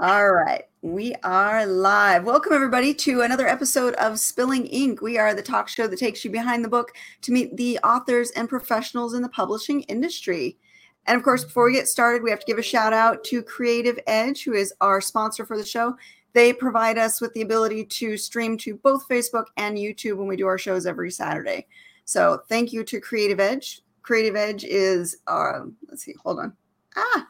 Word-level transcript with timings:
All 0.00 0.30
right, 0.30 0.62
we 0.80 1.16
are 1.24 1.66
live. 1.66 2.22
Welcome, 2.22 2.52
everybody, 2.52 2.94
to 2.94 3.22
another 3.22 3.48
episode 3.48 3.94
of 3.94 4.20
Spilling 4.20 4.66
Ink. 4.66 5.02
We 5.02 5.18
are 5.18 5.34
the 5.34 5.42
talk 5.42 5.66
show 5.66 5.88
that 5.88 5.98
takes 5.98 6.24
you 6.24 6.30
behind 6.30 6.64
the 6.64 6.68
book 6.68 6.92
to 7.22 7.32
meet 7.32 7.56
the 7.56 7.80
authors 7.80 8.30
and 8.36 8.48
professionals 8.48 9.14
in 9.14 9.22
the 9.22 9.28
publishing 9.28 9.80
industry. 9.82 10.56
And 11.06 11.16
of 11.16 11.24
course, 11.24 11.42
before 11.42 11.64
we 11.64 11.72
get 11.72 11.88
started, 11.88 12.22
we 12.22 12.30
have 12.30 12.38
to 12.38 12.46
give 12.46 12.58
a 12.58 12.62
shout 12.62 12.92
out 12.92 13.24
to 13.24 13.42
Creative 13.42 13.98
Edge, 14.06 14.44
who 14.44 14.52
is 14.52 14.72
our 14.80 15.00
sponsor 15.00 15.44
for 15.44 15.58
the 15.58 15.66
show. 15.66 15.96
They 16.32 16.52
provide 16.52 16.96
us 16.96 17.20
with 17.20 17.34
the 17.34 17.42
ability 17.42 17.84
to 17.86 18.16
stream 18.16 18.56
to 18.58 18.76
both 18.76 19.08
Facebook 19.08 19.46
and 19.56 19.76
YouTube 19.76 20.18
when 20.18 20.28
we 20.28 20.36
do 20.36 20.46
our 20.46 20.58
shows 20.58 20.86
every 20.86 21.10
Saturday. 21.10 21.66
So 22.04 22.42
thank 22.48 22.72
you 22.72 22.84
to 22.84 23.00
Creative 23.00 23.40
Edge. 23.40 23.82
Creative 24.02 24.36
Edge 24.36 24.62
is, 24.62 25.16
uh, 25.26 25.62
let's 25.88 26.04
see, 26.04 26.14
hold 26.22 26.38
on. 26.38 26.52
Ah, 26.94 27.26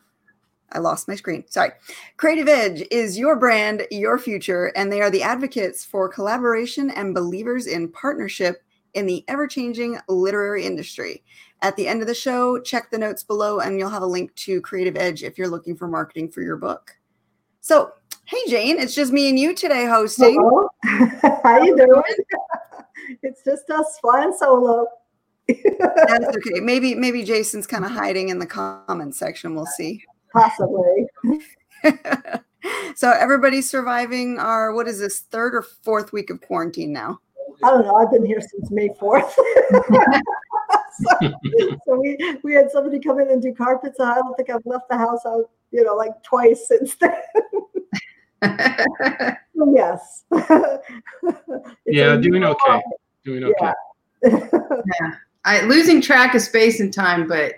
I 0.72 0.80
lost 0.80 1.08
my 1.08 1.14
screen. 1.14 1.44
Sorry. 1.48 1.70
Creative 2.16 2.48
Edge 2.48 2.82
is 2.90 3.18
your 3.18 3.36
brand, 3.36 3.86
your 3.90 4.18
future, 4.18 4.66
and 4.76 4.92
they 4.92 5.00
are 5.00 5.10
the 5.10 5.22
advocates 5.22 5.84
for 5.84 6.08
collaboration 6.08 6.90
and 6.90 7.14
believers 7.14 7.66
in 7.66 7.90
partnership 7.90 8.62
in 8.94 9.06
the 9.06 9.24
ever 9.28 9.46
changing 9.46 9.98
literary 10.08 10.64
industry. 10.64 11.22
At 11.62 11.76
the 11.76 11.88
end 11.88 12.02
of 12.02 12.08
the 12.08 12.14
show, 12.14 12.60
check 12.60 12.90
the 12.90 12.98
notes 12.98 13.22
below 13.22 13.60
and 13.60 13.78
you'll 13.78 13.90
have 13.90 14.02
a 14.02 14.06
link 14.06 14.34
to 14.36 14.60
Creative 14.60 14.96
Edge 14.96 15.22
if 15.22 15.38
you're 15.38 15.48
looking 15.48 15.76
for 15.76 15.88
marketing 15.88 16.30
for 16.30 16.42
your 16.42 16.56
book. 16.56 16.96
So, 17.60 17.92
hey 18.26 18.38
Jane, 18.48 18.78
it's 18.78 18.94
just 18.94 19.12
me 19.12 19.28
and 19.28 19.38
you 19.38 19.54
today 19.54 19.86
hosting. 19.86 20.34
Hello. 20.34 20.68
How 21.42 21.62
you 21.62 21.76
doing? 21.76 22.02
it's 23.22 23.42
just 23.44 23.68
us 23.70 23.98
flying 24.00 24.34
solo. 24.36 24.86
That's 25.48 26.36
okay. 26.36 26.60
Maybe 26.60 26.94
maybe 26.94 27.24
Jason's 27.24 27.66
kind 27.66 27.84
of 27.84 27.90
hiding 27.90 28.28
in 28.28 28.38
the 28.38 28.46
comment 28.46 29.16
section. 29.16 29.54
We'll 29.54 29.66
see. 29.66 30.04
Possibly. 30.38 31.06
so 32.94 33.10
everybody's 33.10 33.68
surviving 33.70 34.38
our 34.38 34.72
what 34.72 34.88
is 34.88 34.98
this 34.98 35.20
third 35.20 35.54
or 35.54 35.62
fourth 35.62 36.12
week 36.12 36.30
of 36.30 36.40
quarantine 36.40 36.92
now? 36.92 37.20
I 37.64 37.70
don't 37.70 37.84
know. 37.84 37.96
I've 37.96 38.10
been 38.10 38.24
here 38.24 38.40
since 38.40 38.70
May 38.70 38.88
4th. 38.88 39.30
so, 39.32 41.10
so, 41.86 41.98
we 42.00 42.36
we 42.44 42.54
had 42.54 42.70
somebody 42.70 43.00
come 43.00 43.20
in 43.20 43.30
and 43.30 43.42
do 43.42 43.52
carpets. 43.52 43.98
And 43.98 44.08
I 44.08 44.14
don't 44.16 44.36
think 44.36 44.50
I've 44.50 44.64
left 44.64 44.88
the 44.88 44.96
house 44.96 45.26
out, 45.26 45.50
you 45.72 45.82
know, 45.84 45.94
like 45.94 46.12
twice 46.22 46.68
since 46.68 46.94
then. 46.96 47.12
yes. 49.74 50.24
yeah, 51.86 52.16
doing 52.16 52.44
okay. 52.44 52.82
Doing 53.24 53.44
okay. 53.44 53.72
Yeah. 54.22 54.48
yeah. 54.52 55.14
I 55.44 55.62
losing 55.62 56.00
track 56.00 56.34
of 56.34 56.42
space 56.42 56.78
and 56.80 56.92
time, 56.92 57.26
but 57.26 57.54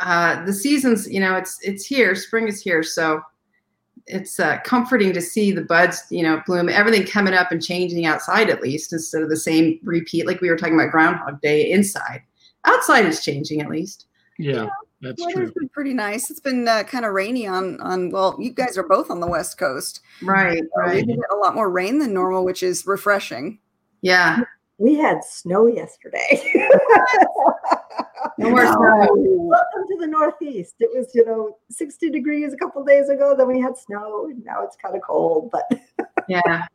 uh, 0.00 0.44
the 0.44 0.52
seasons, 0.52 1.08
you 1.10 1.20
know, 1.20 1.36
it's 1.36 1.58
it's 1.62 1.84
here. 1.84 2.14
Spring 2.14 2.48
is 2.48 2.62
here, 2.62 2.82
so 2.82 3.20
it's 4.06 4.40
uh, 4.40 4.58
comforting 4.64 5.12
to 5.12 5.20
see 5.20 5.50
the 5.52 5.62
buds, 5.62 6.04
you 6.10 6.22
know, 6.22 6.42
bloom. 6.46 6.68
Everything 6.68 7.06
coming 7.06 7.34
up 7.34 7.52
and 7.52 7.62
changing 7.62 8.06
outside, 8.06 8.50
at 8.50 8.62
least 8.62 8.92
instead 8.92 9.22
of 9.22 9.28
the 9.28 9.36
same 9.36 9.78
repeat, 9.82 10.26
like 10.26 10.40
we 10.40 10.48
were 10.48 10.56
talking 10.56 10.74
about 10.74 10.90
Groundhog 10.90 11.40
Day 11.40 11.70
inside. 11.70 12.22
Outside 12.64 13.06
is 13.06 13.24
changing, 13.24 13.60
at 13.60 13.68
least. 13.68 14.06
Yeah, 14.38 14.68
that's 15.00 15.24
weather's 15.24 15.52
true. 15.52 15.62
been 15.62 15.68
pretty 15.70 15.94
nice. 15.94 16.30
It's 16.30 16.40
been 16.40 16.66
uh, 16.66 16.84
kind 16.84 17.04
of 17.04 17.12
rainy 17.12 17.46
on 17.46 17.80
on. 17.80 18.10
Well, 18.10 18.36
you 18.38 18.50
guys 18.50 18.78
are 18.78 18.86
both 18.86 19.10
on 19.10 19.20
the 19.20 19.26
west 19.26 19.58
coast, 19.58 20.00
right? 20.22 20.62
Right. 20.76 21.06
We 21.06 21.14
get 21.14 21.18
a 21.32 21.36
lot 21.36 21.54
more 21.54 21.70
rain 21.70 21.98
than 21.98 22.12
normal, 22.12 22.44
which 22.44 22.62
is 22.62 22.86
refreshing. 22.86 23.58
Yeah. 24.00 24.40
We 24.78 24.94
had 24.94 25.24
snow 25.24 25.66
yesterday. 25.66 26.54
no 28.38 28.50
more 28.50 28.66
snow. 28.66 29.08
Welcome 29.16 29.88
to 29.88 29.96
the 30.00 30.06
Northeast. 30.06 30.76
It 30.80 30.90
was, 30.94 31.14
you 31.14 31.24
know, 31.24 31.56
60 31.70 32.10
degrees 32.10 32.52
a 32.52 32.56
couple 32.56 32.84
days 32.84 33.08
ago. 33.08 33.34
Then 33.36 33.48
we 33.48 33.60
had 33.60 33.76
snow. 33.76 34.30
Now 34.44 34.62
it's 34.64 34.76
kind 34.76 34.94
of 34.94 35.02
cold, 35.02 35.50
but 35.50 35.80
yeah. 36.28 36.66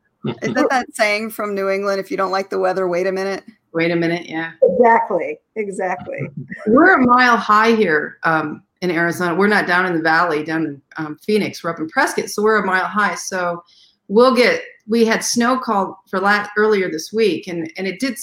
Isn't 0.41 0.69
that 0.69 0.86
saying 0.94 1.31
from 1.31 1.56
New 1.56 1.69
England? 1.69 2.00
If 2.00 2.09
you 2.09 2.17
don't 2.17 2.31
like 2.31 2.50
the 2.50 2.59
weather, 2.59 2.88
wait 2.88 3.08
a 3.08 3.11
minute. 3.11 3.44
Wait 3.73 3.91
a 3.91 3.96
minute. 3.96 4.28
Yeah. 4.28 4.52
Exactly. 4.62 5.40
Exactly. 5.56 6.19
We're 6.68 7.02
a 7.02 7.06
mile 7.06 7.38
high 7.38 7.72
here 7.72 8.19
um, 8.23 8.63
in 8.81 8.91
Arizona. 8.91 9.35
We're 9.35 9.47
not 9.47 9.68
down 9.68 9.85
in 9.85 9.94
the 9.94 10.02
valley, 10.02 10.44
down 10.44 10.66
in 10.66 10.81
um, 10.97 11.18
Phoenix. 11.18 11.63
We're 11.63 11.72
up 11.72 11.79
in 11.79 11.90
Prescott, 11.90 12.29
so 12.29 12.44
we're 12.44 12.62
a 12.62 12.66
mile 12.66 12.85
high. 12.85 13.16
So 13.16 13.63
we'll 14.07 14.35
get 14.35 14.63
we 14.88 15.06
had 15.06 15.23
snow 15.23 15.57
called 15.57 15.96
for 16.09 16.19
last 16.19 16.52
earlier 16.57 16.91
this 16.91 17.13
week 17.13 17.47
and 17.47 17.72
and 17.78 17.88
it 17.88 18.00
did 18.00 18.18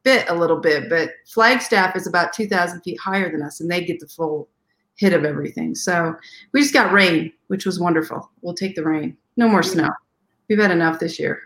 spit 0.00 0.28
a 0.28 0.34
little 0.34 0.60
bit 0.60 0.88
but 0.88 1.10
flagstaff 1.26 1.96
is 1.96 2.06
about 2.06 2.32
2000 2.32 2.80
feet 2.82 2.98
higher 3.00 3.30
than 3.30 3.42
us 3.42 3.60
and 3.60 3.70
they 3.70 3.84
get 3.84 4.00
the 4.00 4.06
full 4.06 4.48
hit 4.96 5.12
of 5.12 5.24
everything. 5.24 5.74
So 5.74 6.14
we 6.52 6.60
just 6.60 6.74
got 6.74 6.92
rain 6.92 7.32
which 7.48 7.64
was 7.64 7.80
wonderful. 7.80 8.30
We'll 8.42 8.54
take 8.54 8.74
the 8.74 8.84
rain. 8.84 9.16
No 9.36 9.48
more 9.48 9.62
snow. 9.62 9.88
We've 10.48 10.58
had 10.58 10.70
enough 10.70 10.98
this 10.98 11.18
year. 11.18 11.42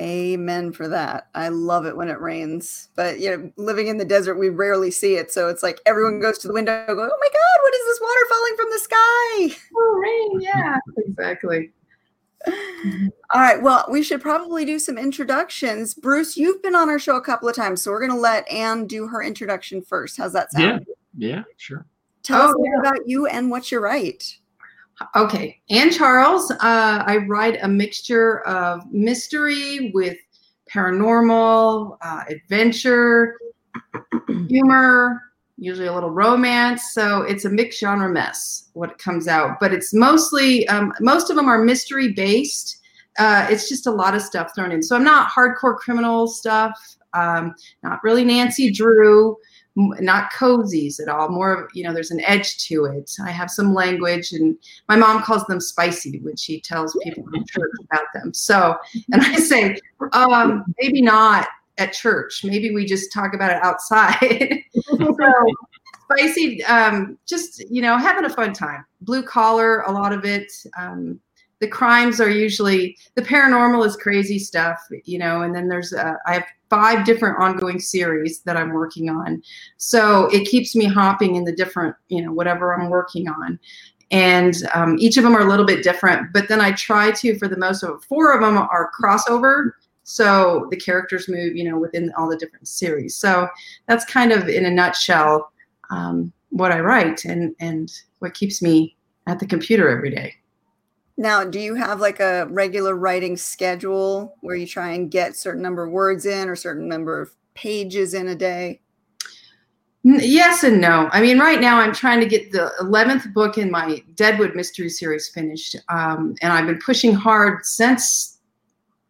Amen 0.00 0.72
for 0.72 0.88
that. 0.88 1.28
I 1.34 1.48
love 1.48 1.86
it 1.86 1.96
when 1.96 2.08
it 2.08 2.20
rains. 2.20 2.90
But 2.96 3.18
you 3.18 3.30
know 3.30 3.52
living 3.56 3.88
in 3.88 3.98
the 3.98 4.04
desert 4.04 4.36
we 4.36 4.48
rarely 4.50 4.90
see 4.90 5.16
it. 5.16 5.32
So 5.32 5.48
it's 5.48 5.62
like 5.62 5.80
everyone 5.86 6.20
goes 6.20 6.38
to 6.38 6.48
the 6.48 6.54
window 6.54 6.84
going, 6.86 7.10
oh 7.12 7.18
my 7.20 7.28
god 7.32 7.62
what 7.62 7.74
is 7.74 7.86
this 7.86 8.00
water 8.00 8.26
falling 8.28 8.56
from 8.56 8.70
the 8.70 8.78
sky? 8.78 9.60
Oh 9.76 10.00
rain 10.02 10.40
yeah 10.40 10.78
exactly 10.98 11.72
all 13.30 13.40
right. 13.40 13.60
Well, 13.60 13.86
we 13.90 14.02
should 14.02 14.20
probably 14.20 14.64
do 14.64 14.78
some 14.78 14.98
introductions. 14.98 15.94
Bruce, 15.94 16.36
you've 16.36 16.62
been 16.62 16.74
on 16.74 16.88
our 16.88 16.98
show 16.98 17.16
a 17.16 17.20
couple 17.20 17.48
of 17.48 17.56
times, 17.56 17.82
so 17.82 17.90
we're 17.90 18.00
going 18.00 18.12
to 18.12 18.16
let 18.16 18.48
Ann 18.50 18.86
do 18.86 19.06
her 19.06 19.22
introduction 19.22 19.82
first. 19.82 20.16
How's 20.16 20.32
that 20.32 20.52
sound? 20.52 20.86
Yeah. 21.16 21.28
Yeah. 21.28 21.42
Sure. 21.56 21.86
Tell 22.22 22.42
oh, 22.42 22.50
us 22.50 22.54
yeah. 22.62 22.80
about 22.80 23.08
you 23.08 23.26
and 23.26 23.50
what 23.50 23.70
you 23.70 23.78
write. 23.78 24.38
Okay, 25.14 25.60
Ann 25.68 25.90
Charles. 25.90 26.50
Uh, 26.50 26.56
I 27.06 27.18
write 27.28 27.58
a 27.62 27.68
mixture 27.68 28.40
of 28.46 28.90
mystery 28.90 29.90
with 29.92 30.16
paranormal, 30.72 31.98
uh, 32.00 32.24
adventure, 32.28 33.36
humor, 34.48 35.22
usually 35.58 35.86
a 35.86 35.92
little 35.92 36.10
romance. 36.10 36.92
So 36.92 37.22
it's 37.22 37.44
a 37.44 37.50
mixed 37.50 37.80
genre 37.80 38.08
mess 38.08 38.68
what 38.74 38.98
comes 38.98 39.26
out, 39.26 39.58
but 39.60 39.72
it's 39.72 39.94
mostly 39.94 40.66
um, 40.68 40.92
most 41.00 41.30
of 41.30 41.36
them 41.36 41.48
are 41.48 41.62
mystery 41.62 42.12
based. 42.12 42.82
Uh, 43.18 43.46
it's 43.48 43.68
just 43.68 43.86
a 43.86 43.90
lot 43.90 44.14
of 44.14 44.20
stuff 44.20 44.54
thrown 44.54 44.72
in. 44.72 44.82
So 44.82 44.94
I'm 44.94 45.04
not 45.04 45.30
hardcore 45.30 45.76
criminal 45.76 46.26
stuff. 46.26 46.78
Um, 47.14 47.54
not 47.82 48.04
really 48.04 48.24
Nancy 48.24 48.70
Drew. 48.70 49.36
Not 49.78 50.32
cozies 50.32 51.00
at 51.00 51.08
all. 51.08 51.28
More 51.28 51.52
of 51.52 51.70
you 51.74 51.84
know, 51.84 51.92
there's 51.92 52.10
an 52.10 52.22
edge 52.22 52.56
to 52.66 52.86
it. 52.86 53.10
I 53.22 53.30
have 53.30 53.50
some 53.50 53.74
language, 53.74 54.32
and 54.32 54.56
my 54.88 54.96
mom 54.96 55.22
calls 55.22 55.44
them 55.46 55.60
spicy 55.60 56.18
when 56.20 56.34
she 56.34 56.62
tells 56.62 56.96
people 57.02 57.24
in 57.34 57.44
church 57.44 57.70
about 57.84 58.06
them. 58.14 58.32
So, 58.32 58.74
and 59.12 59.20
I 59.20 59.36
say, 59.36 59.78
um, 60.12 60.64
maybe 60.80 61.02
not 61.02 61.46
at 61.78 61.92
church. 61.92 62.42
Maybe 62.44 62.74
we 62.74 62.84
just 62.84 63.12
talk 63.12 63.34
about 63.34 63.50
it 63.50 63.62
outside. 63.62 64.62
so 64.84 65.32
spicy, 66.10 66.64
um, 66.64 67.18
just 67.26 67.68
you 67.70 67.82
know, 67.82 67.96
having 67.98 68.24
a 68.24 68.30
fun 68.30 68.52
time. 68.52 68.84
Blue 69.02 69.22
collar, 69.22 69.80
a 69.82 69.92
lot 69.92 70.12
of 70.12 70.24
it. 70.24 70.52
Um, 70.78 71.20
the 71.60 71.68
crimes 71.68 72.20
are 72.20 72.30
usually 72.30 72.96
the 73.14 73.22
paranormal 73.22 73.86
is 73.86 73.96
crazy 73.96 74.38
stuff, 74.38 74.78
you 75.04 75.18
know, 75.18 75.42
and 75.42 75.54
then 75.54 75.68
there's 75.68 75.92
uh, 75.92 76.14
I 76.26 76.34
have 76.34 76.44
five 76.68 77.06
different 77.06 77.38
ongoing 77.38 77.78
series 77.78 78.40
that 78.40 78.56
I'm 78.56 78.72
working 78.72 79.08
on, 79.08 79.42
so 79.78 80.26
it 80.32 80.46
keeps 80.46 80.76
me 80.76 80.84
hopping 80.84 81.36
in 81.36 81.44
the 81.44 81.54
different, 81.54 81.96
you 82.08 82.22
know, 82.22 82.32
whatever 82.32 82.74
I'm 82.74 82.90
working 82.90 83.28
on. 83.28 83.58
And 84.12 84.54
um, 84.72 84.96
each 85.00 85.16
of 85.16 85.24
them 85.24 85.34
are 85.34 85.40
a 85.40 85.48
little 85.48 85.66
bit 85.66 85.82
different, 85.82 86.32
but 86.32 86.48
then 86.48 86.60
I 86.60 86.72
try 86.72 87.10
to, 87.10 87.36
for 87.38 87.48
the 87.48 87.56
most 87.56 87.82
of 87.82 88.04
four 88.04 88.32
of 88.32 88.40
them 88.40 88.56
are 88.56 88.92
crossover 88.98 89.72
so 90.08 90.68
the 90.70 90.76
characters 90.76 91.28
move, 91.28 91.56
you 91.56 91.68
know, 91.68 91.76
within 91.76 92.12
all 92.16 92.28
the 92.28 92.36
different 92.36 92.68
series. 92.68 93.16
So 93.16 93.48
that's 93.88 94.04
kind 94.04 94.30
of 94.30 94.48
in 94.48 94.64
a 94.64 94.70
nutshell 94.70 95.50
um, 95.90 96.32
what 96.50 96.70
I 96.70 96.78
write 96.78 97.24
and 97.24 97.54
and 97.58 97.92
what 98.20 98.32
keeps 98.32 98.62
me 98.62 98.96
at 99.26 99.40
the 99.40 99.46
computer 99.46 99.88
every 99.88 100.10
day. 100.10 100.32
Now, 101.16 101.42
do 101.42 101.58
you 101.58 101.74
have 101.74 102.00
like 102.00 102.20
a 102.20 102.46
regular 102.50 102.94
writing 102.94 103.36
schedule 103.36 104.36
where 104.42 104.54
you 104.54 104.66
try 104.66 104.92
and 104.92 105.10
get 105.10 105.34
certain 105.34 105.62
number 105.62 105.82
of 105.82 105.90
words 105.90 106.24
in 106.24 106.48
or 106.48 106.54
certain 106.54 106.86
number 106.86 107.20
of 107.20 107.34
pages 107.54 108.14
in 108.14 108.28
a 108.28 108.36
day? 108.36 108.80
Yes 110.04 110.62
and 110.62 110.80
no. 110.80 111.08
I 111.10 111.20
mean, 111.20 111.40
right 111.40 111.60
now 111.60 111.80
I'm 111.80 111.92
trying 111.92 112.20
to 112.20 112.26
get 112.26 112.52
the 112.52 112.72
11th 112.80 113.32
book 113.32 113.58
in 113.58 113.72
my 113.72 114.04
Deadwood 114.14 114.54
mystery 114.54 114.88
series 114.88 115.28
finished. 115.30 115.74
Um, 115.88 116.36
and 116.42 116.52
I've 116.52 116.66
been 116.66 116.78
pushing 116.78 117.12
hard 117.12 117.66
since 117.66 118.35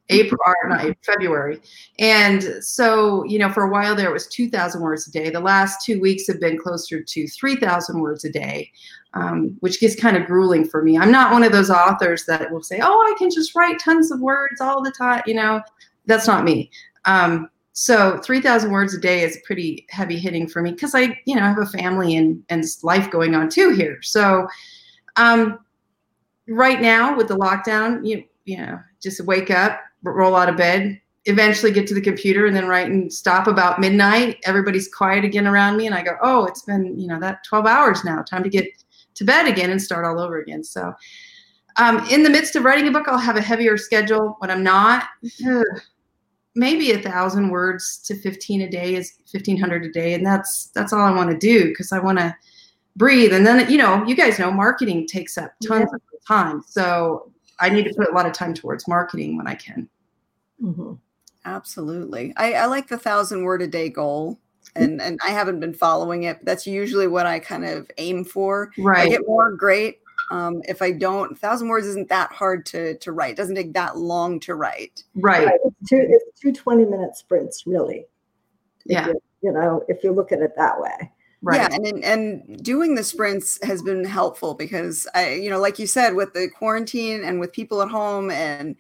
April 0.08 0.40
or 0.46 0.68
not 0.68 0.96
February. 1.04 1.60
And 1.98 2.42
so, 2.60 3.24
you 3.24 3.38
know, 3.38 3.50
for 3.50 3.64
a 3.64 3.70
while 3.70 3.94
there 3.94 4.08
it 4.08 4.12
was 4.12 4.28
2,000 4.28 4.80
words 4.80 5.08
a 5.08 5.10
day. 5.10 5.30
The 5.30 5.40
last 5.40 5.84
two 5.84 6.00
weeks 6.00 6.26
have 6.28 6.40
been 6.40 6.58
closer 6.58 7.02
to 7.02 7.28
3,000 7.28 8.00
words 8.00 8.24
a 8.24 8.30
day, 8.30 8.70
um, 9.14 9.56
which 9.60 9.80
gets 9.80 9.96
kind 9.96 10.16
of 10.16 10.26
grueling 10.26 10.64
for 10.64 10.82
me. 10.82 10.96
I'm 10.96 11.10
not 11.10 11.32
one 11.32 11.42
of 11.42 11.52
those 11.52 11.70
authors 11.70 12.24
that 12.26 12.50
will 12.52 12.62
say, 12.62 12.80
oh, 12.82 13.12
I 13.12 13.18
can 13.18 13.30
just 13.30 13.54
write 13.54 13.80
tons 13.80 14.12
of 14.12 14.20
words 14.20 14.60
all 14.60 14.82
the 14.82 14.92
time. 14.92 15.22
You 15.26 15.34
know, 15.34 15.60
that's 16.06 16.26
not 16.26 16.44
me. 16.44 16.70
Um, 17.04 17.50
so 17.72 18.18
3,000 18.18 18.70
words 18.70 18.94
a 18.94 19.00
day 19.00 19.22
is 19.22 19.38
pretty 19.44 19.86
heavy 19.90 20.18
hitting 20.18 20.48
for 20.48 20.62
me 20.62 20.70
because 20.70 20.94
I, 20.94 21.20
you 21.26 21.34
know, 21.34 21.42
I 21.42 21.48
have 21.48 21.58
a 21.58 21.66
family 21.66 22.16
and, 22.16 22.42
and 22.48 22.64
life 22.82 23.10
going 23.10 23.34
on 23.34 23.50
too 23.50 23.70
here. 23.70 23.98
So, 24.02 24.46
um, 25.16 25.58
right 26.48 26.80
now 26.80 27.16
with 27.16 27.28
the 27.28 27.36
lockdown, 27.36 28.06
you 28.06 28.24
you 28.46 28.56
know, 28.58 28.80
just 29.02 29.20
wake 29.26 29.50
up, 29.50 29.80
roll 30.12 30.36
out 30.36 30.48
of 30.48 30.56
bed, 30.56 31.00
eventually 31.24 31.72
get 31.72 31.86
to 31.88 31.94
the 31.94 32.00
computer 32.00 32.46
and 32.46 32.54
then 32.54 32.66
write 32.66 32.86
and 32.86 33.12
stop 33.12 33.46
about 33.46 33.80
midnight. 33.80 34.38
Everybody's 34.44 34.92
quiet 34.92 35.24
again 35.24 35.46
around 35.46 35.76
me 35.76 35.86
and 35.86 35.94
I 35.94 36.02
go, 36.02 36.16
"Oh, 36.22 36.46
it's 36.46 36.62
been, 36.62 36.98
you 36.98 37.08
know, 37.08 37.18
that 37.20 37.44
12 37.44 37.66
hours 37.66 38.04
now. 38.04 38.22
Time 38.22 38.42
to 38.42 38.48
get 38.48 38.66
to 39.14 39.24
bed 39.24 39.46
again 39.46 39.70
and 39.70 39.82
start 39.82 40.04
all 40.04 40.20
over 40.20 40.38
again." 40.38 40.62
So, 40.62 40.94
um, 41.78 42.06
in 42.10 42.22
the 42.22 42.30
midst 42.30 42.56
of 42.56 42.64
writing 42.64 42.88
a 42.88 42.92
book, 42.92 43.08
I'll 43.08 43.18
have 43.18 43.36
a 43.36 43.42
heavier 43.42 43.76
schedule. 43.76 44.36
When 44.38 44.50
I'm 44.50 44.62
not, 44.62 45.04
maybe 46.56 46.90
a 46.92 46.98
thousand 46.98 47.50
words 47.50 47.98
to 47.98 48.16
15 48.16 48.62
a 48.62 48.68
day 48.68 48.96
is 48.96 49.12
1500 49.30 49.84
a 49.84 49.92
day 49.92 50.14
and 50.14 50.26
that's 50.26 50.68
that's 50.74 50.92
all 50.92 51.02
i 51.02 51.10
want 51.14 51.30
to 51.30 51.36
do 51.36 51.68
because 51.68 51.92
i 51.92 51.98
want 51.98 52.18
to 52.18 52.34
breathe 52.96 53.32
and 53.32 53.46
then 53.46 53.70
you 53.70 53.76
know 53.76 54.02
you 54.06 54.16
guys 54.16 54.38
know 54.38 54.50
marketing 54.50 55.06
takes 55.06 55.36
up 55.36 55.52
tons 55.64 55.90
yeah. 55.92 55.96
of 55.96 56.26
time 56.26 56.62
so 56.66 57.30
i 57.60 57.68
need 57.68 57.84
to 57.84 57.94
put 57.94 58.08
a 58.08 58.12
lot 58.12 58.26
of 58.26 58.32
time 58.32 58.54
towards 58.54 58.88
marketing 58.88 59.36
when 59.36 59.46
i 59.46 59.54
can 59.54 59.86
mm-hmm. 60.62 60.92
absolutely 61.44 62.32
I, 62.36 62.54
I 62.54 62.66
like 62.66 62.88
the 62.88 62.98
thousand 62.98 63.42
word 63.42 63.62
a 63.62 63.66
day 63.66 63.88
goal 63.88 64.38
and 64.74 65.00
and 65.00 65.18
i 65.24 65.30
haven't 65.30 65.60
been 65.60 65.74
following 65.74 66.24
it 66.24 66.38
but 66.38 66.46
that's 66.46 66.66
usually 66.66 67.06
what 67.06 67.26
i 67.26 67.38
kind 67.38 67.64
of 67.64 67.90
aim 67.98 68.24
for 68.24 68.72
right 68.78 69.06
I 69.06 69.10
get 69.10 69.26
more 69.26 69.52
great 69.52 70.00
um, 70.30 70.62
if 70.64 70.82
I 70.82 70.92
don't, 70.92 71.32
a 71.32 71.34
thousand 71.34 71.68
words 71.68 71.86
isn't 71.86 72.08
that 72.08 72.32
hard 72.32 72.66
to 72.66 72.96
to 72.98 73.12
write. 73.12 73.32
It 73.32 73.36
doesn't 73.36 73.54
take 73.54 73.72
that 73.74 73.96
long 73.96 74.40
to 74.40 74.54
write. 74.54 75.04
Right. 75.14 75.46
right. 75.46 75.60
It's 75.64 75.88
two 75.88 76.04
it's 76.08 76.40
two 76.40 76.52
20 76.52 76.84
minute 76.84 77.16
sprints, 77.16 77.64
really. 77.66 78.06
Yeah. 78.84 79.08
You, 79.08 79.22
you, 79.42 79.52
know, 79.52 79.84
if 79.88 80.02
you 80.02 80.12
look 80.12 80.32
at 80.32 80.40
it 80.40 80.52
that 80.56 80.80
way. 80.80 81.12
Right. 81.42 81.70
Yeah, 81.70 81.76
and 81.76 82.04
and 82.04 82.64
doing 82.64 82.94
the 82.94 83.04
sprints 83.04 83.62
has 83.62 83.82
been 83.82 84.04
helpful 84.04 84.54
because 84.54 85.06
I, 85.14 85.34
you 85.34 85.50
know, 85.50 85.60
like 85.60 85.78
you 85.78 85.86
said, 85.86 86.14
with 86.14 86.32
the 86.32 86.48
quarantine 86.48 87.22
and 87.22 87.38
with 87.38 87.52
people 87.52 87.82
at 87.82 87.88
home, 87.88 88.30
and 88.30 88.74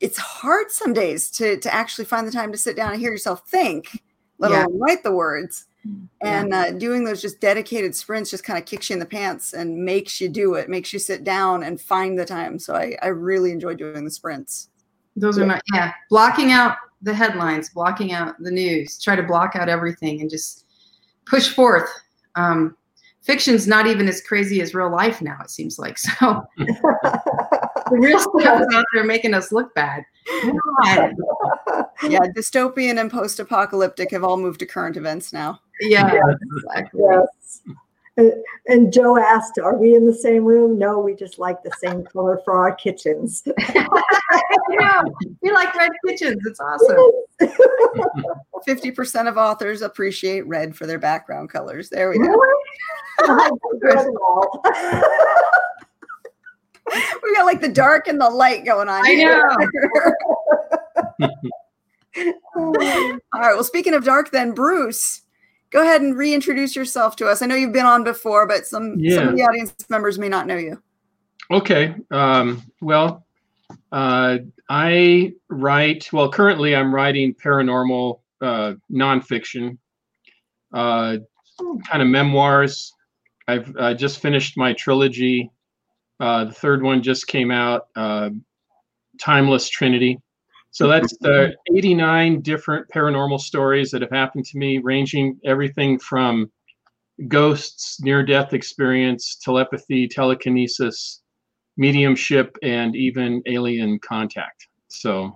it's 0.00 0.18
hard 0.18 0.70
some 0.70 0.92
days 0.92 1.30
to 1.32 1.58
to 1.58 1.72
actually 1.72 2.04
find 2.04 2.26
the 2.26 2.32
time 2.32 2.52
to 2.52 2.58
sit 2.58 2.76
down 2.76 2.92
and 2.92 3.00
hear 3.00 3.10
yourself 3.10 3.48
think, 3.48 4.02
let 4.38 4.50
yeah. 4.50 4.66
alone 4.66 4.78
write 4.78 5.02
the 5.02 5.12
words. 5.12 5.66
And 6.22 6.50
yeah. 6.50 6.60
uh, 6.60 6.70
doing 6.70 7.04
those 7.04 7.20
just 7.20 7.40
dedicated 7.40 7.94
sprints 7.94 8.30
just 8.30 8.44
kind 8.44 8.58
of 8.58 8.64
kicks 8.64 8.88
you 8.88 8.94
in 8.94 9.00
the 9.00 9.06
pants 9.06 9.52
and 9.52 9.84
makes 9.84 10.18
you 10.18 10.30
do 10.30 10.54
it, 10.54 10.70
makes 10.70 10.94
you 10.94 10.98
sit 10.98 11.24
down 11.24 11.62
and 11.62 11.78
find 11.78 12.18
the 12.18 12.24
time. 12.24 12.58
So 12.58 12.74
I, 12.74 12.96
I 13.02 13.08
really 13.08 13.50
enjoy 13.50 13.74
doing 13.74 14.02
the 14.02 14.10
sprints. 14.10 14.70
Those 15.14 15.38
are 15.38 15.46
my, 15.46 15.60
yeah, 15.74 15.92
blocking 16.08 16.52
out 16.52 16.78
the 17.02 17.12
headlines, 17.12 17.68
blocking 17.68 18.12
out 18.12 18.34
the 18.40 18.50
news, 18.50 19.00
try 19.00 19.14
to 19.14 19.22
block 19.22 19.56
out 19.56 19.68
everything 19.68 20.22
and 20.22 20.30
just 20.30 20.64
push 21.26 21.50
forth. 21.50 21.88
Um, 22.34 22.76
fiction's 23.22 23.66
not 23.66 23.86
even 23.86 24.08
as 24.08 24.22
crazy 24.22 24.62
as 24.62 24.74
real 24.74 24.90
life 24.90 25.20
now, 25.20 25.38
it 25.42 25.50
seems 25.50 25.78
like. 25.78 25.98
So 25.98 26.44
the 27.90 27.98
real 27.98 28.18
stuff 28.18 28.60
is 28.60 28.74
out 28.74 28.84
there 28.94 29.04
making 29.04 29.34
us 29.34 29.52
look 29.52 29.74
bad. 29.74 30.04
yeah, 32.02 32.20
dystopian 32.36 33.00
and 33.00 33.10
post-apocalyptic 33.10 34.10
have 34.10 34.24
all 34.24 34.36
moved 34.36 34.60
to 34.60 34.66
current 34.66 34.96
events 34.96 35.32
now. 35.32 35.60
Yeah, 35.80 36.12
yes. 36.12 36.22
exactly. 36.56 37.02
Yes. 37.10 37.62
And, 38.16 38.32
and, 38.68 38.92
Joe 38.92 39.18
asked, 39.18 39.58
"Are 39.58 39.76
we 39.76 39.96
in 39.96 40.06
the 40.06 40.14
same 40.14 40.44
room?" 40.44 40.78
No, 40.78 41.00
we 41.00 41.16
just 41.16 41.40
like 41.40 41.64
the 41.64 41.72
same 41.82 42.04
color 42.04 42.40
for 42.44 42.54
our 42.54 42.72
kitchens. 42.72 43.42
yeah, 43.74 45.02
we 45.42 45.50
like 45.50 45.74
red 45.74 45.90
kitchens. 46.06 46.40
It's 46.46 46.60
awesome. 46.60 46.96
Fifty 48.64 48.92
percent 48.92 49.26
of 49.26 49.36
authors 49.36 49.82
appreciate 49.82 50.46
red 50.46 50.76
for 50.76 50.86
their 50.86 51.00
background 51.00 51.50
colors. 51.50 51.90
There 51.90 52.10
we 52.10 52.18
go. 52.18 52.40
we 57.22 57.34
got 57.34 57.44
like 57.44 57.60
the 57.60 57.68
dark 57.68 58.08
and 58.08 58.20
the 58.20 58.28
light 58.28 58.64
going 58.64 58.88
on. 58.88 59.02
I 59.04 59.14
know. 59.14 59.42
All 62.56 62.72
right. 62.72 63.54
Well, 63.54 63.64
speaking 63.64 63.94
of 63.94 64.04
dark, 64.04 64.30
then 64.30 64.52
Bruce, 64.52 65.22
go 65.70 65.82
ahead 65.82 66.02
and 66.02 66.16
reintroduce 66.16 66.76
yourself 66.76 67.16
to 67.16 67.26
us. 67.26 67.42
I 67.42 67.46
know 67.46 67.54
you've 67.54 67.72
been 67.72 67.86
on 67.86 68.04
before, 68.04 68.46
but 68.46 68.66
some 68.66 68.94
yeah. 68.98 69.16
some 69.16 69.28
of 69.28 69.36
the 69.36 69.42
audience 69.42 69.74
members 69.88 70.18
may 70.18 70.28
not 70.28 70.46
know 70.46 70.56
you. 70.56 70.80
Okay. 71.50 71.94
Um, 72.10 72.62
well, 72.80 73.26
uh, 73.92 74.38
I 74.68 75.32
write. 75.48 76.12
Well, 76.12 76.30
currently 76.30 76.74
I'm 76.76 76.94
writing 76.94 77.34
paranormal 77.34 78.20
uh, 78.40 78.74
nonfiction, 78.90 79.78
uh, 80.72 81.16
kind 81.58 82.02
of 82.02 82.08
memoirs. 82.08 82.92
I've 83.46 83.74
uh, 83.76 83.94
just 83.94 84.20
finished 84.20 84.56
my 84.56 84.72
trilogy. 84.72 85.50
Uh, 86.24 86.46
the 86.46 86.54
third 86.54 86.82
one 86.82 87.02
just 87.02 87.26
came 87.26 87.50
out, 87.50 87.88
uh, 87.96 88.30
Timeless 89.20 89.68
Trinity. 89.68 90.18
So 90.70 90.88
that's 90.88 91.14
the 91.18 91.54
89 91.76 92.40
different 92.40 92.88
paranormal 92.88 93.38
stories 93.38 93.90
that 93.90 94.00
have 94.00 94.10
happened 94.10 94.46
to 94.46 94.56
me, 94.56 94.78
ranging 94.78 95.38
everything 95.44 95.98
from 95.98 96.50
ghosts, 97.28 98.00
near 98.00 98.22
death 98.22 98.54
experience, 98.54 99.36
telepathy, 99.36 100.08
telekinesis, 100.08 101.20
mediumship, 101.76 102.56
and 102.62 102.96
even 102.96 103.42
alien 103.44 103.98
contact. 103.98 104.68
So 104.88 105.26
a 105.26 105.32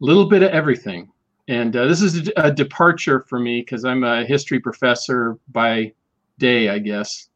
little 0.00 0.26
bit 0.28 0.42
of 0.42 0.50
everything. 0.50 1.12
And 1.46 1.76
uh, 1.76 1.86
this 1.86 2.02
is 2.02 2.28
a 2.36 2.50
departure 2.50 3.24
for 3.28 3.38
me 3.38 3.60
because 3.60 3.84
I'm 3.84 4.02
a 4.02 4.24
history 4.24 4.58
professor 4.58 5.38
by 5.52 5.92
day, 6.38 6.70
I 6.70 6.80
guess, 6.80 7.28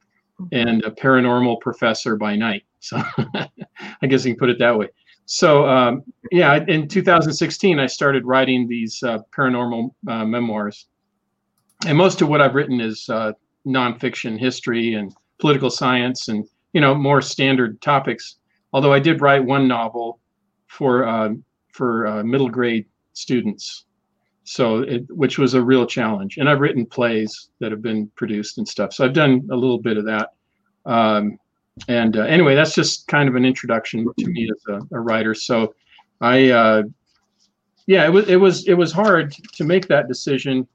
and 0.52 0.84
a 0.84 0.90
paranormal 0.90 1.60
professor 1.60 2.16
by 2.16 2.36
night. 2.36 2.64
So 2.80 2.96
I 3.34 4.06
guess 4.06 4.24
you 4.24 4.32
can 4.32 4.38
put 4.38 4.50
it 4.50 4.58
that 4.58 4.78
way 4.78 4.88
so 5.26 5.68
um, 5.68 6.04
yeah, 6.30 6.64
in 6.68 6.88
2016, 6.88 7.80
I 7.80 7.86
started 7.86 8.24
writing 8.24 8.66
these 8.68 9.02
uh, 9.02 9.18
paranormal 9.36 9.90
uh, 10.08 10.24
memoirs, 10.24 10.86
and 11.84 11.98
most 11.98 12.22
of 12.22 12.28
what 12.28 12.40
I've 12.40 12.54
written 12.54 12.80
is 12.80 13.08
uh, 13.08 13.32
nonfiction, 13.66 14.38
history, 14.38 14.94
and 14.94 15.12
political 15.40 15.68
science, 15.68 16.28
and 16.28 16.48
you 16.72 16.80
know 16.80 16.94
more 16.94 17.20
standard 17.20 17.82
topics. 17.82 18.36
Although 18.72 18.92
I 18.92 19.00
did 19.00 19.20
write 19.20 19.44
one 19.44 19.66
novel 19.66 20.20
for 20.68 21.04
um, 21.06 21.42
for 21.72 22.06
uh, 22.06 22.22
middle 22.22 22.48
grade 22.48 22.86
students, 23.12 23.85
so 24.46 24.78
it, 24.78 25.04
which 25.10 25.38
was 25.38 25.54
a 25.54 25.62
real 25.62 25.84
challenge. 25.84 26.38
And 26.38 26.48
I've 26.48 26.60
written 26.60 26.86
plays 26.86 27.50
that 27.58 27.72
have 27.72 27.82
been 27.82 28.06
produced 28.14 28.58
and 28.58 28.66
stuff. 28.66 28.92
So 28.92 29.04
I've 29.04 29.12
done 29.12 29.46
a 29.50 29.56
little 29.56 29.78
bit 29.78 29.96
of 29.96 30.04
that. 30.04 30.30
Um, 30.86 31.38
and 31.88 32.16
uh, 32.16 32.22
anyway, 32.22 32.54
that's 32.54 32.74
just 32.74 33.08
kind 33.08 33.28
of 33.28 33.34
an 33.34 33.44
introduction 33.44 34.06
to 34.18 34.26
me 34.28 34.48
as 34.48 34.62
a, 34.68 34.96
a 34.96 35.00
writer. 35.00 35.34
So 35.34 35.74
I, 36.20 36.50
uh, 36.50 36.82
yeah, 37.86 38.06
it 38.06 38.10
was 38.10 38.28
it 38.28 38.36
was 38.36 38.66
it 38.68 38.74
was 38.74 38.92
hard 38.92 39.32
to 39.32 39.64
make 39.64 39.88
that 39.88 40.08
decision 40.08 40.66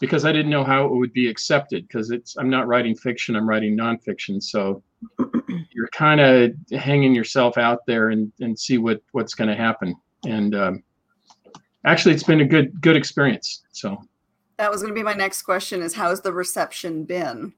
because 0.00 0.24
I 0.24 0.32
didn't 0.32 0.50
know 0.50 0.64
how 0.64 0.86
it 0.86 0.92
would 0.92 1.12
be 1.12 1.28
accepted 1.28 1.86
because 1.86 2.10
it's 2.10 2.36
I'm 2.38 2.50
not 2.50 2.66
writing 2.66 2.96
fiction, 2.96 3.36
I'm 3.36 3.48
writing 3.48 3.76
nonfiction. 3.76 4.42
So 4.42 4.82
you're 5.70 5.88
kind 5.92 6.20
of 6.20 6.52
hanging 6.72 7.14
yourself 7.14 7.58
out 7.58 7.84
there 7.86 8.08
and 8.08 8.32
and 8.40 8.58
see 8.58 8.78
what 8.78 9.02
what's 9.12 9.34
going 9.34 9.48
to 9.48 9.56
happen. 9.56 9.94
And 10.26 10.54
um, 10.54 10.82
actually, 11.84 12.14
it's 12.14 12.24
been 12.24 12.40
a 12.40 12.46
good 12.46 12.80
good 12.80 12.96
experience. 12.96 13.62
So 13.72 14.02
that 14.56 14.70
was 14.70 14.82
going 14.82 14.92
to 14.92 14.98
be 14.98 15.04
my 15.04 15.14
next 15.14 15.42
question: 15.42 15.82
is 15.82 15.94
how's 15.94 16.20
the 16.20 16.32
reception 16.32 17.04
been? 17.04 17.52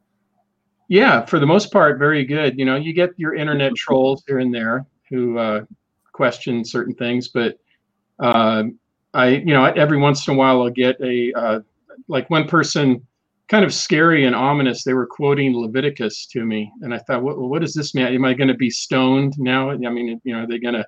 Yeah, 0.89 1.25
for 1.25 1.39
the 1.39 1.47
most 1.47 1.73
part, 1.73 1.99
very 1.99 2.25
good. 2.25 2.59
You 2.59 2.65
know, 2.65 2.75
you 2.77 2.93
get 2.93 3.11
your 3.17 3.35
internet 3.35 3.75
trolls 3.77 4.25
here 4.27 4.41
and 4.41 4.53
there 4.53 4.87
who 5.09 5.39
uh, 5.39 5.65
question 6.13 6.65
certain 6.65 6.95
things, 6.95 7.29
but 7.29 7.59
uh, 8.19 8.65
I, 9.15 9.29
you 9.29 9.55
know, 9.55 9.65
every 9.65 9.99
once 9.99 10.27
in 10.27 10.35
a 10.35 10.37
while 10.37 10.63
I'll 10.63 10.71
get 10.71 11.01
a 11.01 11.33
uh, 11.35 11.61
like 12.09 12.29
one 12.29 12.49
person, 12.49 13.07
kind 13.49 13.65
of 13.65 13.73
scary 13.73 14.25
and 14.27 14.35
ominous. 14.35 14.83
They 14.83 14.95
were 14.95 15.07
quoting 15.07 15.57
Leviticus 15.57 16.27
to 16.27 16.45
me, 16.45 16.73
and 16.83 16.93
I 16.93 16.99
thought, 16.99 17.23
what, 17.23 17.39
what 17.39 17.61
does 17.63 17.75
this 17.75 17.95
mean? 17.95 18.07
Am 18.07 18.25
I 18.25 18.35
going 18.35 18.49
to 18.49 18.55
be 18.55 18.71
stoned 18.71 19.35
now? 19.39 19.71
I 19.71 19.77
mean, 19.77 20.21
you 20.25 20.35
know, 20.35 20.43
are 20.43 20.47
they 20.47 20.59
going 20.59 20.75
to? 20.75 20.85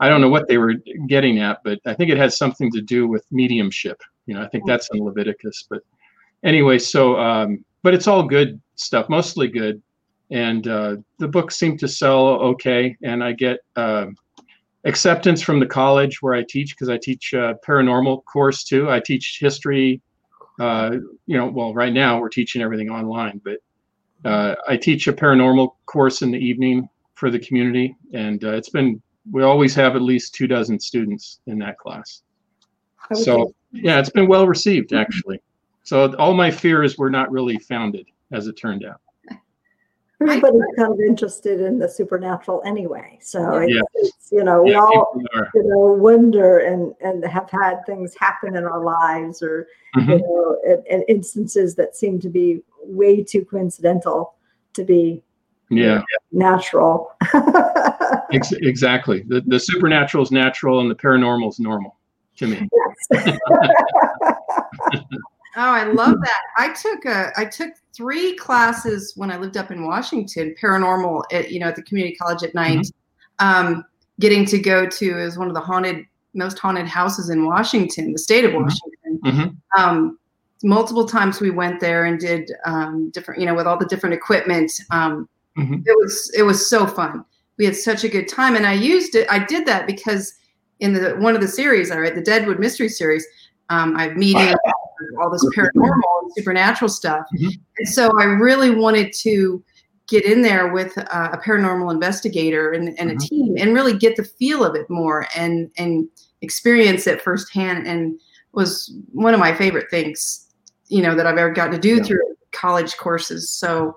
I 0.00 0.08
don't 0.08 0.20
know 0.20 0.28
what 0.28 0.46
they 0.46 0.58
were 0.58 0.74
getting 1.06 1.40
at, 1.40 1.62
but 1.64 1.80
I 1.86 1.94
think 1.94 2.10
it 2.10 2.18
has 2.18 2.36
something 2.36 2.70
to 2.72 2.80
do 2.80 3.08
with 3.08 3.26
mediumship. 3.30 4.00
You 4.26 4.34
know, 4.34 4.42
I 4.42 4.48
think 4.48 4.64
that's 4.66 4.88
in 4.92 5.02
Leviticus. 5.02 5.66
But 5.68 5.82
anyway, 6.44 6.78
so 6.78 7.18
um, 7.18 7.64
but 7.82 7.94
it's 7.94 8.06
all 8.06 8.22
good 8.22 8.60
stuff, 8.76 9.08
mostly 9.08 9.48
good. 9.48 9.82
And 10.30 10.68
uh, 10.68 10.96
the 11.18 11.28
books 11.28 11.56
seem 11.56 11.78
to 11.78 11.88
sell 11.88 12.26
okay, 12.26 12.96
and 13.02 13.24
I 13.24 13.32
get 13.32 13.60
uh, 13.76 14.06
acceptance 14.84 15.42
from 15.42 15.58
the 15.58 15.66
college 15.66 16.20
where 16.22 16.34
I 16.34 16.44
teach 16.48 16.76
because 16.76 16.88
I 16.88 16.98
teach 16.98 17.32
a 17.32 17.58
paranormal 17.66 18.24
course 18.24 18.62
too. 18.64 18.90
I 18.90 19.00
teach 19.00 19.38
history. 19.40 20.00
Uh, 20.60 20.96
you 21.26 21.36
know, 21.36 21.46
well, 21.46 21.72
right 21.72 21.92
now 21.92 22.20
we're 22.20 22.28
teaching 22.28 22.62
everything 22.62 22.90
online, 22.90 23.40
but 23.44 23.58
uh, 24.24 24.56
I 24.66 24.76
teach 24.76 25.06
a 25.06 25.12
paranormal 25.12 25.70
course 25.86 26.22
in 26.22 26.30
the 26.30 26.38
evening 26.38 26.88
for 27.14 27.30
the 27.30 27.38
community, 27.38 27.96
and 28.12 28.44
uh, 28.44 28.52
it's 28.52 28.70
been 28.70 29.00
we 29.30 29.42
always 29.42 29.74
have 29.74 29.96
at 29.96 30.02
least 30.02 30.34
two 30.34 30.46
dozen 30.46 30.78
students 30.80 31.40
in 31.46 31.58
that 31.58 31.78
class. 31.78 32.22
So 33.14 33.52
yeah, 33.72 33.98
it's 33.98 34.10
been 34.10 34.28
well 34.28 34.46
received 34.46 34.92
actually. 34.92 35.40
So 35.84 36.14
all 36.16 36.34
my 36.34 36.50
fears 36.50 36.98
were 36.98 37.10
not 37.10 37.30
really 37.30 37.58
founded, 37.58 38.06
as 38.32 38.46
it 38.46 38.54
turned 38.54 38.84
out. 38.84 39.00
everybody's 40.20 40.60
kind 40.76 40.92
of 40.92 41.00
interested 41.00 41.60
in 41.60 41.78
the 41.78 41.88
supernatural 41.88 42.60
anyway. 42.66 43.18
So 43.22 43.60
Yeah. 43.60 43.80
it's, 43.94 44.28
you 44.32 44.44
know, 44.44 44.62
we 44.62 44.72
Yeah, 44.72 44.80
all 44.80 45.22
you 45.54 45.62
know 45.62 45.78
wonder 45.94 46.58
and 46.58 46.94
and 47.00 47.24
have 47.24 47.48
had 47.50 47.86
things 47.86 48.14
happen 48.18 48.56
in 48.56 48.64
our 48.64 48.82
lives 48.84 49.42
or 49.42 49.66
you 49.96 50.02
Mhm. 50.02 50.20
know 50.20 50.56
and, 50.66 50.86
and 50.88 51.04
instances 51.08 51.74
that 51.76 51.96
seem 51.96 52.20
to 52.20 52.28
be 52.28 52.62
way 52.82 53.22
too 53.22 53.44
coincidental 53.44 54.34
to 54.74 54.84
be 54.84 55.22
Yeah, 55.70 56.02
natural. 56.32 57.12
ex- 58.32 58.52
exactly. 58.52 59.22
The 59.26 59.40
the 59.46 59.58
supernatural 59.60 60.22
is 60.22 60.30
natural, 60.30 60.80
and 60.80 60.90
the 60.90 60.94
paranormal 60.94 61.48
is 61.48 61.58
normal 61.60 61.96
to 62.36 62.46
me. 62.46 62.68
Oh, 65.56 65.62
I 65.72 65.84
love 65.84 66.14
that. 66.20 66.40
I 66.56 66.72
took 66.72 67.04
a 67.04 67.32
I 67.36 67.44
took 67.44 67.72
three 67.92 68.36
classes 68.36 69.14
when 69.16 69.28
I 69.28 69.36
lived 69.38 69.56
up 69.56 69.72
in 69.72 69.84
Washington, 69.84 70.54
paranormal 70.62 71.22
at 71.32 71.50
you 71.50 71.58
know 71.58 71.66
at 71.66 71.74
the 71.74 71.82
community 71.82 72.14
college 72.14 72.44
at 72.44 72.54
night. 72.54 72.86
Um, 73.40 73.84
getting 74.20 74.44
to 74.46 74.58
go 74.58 74.86
to 74.86 75.18
is 75.18 75.36
one 75.36 75.48
of 75.48 75.54
the 75.54 75.60
haunted 75.60 76.06
most 76.34 76.60
haunted 76.60 76.86
houses 76.86 77.30
in 77.30 77.44
Washington, 77.44 78.12
the 78.12 78.18
state 78.18 78.44
of 78.44 78.52
Mhm. 78.52 78.62
Washington. 78.62 79.20
hmm 79.24 79.80
Um, 79.80 80.18
multiple 80.62 81.06
times 81.06 81.40
we 81.40 81.50
went 81.50 81.80
there 81.80 82.04
and 82.04 82.20
did 82.20 82.52
um, 82.64 83.10
different, 83.10 83.40
you 83.40 83.46
know, 83.46 83.54
with 83.54 83.66
all 83.66 83.78
the 83.78 83.86
different 83.86 84.14
equipment. 84.14 84.70
Um, 84.90 85.28
Mhm. 85.56 85.82
It 85.84 85.96
was 85.98 86.30
it 86.36 86.42
was 86.42 86.68
so 86.70 86.86
fun. 86.86 87.24
We 87.58 87.64
had 87.64 87.76
such 87.76 88.04
a 88.04 88.08
good 88.08 88.28
time, 88.28 88.54
and 88.54 88.66
I 88.66 88.72
used 88.72 89.14
it. 89.14 89.26
I 89.30 89.44
did 89.44 89.66
that 89.66 89.86
because 89.86 90.32
in 90.80 90.92
the 90.92 91.16
one 91.18 91.34
of 91.34 91.40
the 91.40 91.48
series 91.48 91.90
I 91.90 91.96
read, 91.96 92.14
the 92.14 92.22
Deadwood 92.22 92.60
Mystery 92.60 92.88
series, 92.88 93.26
um, 93.68 93.96
I 93.96 94.04
have 94.04 94.16
meetings, 94.16 94.54
all 95.20 95.30
this 95.30 95.44
paranormal 95.56 96.22
and 96.22 96.32
supernatural 96.36 96.88
stuff, 96.88 97.26
Mhm. 97.36 97.58
and 97.78 97.88
so 97.88 98.12
I 98.18 98.24
really 98.24 98.70
wanted 98.70 99.12
to 99.24 99.62
get 100.06 100.24
in 100.24 100.40
there 100.40 100.72
with 100.72 100.96
uh, 100.96 101.28
a 101.32 101.38
paranormal 101.38 101.92
investigator 101.92 102.72
and, 102.72 102.98
and 102.98 103.10
a 103.10 103.14
Mhm. 103.14 103.28
team 103.28 103.56
and 103.58 103.74
really 103.74 103.92
get 103.92 104.16
the 104.16 104.24
feel 104.24 104.64
of 104.64 104.74
it 104.74 104.88
more 104.88 105.26
and 105.36 105.70
and 105.76 106.08
experience 106.40 107.06
it 107.06 107.20
firsthand 107.20 107.86
and 107.86 108.18
was 108.52 108.90
one 109.12 109.34
of 109.34 109.40
my 109.40 109.52
favorite 109.54 109.90
things 109.90 110.46
you 110.86 111.02
know 111.02 111.14
that 111.14 111.26
i've 111.26 111.36
ever 111.36 111.52
gotten 111.52 111.72
to 111.72 111.78
do 111.78 111.96
Yeah. 111.96 112.02
through 112.04 112.36
college 112.52 112.96
courses 112.96 113.50
so 113.50 113.94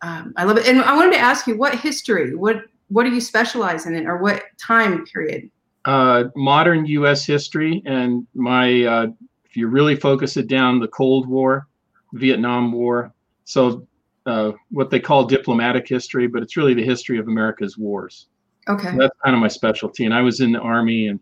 um, 0.00 0.32
i 0.38 0.44
love 0.44 0.56
it 0.56 0.66
and 0.66 0.80
i 0.80 0.96
wanted 0.96 1.12
to 1.12 1.18
ask 1.18 1.46
you 1.46 1.58
what 1.58 1.74
history 1.74 2.34
what 2.34 2.62
what 2.90 3.04
do 3.04 3.10
you 3.10 3.20
specialize 3.20 3.86
in 3.86 4.06
or 4.06 4.18
what 4.18 4.42
time 4.58 5.04
period 5.06 5.50
uh, 5.84 6.24
modern 6.36 6.84
U.S. 6.86 7.24
history, 7.24 7.82
and 7.86 8.26
my 8.34 8.84
uh, 8.84 9.06
if 9.44 9.56
you 9.56 9.68
really 9.68 9.96
focus 9.96 10.36
it 10.36 10.46
down, 10.46 10.78
the 10.78 10.88
Cold 10.88 11.28
War, 11.28 11.68
Vietnam 12.14 12.72
War. 12.72 13.12
So 13.44 13.86
uh, 14.26 14.52
what 14.70 14.90
they 14.90 15.00
call 15.00 15.24
diplomatic 15.24 15.88
history, 15.88 16.26
but 16.26 16.42
it's 16.42 16.56
really 16.56 16.74
the 16.74 16.84
history 16.84 17.18
of 17.18 17.28
America's 17.28 17.78
wars. 17.78 18.26
okay 18.68 18.94
That's 18.96 19.16
kind 19.24 19.34
of 19.34 19.40
my 19.40 19.48
specialty, 19.48 20.04
and 20.04 20.14
I 20.14 20.20
was 20.20 20.40
in 20.40 20.52
the 20.52 20.60
army, 20.60 21.08
and 21.08 21.20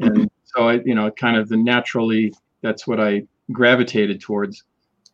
and 0.00 0.30
so 0.44 0.68
I, 0.68 0.80
you 0.84 0.94
know, 0.94 1.10
kind 1.12 1.36
of 1.36 1.48
the 1.48 1.56
naturally 1.56 2.32
that's 2.62 2.86
what 2.86 3.00
I 3.00 3.22
gravitated 3.52 4.20
towards. 4.20 4.64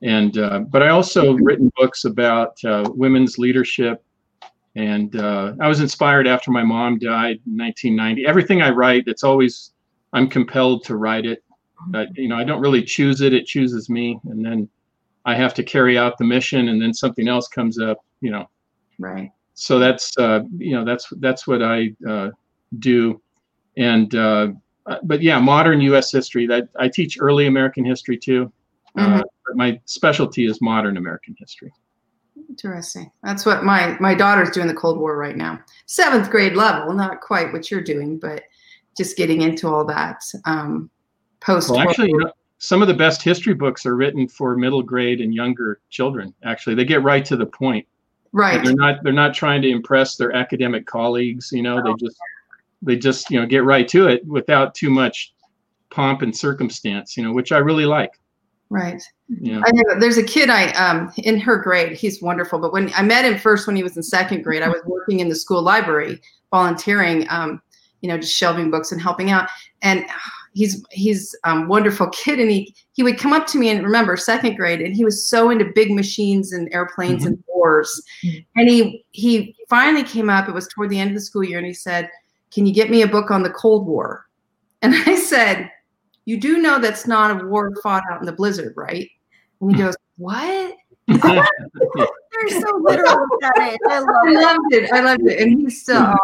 And 0.02 0.38
uh, 0.38 0.60
but 0.60 0.82
I 0.82 0.88
also 0.88 1.34
written 1.34 1.70
books 1.76 2.06
about 2.06 2.56
uh, 2.64 2.90
women's 2.94 3.36
leadership, 3.36 4.02
and 4.76 5.16
uh, 5.16 5.54
I 5.60 5.68
was 5.68 5.80
inspired 5.80 6.26
after 6.26 6.50
my 6.50 6.62
mom 6.62 6.98
died 6.98 7.40
in 7.46 7.56
1990. 7.56 8.26
Everything 8.26 8.62
I 8.62 8.70
write, 8.70 9.04
it's 9.06 9.24
always 9.24 9.72
I'm 10.12 10.28
compelled 10.28 10.84
to 10.84 10.96
write 10.96 11.26
it. 11.26 11.42
Uh, 11.94 12.06
you 12.14 12.28
know, 12.28 12.36
I 12.36 12.44
don't 12.44 12.60
really 12.60 12.82
choose 12.82 13.20
it; 13.20 13.32
it 13.32 13.46
chooses 13.46 13.88
me, 13.88 14.20
and 14.24 14.44
then 14.44 14.68
I 15.24 15.34
have 15.34 15.54
to 15.54 15.62
carry 15.62 15.96
out 15.98 16.18
the 16.18 16.24
mission, 16.24 16.68
and 16.68 16.80
then 16.80 16.92
something 16.92 17.28
else 17.28 17.48
comes 17.48 17.78
up. 17.78 18.04
You 18.20 18.30
know, 18.30 18.50
right 18.98 19.30
so 19.60 19.78
that's 19.78 20.16
uh, 20.16 20.40
you 20.56 20.74
know 20.74 20.86
that's 20.86 21.06
that's 21.18 21.46
what 21.46 21.62
I 21.62 21.90
uh, 22.08 22.30
do, 22.78 23.20
and 23.76 24.12
uh, 24.14 24.48
uh, 24.86 24.96
but 25.02 25.20
yeah, 25.20 25.38
modern 25.38 25.82
U.S. 25.82 26.10
history. 26.10 26.46
That 26.46 26.68
I 26.78 26.88
teach 26.88 27.18
early 27.20 27.46
American 27.46 27.84
history 27.84 28.16
too, 28.16 28.50
uh, 28.96 29.18
but 29.18 29.56
my 29.56 29.78
specialty 29.84 30.46
is 30.46 30.62
modern 30.62 30.96
American 30.96 31.36
history. 31.38 31.70
Interesting 32.50 33.10
that's 33.22 33.46
what 33.46 33.64
my 33.64 33.96
my 34.00 34.14
daughter's 34.14 34.50
doing 34.50 34.66
the 34.66 34.74
cold 34.74 34.98
war 34.98 35.16
right 35.16 35.36
now 35.36 35.58
seventh 35.86 36.28
grade 36.28 36.54
level 36.54 36.92
not 36.92 37.20
quite 37.20 37.52
what 37.52 37.70
you're 37.70 37.80
doing 37.80 38.18
but 38.18 38.42
just 38.96 39.16
getting 39.16 39.40
into 39.40 39.68
all 39.68 39.84
that 39.84 40.20
um 40.44 40.90
post 41.40 41.70
Well, 41.70 41.80
actually, 41.80 42.10
you 42.10 42.18
know, 42.18 42.32
some 42.58 42.82
of 42.82 42.88
the 42.88 42.94
best 42.94 43.22
history 43.22 43.54
books 43.54 43.86
are 43.86 43.96
written 43.96 44.28
for 44.28 44.56
middle 44.56 44.82
grade 44.82 45.20
and 45.20 45.34
younger 45.34 45.80
children. 45.88 46.34
Actually, 46.44 46.76
they 46.76 46.84
get 46.84 47.02
right 47.02 47.24
to 47.24 47.36
the 47.36 47.46
point. 47.46 47.86
right 48.32 48.62
They're 48.62 48.74
not 48.74 49.02
they're 49.02 49.12
not 49.12 49.34
trying 49.34 49.62
to 49.62 49.68
impress 49.68 50.16
their 50.16 50.32
academic 50.32 50.86
colleagues. 50.86 51.50
You 51.52 51.62
know, 51.62 51.82
they 51.82 51.94
just 51.98 52.16
they 52.82 52.96
just 52.96 53.30
you 53.30 53.40
know 53.40 53.46
get 53.46 53.64
right 53.64 53.88
to 53.88 54.08
it 54.08 54.24
without 54.26 54.74
too 54.74 54.90
much 54.90 55.32
pomp 55.90 56.22
and 56.22 56.36
circumstance. 56.36 57.16
You 57.16 57.24
know, 57.24 57.32
which 57.32 57.52
I 57.52 57.58
really 57.58 57.86
like. 57.86 58.20
Right 58.70 59.02
know. 59.30 59.62
I 59.64 59.70
know 59.72 59.98
there's 59.98 60.18
a 60.18 60.22
kid 60.22 60.50
I 60.50 60.70
um 60.72 61.12
in 61.18 61.38
her 61.40 61.56
grade. 61.56 61.92
He's 61.96 62.20
wonderful, 62.22 62.58
but 62.58 62.72
when 62.72 62.92
I 62.94 63.02
met 63.02 63.24
him 63.24 63.38
first 63.38 63.66
when 63.66 63.76
he 63.76 63.82
was 63.82 63.96
in 63.96 64.02
second 64.02 64.42
grade, 64.42 64.62
I 64.62 64.68
was 64.68 64.82
working 64.84 65.20
in 65.20 65.28
the 65.28 65.34
school 65.34 65.62
library, 65.62 66.20
volunteering, 66.50 67.26
um, 67.30 67.62
you 68.00 68.08
know, 68.08 68.18
just 68.18 68.36
shelving 68.36 68.70
books 68.70 68.92
and 68.92 69.00
helping 69.00 69.30
out. 69.30 69.48
And 69.82 70.04
he's 70.52 70.84
he's 70.90 71.36
um 71.44 71.68
wonderful 71.68 72.08
kid, 72.08 72.40
and 72.40 72.50
he 72.50 72.74
he 72.92 73.02
would 73.02 73.18
come 73.18 73.32
up 73.32 73.46
to 73.48 73.58
me 73.58 73.70
and 73.70 73.84
remember 73.84 74.16
second 74.16 74.56
grade, 74.56 74.80
and 74.80 74.94
he 74.94 75.04
was 75.04 75.28
so 75.28 75.50
into 75.50 75.66
big 75.74 75.92
machines 75.92 76.52
and 76.52 76.72
airplanes 76.72 77.24
and 77.24 77.42
wars. 77.48 78.02
Mhm. 78.24 78.44
And 78.56 78.68
he 78.68 79.04
he 79.12 79.56
finally 79.68 80.02
came 80.02 80.28
up. 80.28 80.48
It 80.48 80.54
was 80.54 80.68
toward 80.68 80.90
the 80.90 80.98
end 80.98 81.10
of 81.10 81.16
the 81.16 81.22
school 81.22 81.44
year, 81.44 81.58
and 81.58 81.66
he 81.66 81.74
said, 81.74 82.10
"Can 82.50 82.66
you 82.66 82.74
get 82.74 82.90
me 82.90 83.02
a 83.02 83.08
book 83.08 83.30
on 83.30 83.42
the 83.42 83.50
Cold 83.50 83.86
War?" 83.86 84.26
And 84.82 84.94
I 85.06 85.14
said, 85.14 85.70
"You 86.24 86.38
do 86.38 86.58
know 86.58 86.78
that's 86.78 87.06
not 87.06 87.40
a 87.40 87.46
war 87.46 87.72
fought 87.82 88.04
out 88.10 88.20
in 88.20 88.26
the 88.26 88.32
blizzard, 88.32 88.74
right?" 88.76 89.08
And 89.60 89.70
he 89.70 89.76
hmm. 89.76 89.86
goes, 89.86 89.96
"What?" 90.16 90.76
They're 91.06 92.60
so 92.60 92.76
literal 92.82 93.18
with 93.30 93.40
that. 93.40 93.78
I 93.88 93.98
love 93.98 94.08
I 94.24 94.30
it. 94.30 94.34
loved 94.34 94.74
it. 94.74 94.92
I 94.92 95.00
loved 95.00 95.26
it. 95.26 95.40
And 95.40 95.60
he's 95.60 95.82
still, 95.82 96.02
oh, 96.02 96.16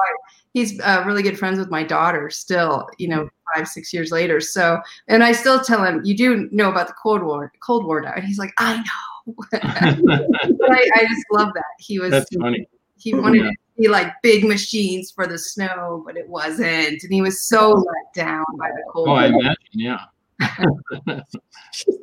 he's 0.54 0.80
uh, 0.80 1.02
really 1.06 1.22
good 1.22 1.38
friends 1.38 1.58
with 1.58 1.70
my 1.70 1.82
daughter 1.82 2.30
still, 2.30 2.88
you 2.98 3.08
know, 3.08 3.28
five, 3.54 3.68
six 3.68 3.92
years 3.92 4.12
later. 4.12 4.40
So, 4.40 4.80
and 5.08 5.24
I 5.24 5.32
still 5.32 5.60
tell 5.60 5.84
him, 5.84 6.02
you 6.04 6.16
do 6.16 6.48
know 6.52 6.70
about 6.70 6.86
the 6.86 6.94
Cold 6.94 7.22
War, 7.22 7.52
Cold 7.60 7.84
War 7.84 8.00
now. 8.00 8.12
And 8.14 8.24
he's 8.24 8.38
like, 8.38 8.52
I 8.58 8.76
know. 8.76 9.34
I, 9.52 10.90
I 10.94 11.00
just 11.02 11.26
love 11.32 11.52
that. 11.54 11.64
He 11.78 11.98
was, 11.98 12.10
That's 12.10 12.34
funny. 12.36 12.68
he 12.96 13.12
wanted 13.12 13.44
Yeah. 13.44 13.50
It 13.76 13.82
to 13.82 13.82
be 13.82 13.88
like 13.88 14.12
big 14.22 14.44
machines 14.44 15.10
for 15.10 15.26
the 15.26 15.38
snow, 15.38 16.02
but 16.06 16.16
it 16.16 16.28
wasn't. 16.28 17.02
And 17.02 17.12
he 17.12 17.22
was 17.22 17.44
so 17.46 17.72
let 17.72 18.14
down 18.14 18.44
by 18.58 18.68
the 18.70 18.82
Cold 18.92 19.08
Oh, 19.08 19.12
I 19.12 19.26
imagine. 19.26 19.56
Yeah. 19.72 20.00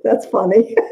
That's 0.03 0.25
funny. 0.27 0.75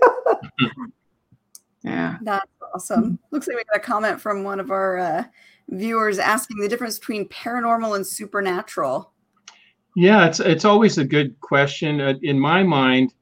Yeah. 1.84 2.18
That's 2.22 2.46
awesome. 2.76 3.18
Looks 3.32 3.48
like 3.48 3.58
we 3.58 3.64
got 3.64 3.78
a 3.78 3.80
comment 3.80 4.22
from 4.22 4.44
one 4.44 4.60
of 4.60 4.72
our 4.72 5.00
uh, 5.00 5.24
viewers 5.70 6.20
asking 6.20 6.60
the 6.60 6.70
difference 6.70 7.00
between 7.00 7.28
paranormal 7.30 7.96
and 7.96 8.06
supernatural. 8.06 9.12
Yeah, 9.96 10.26
it's 10.26 10.40
it's 10.40 10.64
always 10.64 10.98
a 10.98 11.04
good 11.04 11.40
question. 11.42 12.00
Uh, 12.00 12.14
in 12.22 12.40
my 12.40 12.64
mind, 12.64 13.14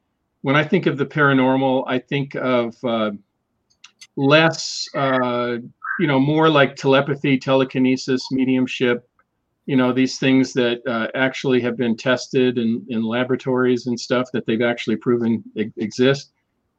when 0.42 0.56
I 0.56 0.63
think 0.63 0.86
of 0.86 0.98
the 0.98 1.06
paranormal, 1.06 1.84
I 1.88 2.00
think 2.00 2.36
of 2.36 2.75
uh, 2.84 3.12
less, 4.16 4.88
uh, 4.94 5.58
you 6.00 6.08
know, 6.08 6.20
more 6.20 6.50
like 6.50 6.75
telepathy, 6.75 7.38
telekinesis, 7.38 8.32
mediumship. 8.32 9.08
You 9.65 9.75
know, 9.75 9.94
these 9.94 10.18
things 10.18 10.53
that 10.53 10.82
uh, 10.88 11.08
actually 11.13 11.62
have 11.62 11.77
been 11.77 11.96
tested 11.96 12.58
in, 12.58 12.84
in 12.89 13.03
laboratories 13.03 13.86
and 13.86 14.00
stuff 14.00 14.29
that 14.34 14.46
they've 14.46 14.62
actually 14.62 14.96
proven 14.96 15.44
exist. 15.56 16.32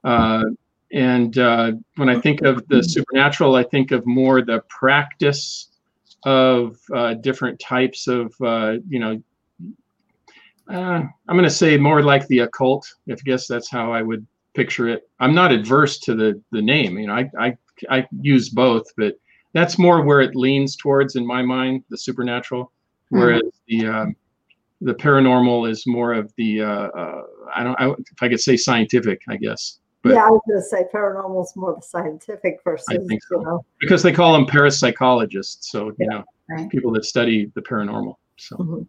Uh, 0.03 0.45
and 0.93 1.39
uh, 1.39 1.73
when 1.97 2.09
I 2.09 2.19
think 2.19 2.43
of 2.43 2.67
the 2.67 2.83
supernatural, 2.83 3.55
I 3.55 3.63
think 3.63 3.93
of 3.93 4.05
more 4.07 4.43
the 4.43 4.65
practice 4.69 5.69
of 6.25 6.79
uh, 6.93 7.15
different 7.15 7.61
types 7.61 8.09
of, 8.09 8.35
uh, 8.41 8.79
you 8.89 8.99
know, 8.99 9.23
uh, 10.69 11.03
I'm 11.29 11.37
going 11.37 11.45
to 11.45 11.51
say 11.51 11.77
more 11.77 12.03
like 12.03 12.27
the 12.27 12.41
occult. 12.41 12.93
If 13.07 13.21
I 13.21 13.23
guess 13.25 13.47
that's 13.47 13.71
how 13.71 13.93
I 13.93 14.03
would 14.03 14.27
picture 14.55 14.89
it. 14.89 15.09
I'm 15.21 15.35
not 15.35 15.53
adverse 15.53 15.99
to 16.01 16.15
the 16.15 16.41
the 16.51 16.63
name. 16.63 16.99
You 16.99 17.07
know, 17.07 17.15
I 17.15 17.31
I, 17.39 17.57
I 17.89 18.07
use 18.21 18.49
both, 18.51 18.87
but 18.97 19.15
that's 19.53 19.79
more 19.79 20.03
where 20.03 20.21
it 20.21 20.37
leans 20.37 20.77
towards 20.77 21.17
in 21.17 21.27
my 21.27 21.43
mind, 21.43 21.85
the 21.89 21.99
supernatural. 21.99 22.73
Whereas 23.09 23.43
the 23.67 23.87
um, 23.87 24.17
the 24.81 24.95
paranormal 24.95 25.69
is 25.69 25.85
more 25.87 26.13
of 26.15 26.33
the 26.37 26.63
uh, 26.63 26.67
uh, 26.89 27.23
I 27.55 27.65
don't 27.65 27.75
I, 27.81 27.91
if 27.91 28.23
I 28.23 28.29
could 28.29 28.41
say 28.41 28.57
scientific, 28.57 29.21
I 29.29 29.37
guess, 29.37 29.79
But- 30.03 30.15
yeah, 30.15 30.27
I 30.27 30.31
was 30.31 30.41
going 30.47 30.61
to 30.61 30.65
say 30.67 30.85
paranormal 30.95 31.43
is 31.45 31.53
more 31.57 31.75
the 31.75 31.83
scientific 31.83 32.59
versus, 32.65 32.87
think 33.09 33.23
so. 33.25 33.39
you 33.41 33.45
know, 33.45 33.65
because 33.81 34.03
they 34.03 34.13
call 34.13 34.33
them 34.33 34.47
parapsychologists. 34.47 35.65
So 35.65 35.93
you 35.99 36.07
know, 36.07 36.25
Right. 36.49 36.69
people 36.71 36.91
that 36.93 37.05
study 37.05 37.51
the 37.55 37.63
paranormal. 37.63 38.15
So 38.37 38.57
mhm. 38.57 38.87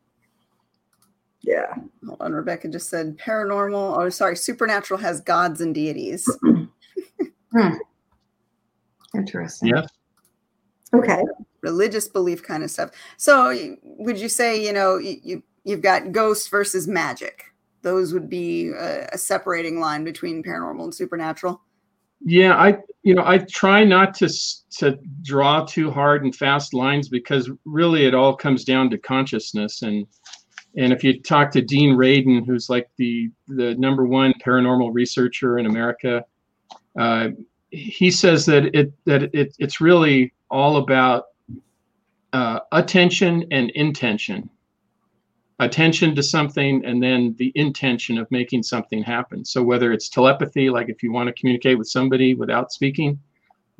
yeah. 1.41 1.73
Hold 2.05 2.21
on, 2.21 2.33
Rebecca 2.33 2.67
just 2.69 2.89
said 2.89 3.17
paranormal. 3.17 3.97
Oh, 3.97 4.09
sorry, 4.09 4.35
supernatural 4.35 4.99
has 4.99 5.19
gods 5.21 5.61
and 5.61 5.73
deities. 5.73 6.27
Interesting. 9.15 9.69
Yeah. 9.69 9.85
Okay. 10.93 11.23
religious 11.61 12.07
belief 12.07 12.43
kind 12.43 12.63
of 12.63 12.71
stuff. 12.71 12.91
So 13.17 13.77
would 13.83 14.19
you 14.19 14.27
say, 14.27 14.63
you 14.63 14.73
know, 14.73 14.97
you, 14.97 15.17
you 15.23 15.43
you've 15.63 15.81
got 15.81 16.11
ghosts 16.11 16.47
versus 16.47 16.87
magic? 16.87 17.45
Those 17.81 18.13
would 18.13 18.29
be 18.29 18.69
a, 18.69 19.07
a 19.13 19.17
separating 19.17 19.79
line 19.79 20.03
between 20.03 20.43
paranormal 20.43 20.83
and 20.83 20.93
supernatural. 20.93 21.61
Yeah, 22.23 22.55
I 22.55 22.77
you 23.03 23.15
know 23.15 23.23
I 23.25 23.39
try 23.39 23.83
not 23.83 24.13
to 24.15 24.29
to 24.77 24.99
draw 25.23 25.65
too 25.65 25.89
hard 25.89 26.23
and 26.23 26.35
fast 26.35 26.73
lines 26.73 27.09
because 27.09 27.49
really 27.65 28.05
it 28.05 28.13
all 28.13 28.35
comes 28.35 28.63
down 28.63 28.89
to 28.91 28.97
consciousness 28.97 29.81
and 29.81 30.05
and 30.77 30.93
if 30.93 31.03
you 31.03 31.21
talk 31.21 31.51
to 31.51 31.61
Dean 31.61 31.95
Radin, 31.95 32.45
who's 32.45 32.69
like 32.69 32.89
the 32.97 33.29
the 33.47 33.75
number 33.75 34.05
one 34.05 34.33
paranormal 34.45 34.91
researcher 34.93 35.57
in 35.57 35.65
America, 35.65 36.23
uh, 36.97 37.29
he 37.71 38.11
says 38.11 38.45
that 38.45 38.75
it 38.75 38.93
that 39.05 39.23
it, 39.33 39.55
it's 39.59 39.81
really 39.81 40.33
all 40.49 40.77
about 40.77 41.25
uh, 42.33 42.59
attention 42.71 43.45
and 43.51 43.69
intention. 43.71 44.49
Attention 45.59 46.15
to 46.15 46.23
something 46.23 46.83
and 46.85 47.01
then 47.01 47.35
the 47.37 47.51
intention 47.55 48.17
of 48.17 48.29
making 48.31 48.63
something 48.63 49.03
happen. 49.03 49.45
So 49.45 49.61
whether 49.61 49.91
it's 49.93 50.09
telepathy 50.09 50.69
like 50.69 50.89
if 50.89 51.03
you 51.03 51.11
want 51.11 51.27
to 51.27 51.33
communicate 51.33 51.77
with 51.77 51.87
somebody 51.87 52.33
without 52.33 52.71
speaking 52.71 53.19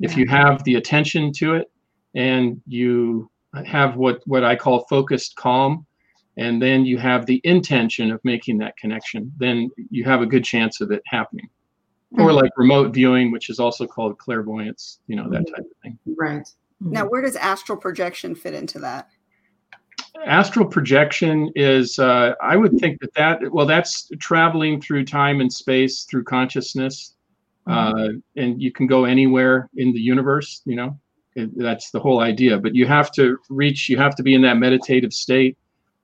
if 0.02 0.16
you 0.16 0.26
have 0.26 0.62
the 0.64 0.74
attention 0.74 1.32
to 1.32 1.54
it 1.54 1.70
and 2.14 2.60
you 2.66 3.30
have 3.64 3.96
what 3.96 4.20
what 4.26 4.44
i 4.44 4.54
call 4.54 4.84
focused 4.90 5.36
calm 5.36 5.86
and 6.36 6.60
then 6.60 6.84
you 6.84 6.98
have 6.98 7.24
the 7.26 7.40
intention 7.44 8.10
of 8.10 8.20
making 8.24 8.58
that 8.58 8.76
connection 8.76 9.32
then 9.38 9.70
you 9.90 10.04
have 10.04 10.20
a 10.20 10.26
good 10.26 10.44
chance 10.44 10.80
of 10.80 10.90
it 10.90 11.02
happening 11.06 11.48
or 12.18 12.28
Mhm. 12.28 12.42
like 12.42 12.50
remote 12.56 12.92
viewing 12.92 13.30
which 13.30 13.48
is 13.50 13.58
also 13.58 13.86
called 13.86 14.18
clairvoyance 14.18 15.00
you 15.06 15.16
know 15.16 15.28
that 15.30 15.46
type 15.48 15.64
of 15.64 15.76
thing. 15.82 15.98
Right. 16.18 16.46
Now, 16.80 17.06
where 17.06 17.22
does 17.22 17.36
astral 17.36 17.78
projection 17.78 18.34
fit 18.34 18.54
into 18.54 18.78
that? 18.80 19.08
astral 20.26 20.66
projection 20.66 21.50
is 21.56 21.98
uh, 21.98 22.34
i 22.40 22.54
would 22.56 22.78
think 22.78 23.00
that 23.00 23.14
that 23.14 23.52
well 23.52 23.66
that's 23.66 24.10
traveling 24.20 24.80
through 24.80 25.04
time 25.04 25.40
and 25.40 25.52
space 25.52 26.04
through 26.04 26.22
consciousness 26.22 27.14
uh, 27.66 28.08
and 28.36 28.60
you 28.60 28.70
can 28.72 28.86
go 28.86 29.04
anywhere 29.04 29.70
in 29.76 29.92
the 29.92 30.00
universe 30.00 30.62
you 30.64 30.76
know? 30.76 30.98
It, 31.34 31.56
that's 31.56 31.90
the 31.90 31.98
whole 31.98 32.20
idea 32.20 32.58
but 32.58 32.74
you 32.74 32.86
have 32.86 33.10
to 33.12 33.38
reach 33.48 33.88
you 33.88 33.96
have 33.96 34.14
to 34.16 34.22
be 34.22 34.34
in 34.34 34.42
that 34.42 34.58
meditative 34.58 35.12
state 35.14 35.56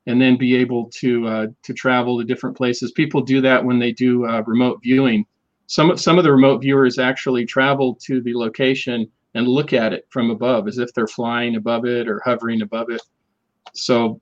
and 0.08 0.20
then 0.20 0.38
be 0.38 0.56
able 0.56 0.86
to 0.86 1.26
uh, 1.26 1.46
to 1.62 1.74
travel 1.74 2.18
to 2.18 2.24
different 2.24 2.56
places. 2.56 2.92
People 2.92 3.20
do 3.20 3.42
that 3.42 3.62
when 3.62 3.78
they 3.78 3.92
do 3.92 4.26
uh, 4.26 4.42
remote 4.46 4.80
viewing 4.82 5.26
some 5.68 5.90
of, 5.90 6.00
some 6.00 6.18
of 6.18 6.24
the 6.24 6.32
remote 6.32 6.60
viewers 6.62 6.98
actually 6.98 7.44
travel 7.46 7.94
to 8.06 8.20
the 8.22 8.34
location 8.34 9.06
and 9.34 9.46
look 9.46 9.72
at 9.72 9.92
it 9.92 10.06
from 10.08 10.30
above 10.30 10.66
as 10.66 10.78
if 10.78 10.92
they're 10.94 11.06
flying 11.06 11.54
above 11.56 11.84
it 11.84 12.08
or 12.08 12.20
hovering 12.24 12.62
above 12.62 12.90
it. 12.90 13.02
So 13.74 14.20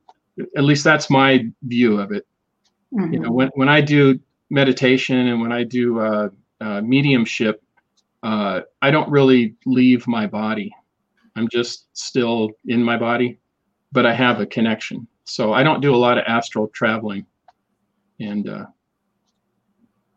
at 0.57 0.65
least 0.65 0.85
that's 0.85 1.09
my 1.09 1.47
view 1.63 1.99
of 2.01 2.13
it. 2.13 2.27
You 2.93 3.21
know 3.21 3.31
Mhm. 3.31 3.35
when, 3.35 3.51
when 3.55 3.69
i 3.69 3.81
do 3.81 4.19
meditation 4.51 5.29
and 5.29 5.41
when 5.41 5.53
i 5.53 5.63
do 5.65 5.99
uh, 6.01 6.29
uh, 6.61 6.81
mediumship 6.83 7.63
uh, 8.23 8.61
i 8.83 8.91
don't 8.91 9.11
really 9.11 9.55
leave 9.67 10.07
my 10.07 10.27
body. 10.27 10.73
I'm 11.37 11.49
just 11.49 11.87
still 11.93 12.51
in 12.67 12.83
my 12.83 12.97
body 12.97 13.39
but 13.93 14.05
i 14.07 14.13
have 14.15 14.41
a 14.41 14.47
connection. 14.47 15.07
So 15.25 15.53
i 15.53 15.63
don't 15.63 15.81
do 15.81 15.95
a 15.95 16.03
lot 16.07 16.19
of 16.19 16.25
astral 16.27 16.69
traveling. 16.69 17.27
And 18.21 18.49
uh, 18.49 18.67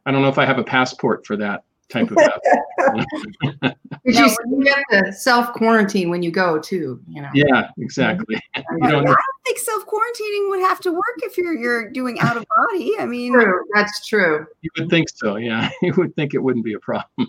i 0.09 0.11
don't 0.11 0.21
know 0.23 0.27
if 0.29 0.37
i 0.39 0.45
have 0.45 0.57
a 0.57 0.63
passport 0.63 1.25
for 1.25 1.37
that 1.37 1.63
type 1.89 2.09
of 2.11 2.17
Because 2.17 3.73
Now, 4.05 4.25
you, 4.25 4.35
you 4.49 4.63
get 4.63 4.83
to 4.91 5.11
self 5.13 5.53
quarantine 5.53 6.09
when 6.09 6.21
you 6.23 6.31
go 6.31 6.59
too. 6.59 7.01
You 7.07 7.21
know. 7.23 7.29
yeah 7.33 7.69
exactly 7.79 8.35
you 8.55 8.63
I 8.83 8.91
don't 8.91 9.05
don't 9.05 9.17
think 9.45 9.57
self 9.59 9.85
quarantining 9.85 10.49
would 10.49 10.59
have 10.61 10.79
to 10.81 10.91
work 10.91 11.17
if 11.23 11.37
you're 11.37 11.53
you're 11.57 11.89
doing 11.89 12.19
out 12.19 12.37
of 12.37 12.45
body. 12.71 12.93
I 12.99 13.05
mean, 13.05 13.33
True. 13.33 13.63
That's 13.73 14.07
true. 14.07 14.45
you 14.61 14.69
would 14.77 14.89
think 14.89 15.09
so 15.13 15.35
yeah 15.37 15.69
you 15.81 15.93
would 15.97 16.15
think 16.15 16.33
it 16.33 16.39
wouldn't 16.43 16.63
be 16.65 16.73
a 16.73 16.79
problem 16.79 17.27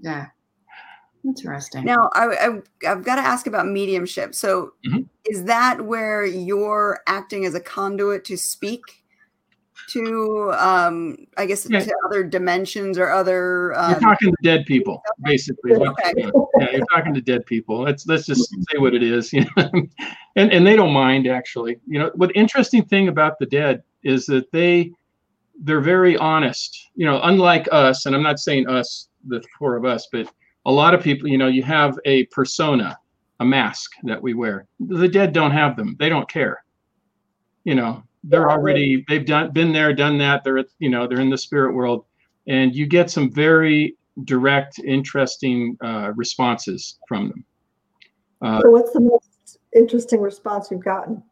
Yeah. 0.00 0.26
Interesting. 1.24 1.84
Now, 1.84 2.08
I, 2.14 2.26
I, 2.26 2.90
I've 2.90 3.04
got 3.04 3.16
to 3.16 3.22
ask 3.22 3.46
about 3.48 3.66
mediumship. 3.66 4.34
So, 4.36 4.72
Mhm. 4.88 5.06
is 5.28 5.44
that 5.44 5.84
where 5.84 6.24
you're 6.24 7.00
acting 7.08 7.44
as 7.44 7.54
a 7.54 7.60
conduit 7.60 8.24
to 8.26 8.36
speak 8.38 8.80
to, 9.88 10.52
um, 10.58 11.16
I 11.36 11.46
guess, 11.46 11.66
Yeah. 11.68 11.80
to 11.80 11.94
other 12.06 12.22
dimensions 12.24 12.98
or 12.98 13.10
other? 13.10 13.72
You're 13.74 13.78
Um, 13.78 14.00
talking 14.00 14.30
to 14.30 14.36
dead 14.42 14.66
people, 14.66 15.02
basically. 15.22 15.74
Okay. 15.74 16.12
Yeah, 16.60 16.70
you're 16.72 16.86
talking 16.92 17.14
to 17.14 17.20
dead 17.20 17.44
people. 17.46 17.80
Let's 17.82 18.06
let's 18.06 18.26
just 18.26 18.48
say 18.70 18.78
what 18.78 18.94
it 18.94 19.02
is, 19.02 19.32
you 19.32 19.44
know. 19.56 19.70
and 20.36 20.52
and 20.52 20.66
they 20.66 20.76
don't 20.76 20.92
mind 20.92 21.26
actually. 21.26 21.78
You 21.86 21.98
know, 22.00 22.10
what 22.14 22.30
interesting 22.34 22.84
thing 22.84 23.08
about 23.08 23.38
the 23.38 23.46
dead 23.46 23.82
is 24.02 24.26
that 24.26 24.50
they 24.52 24.92
they're 25.62 25.80
very 25.80 26.16
honest. 26.16 26.90
You 26.94 27.06
know, 27.06 27.20
unlike 27.22 27.68
us, 27.72 28.06
and 28.06 28.14
I'm 28.14 28.22
not 28.22 28.38
saying 28.38 28.68
us, 28.68 29.08
the 29.26 29.42
four 29.58 29.76
of 29.76 29.84
us, 29.84 30.06
but 30.12 30.28
a 30.66 30.72
lot 30.72 30.94
of 30.94 31.02
people, 31.02 31.28
you 31.28 31.38
know, 31.38 31.48
you 31.48 31.62
have 31.64 31.98
a 32.04 32.24
persona, 32.26 32.96
a 33.40 33.44
mask 33.44 33.90
that 34.04 34.22
we 34.22 34.34
wear. 34.34 34.66
The 34.78 35.08
dead 35.08 35.32
don't 35.32 35.50
have 35.50 35.76
them. 35.76 35.96
They 35.98 36.08
don't 36.08 36.28
care. 36.28 36.62
You 37.64 37.74
know, 37.74 38.02
they're 38.24 38.50
already 38.50 39.04
they've 39.08 39.26
done 39.26 39.52
been 39.52 39.72
there, 39.72 39.92
done 39.92 40.18
that. 40.18 40.44
They're 40.44 40.64
you 40.78 40.90
know, 40.90 41.06
they're 41.06 41.20
in 41.20 41.30
the 41.30 41.38
spirit 41.38 41.74
world 41.74 42.04
and 42.48 42.74
you 42.74 42.86
get 42.86 43.10
some 43.10 43.30
very 43.30 43.96
direct, 44.24 44.80
interesting 44.80 45.76
uh, 45.82 46.12
responses 46.16 46.98
from 47.06 47.28
them. 47.28 47.44
Uh, 48.42 48.62
So 48.62 48.70
what's 48.70 48.92
the 48.92 49.00
most 49.00 49.58
interesting 49.74 50.20
response 50.20 50.70
you've 50.70 50.84
gotten? 50.84 51.22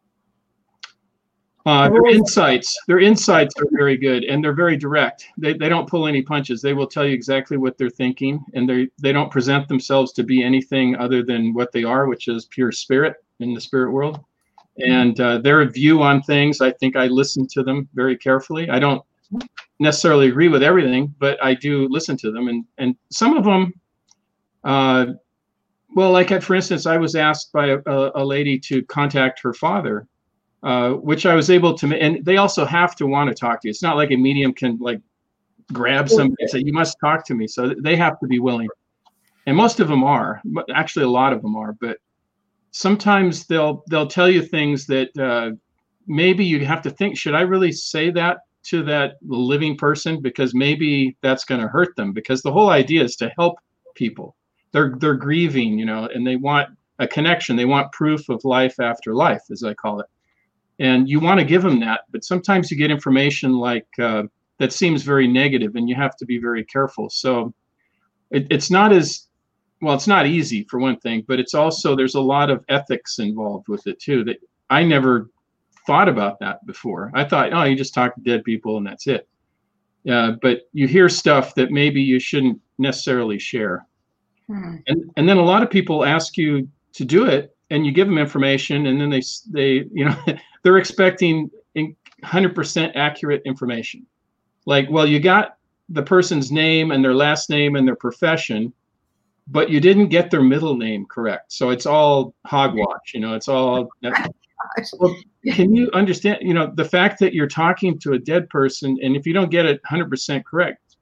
uh, 1.65 1.89
their 1.89 2.07
insights, 2.07 2.79
their 2.87 2.99
insights 2.99 3.53
are 3.59 3.65
very 3.71 3.97
good, 3.97 4.23
and 4.23 4.41
they're 4.41 4.53
very 4.53 4.77
direct. 4.77 5.25
They, 5.37 5.51
they 5.51 5.67
don't 5.67 5.89
pull 5.89 6.07
any 6.07 6.21
punches. 6.21 6.61
They 6.61 6.73
will 6.73 6.87
tell 6.87 7.05
you 7.05 7.13
exactly 7.13 7.57
what 7.57 7.77
they're 7.77 7.89
thinking, 7.89 8.41
and 8.53 8.69
they 8.69 8.87
they 9.01 9.11
don't 9.11 9.29
present 9.29 9.67
themselves 9.67 10.13
to 10.13 10.23
be 10.23 10.41
anything 10.41 10.95
other 10.95 11.23
than 11.23 11.53
what 11.53 11.73
they 11.73 11.83
are, 11.83 12.07
which 12.07 12.29
is 12.29 12.45
pure 12.45 12.71
spirit 12.71 13.15
in 13.41 13.53
the 13.53 13.59
spirit 13.59 13.91
world. 13.91 14.21
And 14.79 15.19
uh, 15.19 15.39
their 15.39 15.67
view 15.69 16.03
on 16.03 16.21
things, 16.21 16.61
I 16.61 16.71
think 16.71 16.95
I 16.95 17.07
listen 17.07 17.47
to 17.47 17.63
them 17.63 17.89
very 17.93 18.17
carefully. 18.17 18.69
I 18.69 18.79
don't 18.79 19.01
necessarily 19.79 20.27
agree 20.27 20.47
with 20.47 20.63
everything, 20.63 21.13
but 21.19 21.43
I 21.43 21.53
do 21.53 21.87
listen 21.89 22.17
to 22.17 22.31
them, 22.31 22.47
and 22.47 22.65
and 22.77 22.95
some 23.11 23.35
of 23.35 23.43
them. 23.43 23.73
Uh, 24.63 25.07
well, 25.95 26.11
like 26.11 26.41
for 26.43 26.55
instance, 26.55 26.85
I 26.85 26.97
was 26.97 27.15
asked 27.15 27.51
by 27.53 27.67
a, 27.67 27.79
a 28.15 28.23
lady 28.23 28.59
to 28.59 28.83
contact 28.83 29.39
her 29.41 29.53
father, 29.53 30.07
uh, 30.63 30.91
which 30.91 31.25
I 31.25 31.33
was 31.33 31.49
able 31.49 31.73
to. 31.75 31.99
And 31.99 32.23
they 32.23 32.37
also 32.37 32.65
have 32.65 32.95
to 32.97 33.07
want 33.07 33.29
to 33.29 33.35
talk 33.35 33.61
to 33.61 33.67
you. 33.67 33.71
It's 33.71 33.83
not 33.83 33.95
like 33.95 34.11
a 34.11 34.15
medium 34.15 34.53
can 34.53 34.77
like 34.79 35.01
grab 35.73 36.09
somebody 36.09 36.35
and 36.39 36.49
say, 36.49 36.59
"You 36.59 36.73
must 36.73 36.97
talk 36.99 37.25
to 37.27 37.35
me." 37.35 37.47
So 37.47 37.73
they 37.81 37.95
have 37.95 38.19
to 38.19 38.27
be 38.27 38.39
willing, 38.39 38.69
and 39.45 39.55
most 39.55 39.79
of 39.79 39.87
them 39.87 40.03
are. 40.03 40.41
Actually, 40.73 41.05
a 41.05 41.09
lot 41.09 41.33
of 41.33 41.41
them 41.41 41.55
are. 41.55 41.73
But 41.73 41.97
sometimes 42.77 43.45
they'll 43.47 43.83
they'll 43.89 44.07
tell 44.07 44.29
you 44.29 44.41
things 44.41 44.85
that 44.87 45.17
uh, 45.17 45.51
maybe 46.05 46.45
you 46.45 46.65
have 46.65 46.81
to 46.83 46.89
think: 46.89 47.17
Should 47.17 47.35
I 47.35 47.41
really 47.41 47.71
say 47.71 48.09
that 48.11 48.39
to 48.65 48.83
that 48.83 49.15
living 49.25 49.77
person? 49.77 50.21
Because 50.21 50.53
maybe 50.53 51.17
that's 51.21 51.45
going 51.45 51.61
to 51.61 51.67
hurt 51.67 51.95
them. 51.95 52.13
Because 52.13 52.41
the 52.41 52.51
whole 52.51 52.69
idea 52.69 53.03
is 53.03 53.15
to 53.17 53.31
help 53.37 53.55
people. 53.95 54.35
They're 54.71 54.93
they're 54.99 55.15
grieving, 55.15 55.79
you 55.79 55.85
know, 55.85 56.09
and 56.13 56.25
they 56.25 56.35
want 56.35 56.69
a 56.99 57.07
connection. 57.07 57.55
They 57.55 57.65
want 57.65 57.91
proof 57.91 58.29
of 58.29 58.43
life 58.43 58.79
after 58.79 59.13
life, 59.13 59.43
as 59.51 59.63
I 59.63 59.73
call 59.73 59.99
it 59.99 60.07
and 60.79 61.09
you 61.09 61.19
want 61.19 61.39
to 61.39 61.45
give 61.45 61.61
them 61.61 61.79
that 61.79 62.01
but 62.11 62.23
sometimes 62.23 62.69
you 62.69 62.77
get 62.77 62.91
information 62.91 63.53
like 63.53 63.87
uh, 63.99 64.23
that 64.59 64.73
seems 64.73 65.03
very 65.03 65.27
negative 65.27 65.75
and 65.75 65.89
you 65.89 65.95
have 65.95 66.15
to 66.15 66.25
be 66.25 66.37
very 66.37 66.63
careful 66.65 67.09
so 67.09 67.53
it, 68.31 68.45
it's 68.49 68.69
not 68.69 68.91
as 68.91 69.26
well 69.81 69.95
it's 69.95 70.07
not 70.07 70.25
easy 70.25 70.63
for 70.69 70.79
one 70.79 70.97
thing 70.99 71.23
but 71.27 71.39
it's 71.39 71.53
also 71.53 71.95
there's 71.95 72.15
a 72.15 72.21
lot 72.21 72.49
of 72.49 72.63
ethics 72.69 73.19
involved 73.19 73.67
with 73.67 73.85
it 73.87 73.99
too 73.99 74.23
that 74.23 74.37
i 74.69 74.83
never 74.83 75.29
thought 75.87 76.09
about 76.09 76.37
that 76.41 76.63
before. 76.67 77.09
I 77.15 77.23
thought 77.23 77.53
oh 77.53 77.63
you 77.63 77.75
just 77.75 77.93
talk 77.93 78.13
to 78.13 78.21
dead 78.21 78.43
people 78.43 78.77
and 78.77 78.85
that's 78.85 79.07
it. 79.07 79.27
Yeah 80.03 80.33
but 80.41 80.69
you 80.73 80.85
hear 80.87 81.09
stuff 81.09 81.55
that 81.55 81.71
maybe 81.71 82.01
you 82.01 82.19
shouldn't 82.19 82.59
necessarily 82.77 83.39
share. 83.39 83.87
Hmm. 84.47 84.75
and 84.87 85.11
and 85.15 85.27
then 85.27 85.37
a 85.37 85.43
lot 85.43 85.63
of 85.63 85.69
people 85.69 86.05
ask 86.05 86.37
you 86.37 86.69
to 86.93 87.05
do 87.05 87.25
it 87.25 87.55
and 87.69 87.85
you 87.85 87.91
give 87.91 88.07
them 88.07 88.17
information 88.17 88.85
and 88.87 89.01
then 89.01 89.09
they, 89.09 89.21
they 89.49 89.87
you 89.91 90.05
know, 90.05 90.17
they're 90.63 90.77
expecting 90.77 91.49
100% 91.75 92.91
accurate 92.95 93.41
information. 93.45 94.05
Like 94.65 94.89
well 94.89 95.07
you 95.07 95.19
got 95.21 95.57
the 95.89 96.03
person's 96.03 96.51
name 96.51 96.91
and 96.91 97.03
their 97.03 97.15
last 97.15 97.49
name 97.49 97.77
and 97.77 97.87
their 97.87 97.95
profession 97.95 98.73
but 99.49 99.69
you 99.69 99.79
didn't 99.79 100.07
get 100.07 100.29
their 100.29 100.41
middle 100.41 100.75
name 100.75 101.05
correct 101.09 101.51
so 101.51 101.69
it's 101.69 101.85
all 101.85 102.33
hogwash 102.45 103.13
you 103.13 103.19
know 103.19 103.33
it's 103.33 103.47
all 103.47 103.87
oh 104.05 104.13
well, 104.99 105.15
can 105.51 105.75
you 105.75 105.89
understand 105.93 106.37
you 106.41 106.53
know 106.53 106.71
the 106.75 106.85
fact 106.85 107.19
that 107.19 107.33
you're 107.33 107.47
talking 107.47 107.97
to 107.99 108.13
a 108.13 108.19
dead 108.19 108.49
person 108.49 108.97
and 109.01 109.15
if 109.15 109.25
you 109.25 109.33
don't 109.33 109.51
get 109.51 109.65
it 109.65 109.81
100% 109.83 110.43
correct 110.45 110.97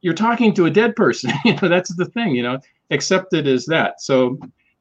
you're 0.00 0.14
talking 0.14 0.52
to 0.54 0.66
a 0.66 0.70
dead 0.70 0.96
person 0.96 1.30
you 1.44 1.54
know 1.60 1.68
that's 1.68 1.94
the 1.96 2.06
thing 2.06 2.34
you 2.34 2.42
know 2.42 2.58
accept 2.90 3.32
it 3.32 3.46
as 3.46 3.64
that 3.66 4.00
so 4.00 4.38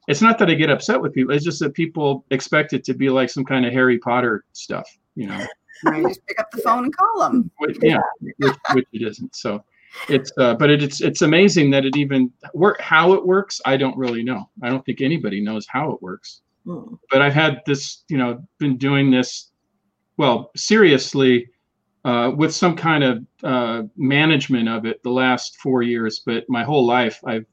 it's 0.08 0.22
not 0.22 0.38
that 0.40 0.50
I 0.50 0.54
get 0.54 0.70
upset 0.70 1.02
with 1.02 1.14
people. 1.14 1.34
It's 1.34 1.46
just 1.46 1.60
that 1.60 1.74
people 1.74 2.26
expect 2.30 2.74
it 2.74 2.84
to 2.86 2.94
be 2.94 3.10
like 3.10 3.30
some 3.30 3.46
kind 3.46 3.66
of 3.66 3.74
Harry 3.74 3.98
Potter 4.00 4.44
stuff, 4.54 4.90
you 5.16 5.28
know. 5.28 5.46
Right. 5.86 6.06
Just 6.08 6.26
pick 6.28 6.40
up 6.40 6.50
the 6.50 6.60
phone 6.60 6.86
and 6.86 6.96
call 6.96 7.20
them. 7.20 7.52
Which, 7.58 7.78
yeah, 7.82 8.00
which, 8.22 8.56
which 8.72 8.88
it 8.94 9.02
isn't. 9.02 9.36
So 9.36 9.62
it's 10.10 10.32
uh, 10.38 10.56
but 10.56 10.70
it, 10.70 10.84
it's 10.84 11.02
it's 11.02 11.22
amazing 11.22 11.72
that 11.72 11.86
it 11.86 11.96
even 11.96 12.32
work 12.54 12.80
how 12.82 13.14
it 13.14 13.26
works. 13.26 13.62
I 13.66 13.78
don't 13.78 13.98
really 13.98 14.24
know. 14.24 14.50
I 14.62 14.70
don't 14.70 14.86
think 14.86 15.02
anybody 15.02 15.42
knows 15.42 15.66
how 15.68 15.92
it 15.92 16.02
works. 16.02 16.42
Hmm. 16.66 16.96
But 17.12 17.22
I've 17.22 17.34
had 17.34 17.62
this, 17.66 18.04
you 18.10 18.18
know, 18.18 18.44
been 18.58 18.78
doing 18.78 19.12
this, 19.12 19.52
well, 20.18 20.52
seriously, 20.56 21.50
uh, 22.06 22.32
with 22.36 22.54
some 22.54 22.76
kind 22.76 23.04
of 23.04 23.26
uh, 23.44 23.84
management 23.98 24.70
of 24.70 24.86
it 24.86 25.02
the 25.04 25.10
last 25.10 25.58
four 25.58 25.82
years. 25.84 26.22
But 26.26 26.46
my 26.50 26.64
whole 26.64 26.86
life, 26.86 27.20
I've, 27.26 27.46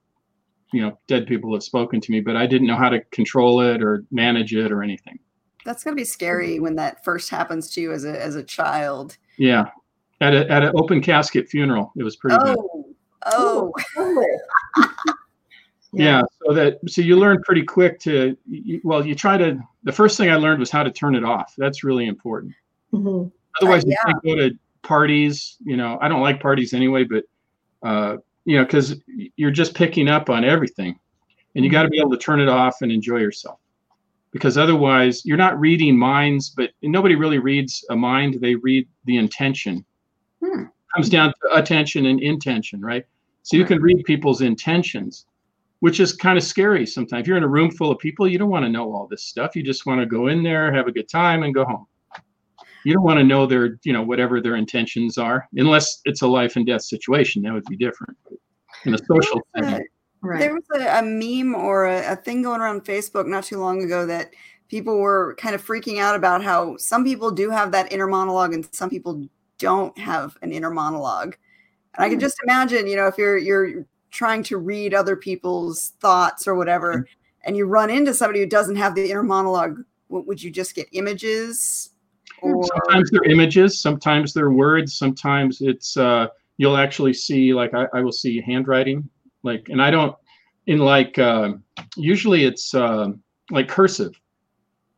you 0.72 0.82
know, 0.82 0.98
dead 1.08 1.26
people 1.26 1.52
have 1.54 1.62
spoken 1.62 2.00
to 2.00 2.12
me, 2.12 2.20
but 2.20 2.36
I 2.36 2.46
didn't 2.46 2.68
know 2.68 2.76
how 2.76 2.88
to 2.88 3.00
control 3.10 3.60
it 3.60 3.82
or 3.82 4.04
manage 4.10 4.54
it 4.54 4.70
or 4.70 4.82
anything. 4.82 5.18
That's 5.64 5.84
gonna 5.84 5.96
be 5.96 6.04
scary 6.04 6.58
when 6.58 6.76
that 6.76 7.04
first 7.04 7.28
happens 7.28 7.70
to 7.72 7.80
you 7.80 7.92
as 7.92 8.04
a 8.04 8.22
as 8.22 8.34
a 8.34 8.42
child. 8.42 9.18
Yeah, 9.36 9.66
at 10.20 10.34
a 10.34 10.50
at 10.50 10.62
an 10.62 10.72
open 10.74 11.00
casket 11.00 11.48
funeral, 11.48 11.92
it 11.96 12.02
was 12.02 12.16
pretty 12.16 12.36
bad. 12.36 12.56
Oh, 12.58 12.94
oh, 13.26 13.72
Lovely. 13.96 14.26
yeah 15.92 16.22
so 16.46 16.54
that 16.54 16.78
so 16.86 17.02
you 17.02 17.16
learn 17.16 17.42
pretty 17.42 17.64
quick 17.64 17.98
to 17.98 18.36
you, 18.48 18.80
well 18.84 19.04
you 19.04 19.12
try 19.12 19.36
to 19.36 19.58
the 19.82 19.90
first 19.90 20.16
thing 20.16 20.30
i 20.30 20.36
learned 20.36 20.60
was 20.60 20.70
how 20.70 20.84
to 20.84 20.90
turn 20.90 21.16
it 21.16 21.24
off. 21.24 21.52
That's 21.58 21.82
really 21.82 22.06
important. 22.06 22.54
Mhm. 22.92 23.30
otherwise 23.60 23.82
yeah. 23.84 23.96
you 24.06 24.12
can't 24.12 24.24
go 24.24 24.34
to 24.36 24.56
parties 24.82 25.56
you 25.64 25.76
know 25.76 25.98
i 26.00 26.08
don't 26.08 26.20
like 26.20 26.40
parties 26.40 26.72
anyway 26.74 27.04
but 27.04 27.24
uh 27.82 28.16
you 28.44 28.56
know 28.56 28.64
because 28.64 28.96
you're 29.36 29.50
just 29.50 29.74
picking 29.74 30.08
up 30.08 30.30
on 30.30 30.44
everything. 30.44 30.98
And 31.54 31.64
you 31.64 31.70
got 31.70 31.82
to 31.82 31.88
be 31.88 31.98
able 31.98 32.10
to 32.10 32.16
turn 32.16 32.40
it 32.40 32.48
off 32.48 32.76
and 32.80 32.92
enjoy 32.92 33.16
yourself. 33.16 33.58
Because 34.30 34.56
otherwise 34.56 35.24
you're 35.24 35.36
not 35.36 35.58
reading 35.58 35.98
minds 35.98 36.50
but 36.50 36.70
nobody 36.82 37.16
really 37.16 37.38
reads 37.38 37.84
a 37.90 37.96
mind. 37.96 38.38
They 38.40 38.54
read 38.54 38.88
the 39.04 39.16
intention 39.16 39.84
Hmm. 40.42 40.64
comes 40.94 41.08
down 41.08 41.32
to 41.42 41.54
attention 41.56 42.06
and 42.06 42.20
intention 42.20 42.80
right? 42.80 43.04
So 43.42 43.56
you 43.56 43.64
can 43.64 43.80
read 43.80 44.04
people's 44.04 44.40
intentions 44.40 45.26
which 45.80 45.98
is 45.98 46.12
kind 46.12 46.36
of 46.36 46.44
scary 46.44 46.84
sometimes. 46.84 47.22
If 47.22 47.26
you're 47.26 47.38
in 47.38 47.42
a 47.42 47.48
room 47.48 47.70
full 47.70 47.90
of 47.90 47.98
people 47.98 48.28
you 48.28 48.38
don't 48.38 48.50
want 48.50 48.64
to 48.64 48.68
know 48.70 48.92
all 48.92 49.06
this 49.06 49.22
stuff. 49.24 49.56
You 49.56 49.62
just 49.62 49.86
want 49.86 50.00
to 50.00 50.06
go 50.06 50.28
in 50.28 50.42
there 50.42 50.72
have 50.72 50.86
a 50.88 50.92
good 50.92 51.08
time 51.08 51.42
and 51.42 51.54
go 51.54 51.64
home. 51.64 51.86
You 52.84 52.94
don't 52.94 53.02
want 53.02 53.18
to 53.18 53.24
know 53.24 53.46
their 53.46 53.78
you 53.84 53.92
know 53.92 54.02
whatever 54.02 54.40
their 54.40 54.56
intentions 54.56 55.18
are 55.18 55.46
unless 55.56 56.00
it's 56.04 56.22
a 56.22 56.26
life 56.26 56.56
and 56.56 56.66
death 56.66 56.82
situation. 56.82 57.42
That 57.42 57.52
would 57.52 57.64
be 57.64 57.76
different. 57.76 58.16
In 58.86 58.94
a 58.94 58.98
social 58.98 59.40
There 59.54 59.62
was 59.62 59.70
setting. 59.70 59.86
a- 59.86 59.88
Right. 60.22 60.38
There 60.40 60.52
was 60.52 60.64
a, 60.78 60.98
a 60.98 61.02
meme 61.02 61.54
or 61.54 61.86
a, 61.86 62.12
a 62.12 62.16
thing 62.16 62.42
going 62.42 62.60
around 62.60 62.84
Facebook 62.84 63.26
not 63.26 63.42
too 63.44 63.56
long 63.58 63.82
ago 63.82 64.04
that 64.04 64.34
people 64.68 64.98
were 64.98 65.34
kind 65.36 65.54
of 65.54 65.66
freaking 65.66 65.98
out 65.98 66.14
about 66.14 66.44
how 66.44 66.76
some 66.76 67.04
people 67.04 67.30
do 67.30 67.48
have 67.48 67.72
that 67.72 67.90
inner 67.90 68.06
monologue 68.06 68.52
and 68.52 68.68
some 68.74 68.90
people 68.90 69.26
don't 69.60 69.96
have 69.98 70.36
an 70.42 70.52
inner 70.52 70.70
monologue. 70.70 71.36
And 71.94 72.04
I 72.04 72.08
can 72.08 72.18
Hmm. 72.18 72.22
just 72.22 72.36
imagine, 72.42 72.88
you 72.88 72.96
know, 72.96 73.06
if 73.06 73.16
you're 73.16 73.38
you're 73.38 73.86
trying 74.10 74.42
to 74.42 74.58
read 74.58 74.92
other 74.92 75.14
people's 75.14 75.90
thoughts 76.00 76.48
or 76.48 76.56
whatever, 76.56 77.06
and 77.44 77.56
you 77.56 77.66
run 77.66 77.90
into 77.90 78.12
somebody 78.12 78.40
who 78.40 78.46
doesn't 78.46 78.76
have 78.76 78.96
the 78.96 79.08
inner 79.08 79.22
monologue, 79.22 79.84
would 80.08 80.42
you 80.42 80.50
just 80.50 80.74
get 80.74 80.88
images? 80.92 81.90
Or 82.42 82.64
sometimes 82.64 83.10
they're 83.10 83.30
images 83.30 83.80
sometimes 83.80 84.32
they're 84.32 84.50
words 84.50 84.96
sometimes 84.96 85.60
it's 85.60 85.96
uh 85.96 86.26
you'll 86.56 86.76
actually 86.76 87.12
see 87.12 87.52
like 87.52 87.74
i, 87.74 87.86
I 87.92 88.00
will 88.00 88.12
see 88.12 88.40
handwriting 88.40 89.08
like 89.42 89.68
and 89.68 89.82
i 89.82 89.90
don't 89.90 90.16
in 90.66 90.78
like 90.78 91.18
uh, 91.18 91.52
usually 91.96 92.44
it's 92.44 92.72
um 92.74 93.22
like 93.50 93.68
cursive 93.68 94.18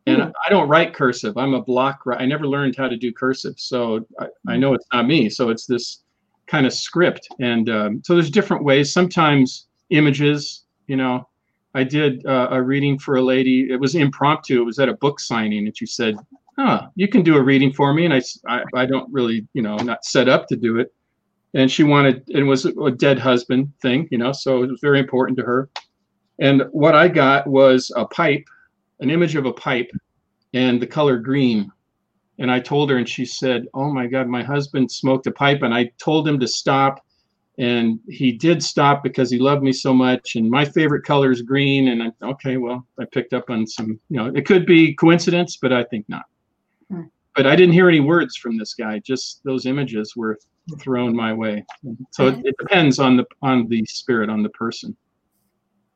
and 0.06 0.22
Hmm. 0.22 0.30
i 0.46 0.50
don't 0.50 0.68
write 0.68 0.94
cursive 0.94 1.36
i'm 1.36 1.54
a 1.54 1.62
block 1.62 2.02
i 2.18 2.24
never 2.24 2.46
learned 2.46 2.76
how 2.76 2.88
to 2.88 2.96
do 2.96 3.12
cursive 3.12 3.54
so 3.56 4.04
i, 4.20 4.26
I 4.48 4.56
know 4.56 4.74
it's 4.74 4.86
not 4.92 5.06
me 5.06 5.28
so 5.28 5.50
it's 5.50 5.66
this 5.66 6.02
kind 6.46 6.66
of 6.66 6.72
script 6.72 7.28
and 7.40 7.70
um, 7.70 8.02
so 8.04 8.14
there's 8.14 8.30
different 8.30 8.64
ways 8.64 8.92
sometimes 8.92 9.68
images 9.90 10.64
you 10.86 10.96
know 10.96 11.28
i 11.74 11.84
did 11.84 12.24
uh, 12.26 12.48
a 12.50 12.60
reading 12.60 12.98
for 12.98 13.16
a 13.16 13.22
lady 13.22 13.68
it 13.70 13.80
was 13.80 13.94
impromptu 13.94 14.60
it 14.60 14.64
was 14.64 14.78
at 14.78 14.88
a 14.88 14.94
book 14.94 15.20
signing 15.20 15.66
and 15.66 15.76
she 15.76 15.86
said 15.86 16.16
huh, 16.58 16.88
you 16.94 17.08
can 17.08 17.22
do 17.22 17.36
a 17.36 17.42
reading 17.42 17.72
for 17.72 17.94
me. 17.94 18.04
And 18.04 18.14
I, 18.46 18.62
I 18.74 18.86
don't 18.86 19.10
really, 19.12 19.46
you 19.54 19.62
know, 19.62 19.76
not 19.76 20.04
set 20.04 20.28
up 20.28 20.46
to 20.48 20.56
do 20.56 20.78
it. 20.78 20.92
And 21.54 21.70
she 21.70 21.82
wanted, 21.82 22.24
it 22.28 22.42
was 22.42 22.64
a 22.64 22.90
dead 22.90 23.18
husband 23.18 23.72
thing, 23.82 24.08
you 24.10 24.18
know, 24.18 24.32
so 24.32 24.62
it 24.62 24.70
was 24.70 24.80
very 24.80 24.98
important 24.98 25.38
to 25.38 25.44
her. 25.44 25.68
And 26.38 26.62
what 26.70 26.94
I 26.94 27.08
got 27.08 27.46
was 27.46 27.92
a 27.94 28.06
pipe, 28.06 28.44
an 29.02 29.10
image 29.10 29.36
of 29.36 29.46
a 29.46 29.52
pipe 29.52 29.90
and 30.54 30.80
the 30.80 30.86
color 30.86 31.18
green. 31.18 31.70
And 32.38 32.50
I 32.50 32.60
told 32.60 32.90
her, 32.90 32.96
and 32.96 33.08
she 33.08 33.24
said, 33.24 33.66
Oh 33.74 33.92
my 33.92 34.06
God, 34.06 34.28
my 34.28 34.42
husband 34.42 34.90
smoked 34.90 35.26
a 35.26 35.32
pipe. 35.32 35.62
And 35.62 35.74
I 35.74 35.90
told 35.98 36.26
him 36.26 36.40
to 36.40 36.48
stop. 36.48 37.04
And 37.58 38.00
he 38.08 38.32
did 38.32 38.62
stop 38.62 39.02
because 39.02 39.30
he 39.30 39.38
loved 39.38 39.62
me 39.62 39.72
so 39.72 39.92
much. 39.92 40.36
And 40.36 40.50
my 40.50 40.64
favorite 40.64 41.04
color 41.04 41.30
is 41.30 41.42
green. 41.42 41.88
And 41.88 42.02
I, 42.02 42.12
okay, 42.22 42.56
well, 42.56 42.86
I 42.98 43.04
picked 43.04 43.34
up 43.34 43.50
on 43.50 43.66
some, 43.66 44.00
you 44.08 44.16
know, 44.16 44.26
it 44.34 44.46
could 44.46 44.64
be 44.64 44.94
coincidence, 44.94 45.58
but 45.60 45.72
I 45.72 45.84
think 45.84 46.08
not 46.08 46.24
hmm. 46.88 47.02
but 47.36 47.46
I 47.46 47.54
didn't 47.54 47.74
hear 47.74 47.88
any 47.88 48.00
words 48.00 48.36
from 48.36 48.56
this 48.56 48.74
guy. 48.74 49.00
Just 49.00 49.42
those 49.44 49.66
images 49.66 50.16
were 50.16 50.38
thrown 50.80 51.14
my 51.14 51.32
way. 51.32 51.64
So 52.12 52.28
it, 52.28 52.38
it 52.44 52.54
depends 52.58 52.98
on 52.98 53.16
the 53.16 53.26
on 53.42 53.68
the 53.68 53.84
spirit, 53.86 54.30
on 54.30 54.42
the 54.42 54.48
person. 54.50 54.96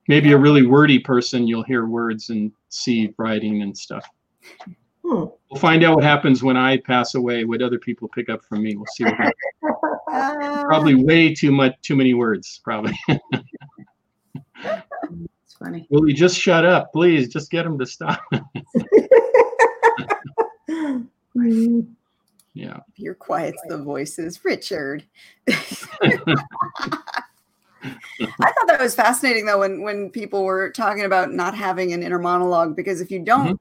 Maybe 0.09 0.33
a 0.33 0.39
really 0.39 0.67
wordy 0.67 0.99
person, 0.99 1.49
you'll 1.49 1.65
hear 1.65 1.87
words 1.87 2.31
and 2.31 2.53
see 2.77 3.13
writing 3.19 3.63
and 3.63 3.77
stuff. 3.77 4.07
Hmm. 5.05 5.25
We'll 5.51 5.61
find 5.61 5.85
out 5.85 5.95
what 5.95 6.05
happens 6.05 6.43
when 6.43 6.57
I 6.57 6.79
pass 6.79 7.15
away. 7.15 7.45
What 7.45 7.63
other 7.63 7.79
people 7.79 8.09
pick 8.09 8.29
up 8.29 8.45
from 8.45 8.63
me. 8.63 8.75
We'll 8.77 8.87
see. 8.95 9.05
What. 9.05 9.33
Probably 10.67 10.95
way 10.95 11.35
too 11.35 11.53
much, 11.53 11.75
too 11.83 11.97
many 11.97 12.15
words. 12.15 12.61
Probably. 12.63 12.99
It's 15.45 15.55
funny. 15.55 15.87
Will 15.91 16.09
you 16.09 16.15
just 16.15 16.37
shut 16.39 16.65
up, 16.65 16.93
please? 16.93 17.29
Just 17.29 17.51
get 17.51 17.67
him 17.67 17.79
to 17.79 17.87
stop. 17.87 18.21
Yeah. 22.55 22.79
You're 22.97 23.15
quiet 23.15 23.55
the 23.69 23.77
voices, 23.77 24.43
Richard. 24.43 25.05
I 28.21 28.53
thought 28.53 28.67
that 28.67 28.81
was 28.81 28.95
fascinating 28.95 29.47
though 29.47 29.61
when 29.61 29.83
when 29.83 30.11
people 30.11 30.45
were 30.45 30.71
talking 30.71 31.05
about 31.05 31.33
not 31.33 31.55
having 31.55 31.93
an 31.93 32.03
inner 32.03 32.19
monologue 32.19 32.77
because 32.77 33.01
if 33.01 33.11
you 33.11 33.21
don't 33.21 33.61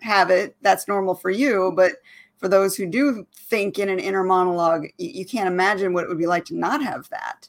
have 0.00 0.30
it, 0.30 0.56
that's 0.62 0.88
normal 0.88 1.14
for 1.14 1.30
you. 1.30 1.72
But 1.74 1.92
for 2.38 2.48
those 2.48 2.76
who 2.76 2.86
do 2.86 3.26
think 3.34 3.78
in 3.78 3.88
an 3.88 3.98
inner 3.98 4.22
monologue, 4.22 4.86
you, 4.96 5.10
you 5.10 5.26
can't 5.26 5.48
imagine 5.48 5.92
what 5.92 6.04
it 6.04 6.08
would 6.08 6.18
be 6.18 6.26
like 6.26 6.44
to 6.46 6.56
not 6.56 6.82
have 6.82 7.08
that. 7.10 7.48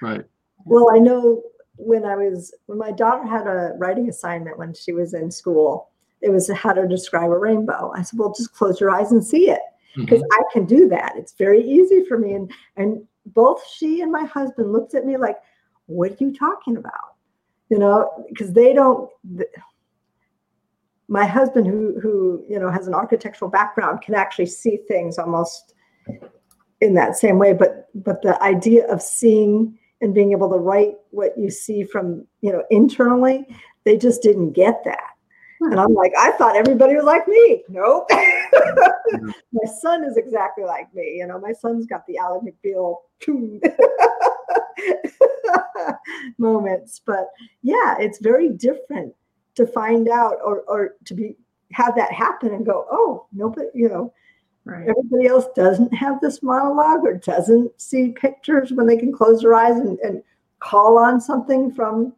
Right. 0.00 0.24
Well, 0.64 0.90
I 0.94 0.98
know 0.98 1.42
when 1.76 2.04
I 2.04 2.16
was 2.16 2.54
when 2.66 2.78
my 2.78 2.92
daughter 2.92 3.26
had 3.26 3.46
a 3.46 3.74
writing 3.78 4.08
assignment 4.08 4.58
when 4.58 4.74
she 4.74 4.92
was 4.92 5.14
in 5.14 5.30
school, 5.30 5.90
it 6.20 6.30
was 6.30 6.50
how 6.50 6.72
to 6.72 6.86
describe 6.88 7.30
a 7.30 7.38
rainbow. 7.38 7.92
I 7.94 8.02
said, 8.02 8.18
"Well, 8.18 8.34
just 8.34 8.54
close 8.54 8.80
your 8.80 8.90
eyes 8.90 9.12
and 9.12 9.24
see 9.24 9.50
it." 9.50 9.60
because 9.96 10.22
Mhm. 10.22 10.28
I 10.32 10.42
can 10.52 10.66
do 10.66 10.88
that. 10.88 11.14
It's 11.16 11.32
very 11.32 11.62
easy 11.62 12.04
for 12.04 12.18
me. 12.18 12.34
And 12.34 12.52
and 12.76 13.06
both 13.26 13.62
she 13.66 14.00
and 14.00 14.10
my 14.10 14.24
husband 14.24 14.72
looked 14.72 14.94
at 14.94 15.06
me 15.06 15.16
like, 15.16 15.36
"What 15.90 16.12
are 16.12 16.24
you 16.24 16.34
talking 16.34 16.76
about?" 16.76 17.16
You 17.68 17.78
know, 17.78 18.24
because 18.28 18.52
they 18.52 18.72
don't. 18.72 19.10
th- 19.36 19.48
my 21.08 21.26
husband, 21.26 21.66
who 21.66 21.98
who 22.00 22.44
you 22.48 22.58
know 22.58 22.70
has 22.70 22.86
an 22.86 22.94
architectural 22.94 23.50
background, 23.50 24.02
can 24.02 24.14
actually 24.14 24.46
see 24.46 24.78
things 24.88 25.18
almost 25.18 25.74
in 26.80 26.94
that 26.94 27.16
same 27.16 27.38
way. 27.38 27.52
But 27.52 27.88
but 27.94 28.22
the 28.22 28.40
idea 28.42 28.86
of 28.86 29.02
seeing 29.02 29.76
and 30.00 30.14
being 30.14 30.32
able 30.32 30.50
to 30.50 30.56
write 30.56 30.94
what 31.10 31.36
you 31.36 31.50
see 31.50 31.84
from 31.84 32.26
you 32.40 32.52
know 32.52 32.64
internally, 32.70 33.46
they 33.84 33.96
just 33.96 34.22
didn't 34.22 34.52
get 34.52 34.82
that. 34.84 35.10
And 35.60 35.78
I'm 35.78 35.92
like, 35.92 36.12
I 36.18 36.30
thought 36.32 36.56
everybody 36.56 36.94
was 36.94 37.04
like 37.04 37.28
me. 37.28 37.64
Nope. 37.68 38.08
Mm-hmm. 39.10 39.30
my 39.52 39.72
son 39.80 40.04
is 40.04 40.16
exactly 40.16 40.62
like 40.62 40.92
me. 40.94 41.16
You 41.18 41.26
know, 41.26 41.40
my 41.40 41.52
son's 41.52 41.86
got 41.86 42.06
the 42.06 42.18
Ally 42.18 42.38
McBeal 42.38 42.96
moments. 46.38 47.00
But 47.04 47.28
yeah, 47.62 47.96
it's 47.98 48.18
very 48.18 48.50
different 48.50 49.14
to 49.56 49.66
find 49.66 50.08
out 50.08 50.36
or 50.44 50.60
or 50.62 50.94
to 51.04 51.14
be 51.14 51.36
have 51.72 51.94
that 51.96 52.12
happen 52.12 52.54
and 52.54 52.66
go, 52.66 52.86
oh, 52.90 53.26
nobody, 53.32 53.68
you 53.74 53.88
know, 53.88 54.12
Right. 54.64 54.86
everybody 54.88 55.26
else 55.26 55.46
doesn't 55.56 55.92
have 55.94 56.20
this 56.20 56.42
monologue 56.42 57.04
or 57.04 57.14
doesn't 57.14 57.80
see 57.80 58.10
pictures 58.10 58.72
when 58.72 58.86
they 58.86 58.96
can 58.96 59.10
close 59.10 59.40
their 59.40 59.54
eyes 59.54 59.78
and, 59.78 59.98
and 60.00 60.22
call 60.58 60.98
on 60.98 61.20
something 61.20 61.72
from 61.72 62.12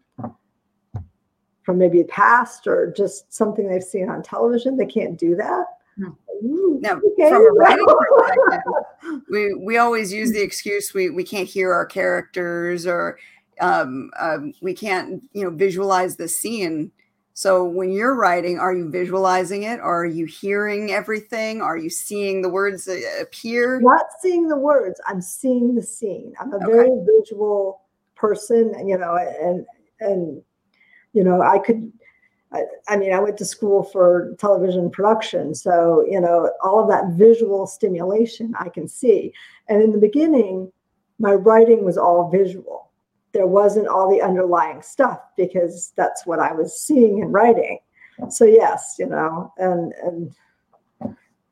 from 1.62 1.78
maybe 1.78 2.02
past 2.04 2.66
or 2.66 2.90
just 2.90 3.32
something 3.32 3.68
they've 3.68 3.84
seen 3.84 4.08
on 4.08 4.20
television. 4.22 4.76
They 4.76 4.86
can't 4.86 5.16
do 5.16 5.36
that. 5.36 5.66
Now, 5.96 6.96
okay. 6.96 7.28
from 7.30 7.42
a 7.42 7.52
writing 7.52 7.86
perspective, 7.86 9.22
we 9.30 9.54
we 9.54 9.76
always 9.76 10.12
use 10.12 10.32
the 10.32 10.42
excuse 10.42 10.92
we 10.92 11.10
we 11.10 11.24
can't 11.24 11.48
hear 11.48 11.72
our 11.72 11.86
characters 11.86 12.86
or 12.86 13.18
um, 13.60 14.10
um, 14.18 14.52
we 14.60 14.74
can't 14.74 15.22
you 15.32 15.44
know 15.44 15.50
visualize 15.50 16.16
the 16.16 16.28
scene. 16.28 16.90
So 17.34 17.64
when 17.64 17.92
you're 17.92 18.14
writing, 18.14 18.58
are 18.58 18.74
you 18.74 18.90
visualizing 18.90 19.62
it? 19.62 19.80
Are 19.80 20.04
you 20.04 20.26
hearing 20.26 20.90
everything? 20.90 21.62
Are 21.62 21.78
you 21.78 21.88
seeing 21.88 22.42
the 22.42 22.50
words 22.50 22.88
appear? 23.20 23.80
Not 23.80 24.06
seeing 24.20 24.48
the 24.48 24.56
words, 24.56 25.00
I'm 25.06 25.22
seeing 25.22 25.74
the 25.74 25.82
scene. 25.82 26.34
I'm 26.40 26.52
a 26.52 26.56
okay. 26.56 26.66
very 26.66 26.90
visual 27.06 27.82
person, 28.16 28.86
you 28.86 28.98
know, 28.98 29.16
and 29.16 29.64
and 30.00 30.42
you 31.12 31.22
know, 31.22 31.42
I 31.42 31.58
could 31.58 31.92
I, 32.52 32.64
I 32.88 32.96
mean, 32.96 33.12
I 33.12 33.20
went 33.20 33.38
to 33.38 33.44
school 33.44 33.82
for 33.82 34.34
television 34.38 34.90
production, 34.90 35.54
so 35.54 36.04
you 36.08 36.20
know, 36.20 36.50
all 36.62 36.80
of 36.80 36.88
that 36.88 37.16
visual 37.16 37.66
stimulation 37.66 38.54
I 38.58 38.68
can 38.68 38.88
see. 38.88 39.32
And 39.68 39.82
in 39.82 39.92
the 39.92 39.98
beginning, 39.98 40.70
my 41.18 41.34
writing 41.34 41.84
was 41.84 41.96
all 41.96 42.30
visual 42.30 42.82
there 43.32 43.46
wasn't 43.46 43.88
all 43.88 44.10
the 44.10 44.22
underlying 44.22 44.82
stuff 44.82 45.20
because 45.36 45.92
that's 45.96 46.26
what 46.26 46.38
I 46.38 46.52
was 46.52 46.78
seeing 46.78 47.22
and 47.22 47.32
writing. 47.32 47.78
So 48.28 48.44
yes, 48.44 48.96
you 48.98 49.06
know, 49.06 49.52
and 49.56 49.92
and 50.04 50.34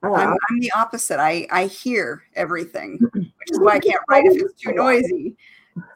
I'm, 0.03 0.37
I'm, 0.51 0.61
the 0.61 0.73
opposite. 0.73 1.19
I 1.19 1.47
I 1.51 1.67
hear 1.67 2.23
everything, 2.35 2.99
which 3.13 3.51
is 3.51 3.59
why 3.59 3.73
I 3.73 3.79
can't 3.81 4.01
write 4.09 4.27
if 4.27 4.41
it's 4.41 4.63
too 4.63 4.73
noisy. 4.73 5.37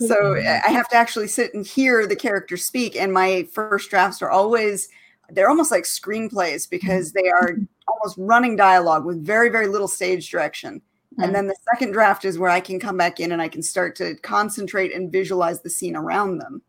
So 0.00 0.14
mm-hmm. 0.14 0.46
eh, 0.46 0.60
I 0.66 0.70
have 0.70 0.88
to 0.90 0.96
actually 0.96 1.28
sit 1.28 1.54
and 1.54 1.66
hear 1.66 2.06
the 2.06 2.16
character 2.16 2.56
speak. 2.56 2.96
And 2.96 3.12
my 3.12 3.46
first 3.52 3.90
drafts 3.90 4.22
are 4.22 4.30
always 4.30 4.88
they're 5.30 5.48
almost 5.48 5.70
like 5.70 5.84
screenplays 5.84 6.68
because 6.68 7.12
they 7.12 7.28
are 7.28 7.52
mm-hmm. 7.52 7.64
almost 7.88 8.16
running 8.18 8.56
dialogue 8.56 9.04
with 9.04 9.24
very 9.24 9.48
very 9.48 9.66
little 9.66 9.88
stage 9.88 10.30
direction. 10.30 10.80
And 11.18 11.30
mm. 11.30 11.34
then 11.34 11.46
the 11.46 11.56
second 11.72 11.92
draft 11.92 12.24
is 12.24 12.38
where 12.38 12.50
I 12.50 12.60
can 12.60 12.80
come 12.80 12.96
back 12.96 13.20
in 13.20 13.30
and 13.30 13.40
I 13.40 13.48
can 13.48 13.62
start 13.62 13.94
to 13.96 14.16
concentrate 14.16 14.92
and 14.92 15.12
visualize 15.12 15.60
the 15.60 15.70
scene 15.70 15.96
around 15.96 16.38
them. 16.38 16.60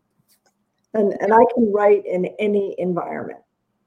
And 0.94 1.14
and 1.20 1.34
I 1.34 1.44
can 1.54 1.72
write 1.72 2.06
in 2.06 2.26
any 2.40 2.76
environment 2.78 3.40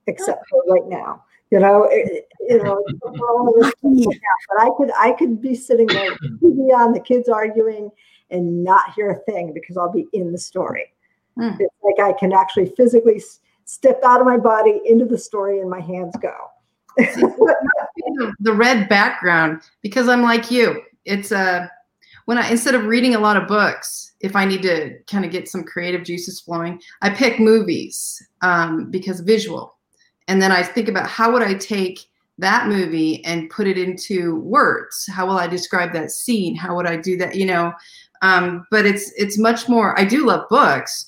except 0.07 0.45
for 0.49 0.63
right 0.69 0.89
now. 0.89 1.25
You 1.51 1.61
know, 1.61 1.89
it, 1.91 2.29
you 2.41 2.63
know, 2.63 2.85
but 3.03 4.61
I 4.61 4.69
could 4.77 4.91
I 4.99 5.13
could 5.13 5.41
be 5.41 5.55
sitting 5.55 5.87
there, 5.87 6.11
TV 6.43 6.75
on, 6.75 6.93
the 6.93 7.01
kids 7.01 7.29
arguing, 7.29 7.91
and 8.31 8.65
not 8.65 8.95
hear 8.95 9.11
a 9.11 9.19
thing 9.31 9.53
because 9.53 9.77
I'll 9.77 9.93
be 9.93 10.07
in 10.13 10.33
the 10.33 10.39
story. 10.39 10.93
Mm. 11.39 11.57
It's 11.61 11.75
like 11.83 12.01
I 12.01 12.19
can 12.19 12.33
actually 12.33 12.73
physically 12.77 13.23
step 13.65 14.01
out 14.05 14.21
of 14.21 14.27
my 14.27 14.37
body 14.37 14.81
into 14.85 15.05
the 15.05 15.19
story, 15.19 15.61
and 15.61 15.71
my 15.71 15.81
hands 15.81 16.15
go 16.21 16.35
the 18.41 18.53
red 18.53 18.89
background 18.89 19.63
because 19.83 20.09
I'm 20.09 20.23
like 20.23 20.51
you. 20.51 20.83
It's 21.05 21.33
a 21.33 21.39
uh, 21.39 21.67
when 22.27 22.39
I 22.39 22.51
instead 22.51 22.75
of 22.75 22.85
reading 22.85 23.15
a 23.15 23.21
lot 23.21 23.37
of 23.37 23.49
books, 23.49 24.13
if 24.21 24.37
I 24.37 24.45
need 24.45 24.63
to 24.63 24.99
kind 25.11 25.25
of 25.25 25.31
get 25.31 25.49
some 25.49 25.65
creative 25.65 26.05
juices 26.05 26.41
flowing, 26.41 26.81
I 27.01 27.11
pick 27.11 27.41
movies 27.41 28.23
um, 28.43 28.91
because 28.91 29.21
visual, 29.21 29.77
and 30.27 30.43
then 30.43 30.53
I 30.53 30.63
think 30.63 30.89
about 30.89 31.09
how 31.09 31.33
would 31.33 31.43
I 31.43 31.55
take 31.55 32.01
that 32.41 32.69
movie 32.69 33.25
and 33.25 33.51
put 33.51 33.67
it 33.67 33.79
into 33.79 34.37
words. 34.41 35.09
How 35.11 35.27
will 35.27 35.39
I 35.39 35.49
describe 35.49 35.93
that 35.95 36.11
scene? 36.11 36.55
How 36.55 36.77
would 36.77 36.87
I 36.87 36.97
do 36.97 37.17
that? 37.17 37.35
You 37.35 37.47
know, 37.47 37.73
um, 38.23 38.67
but 38.71 38.87
it's 38.87 39.13
it's 39.17 39.39
much 39.39 39.69
more. 39.69 39.99
I 39.99 40.05
do 40.05 40.27
love 40.27 40.49
books, 40.49 41.07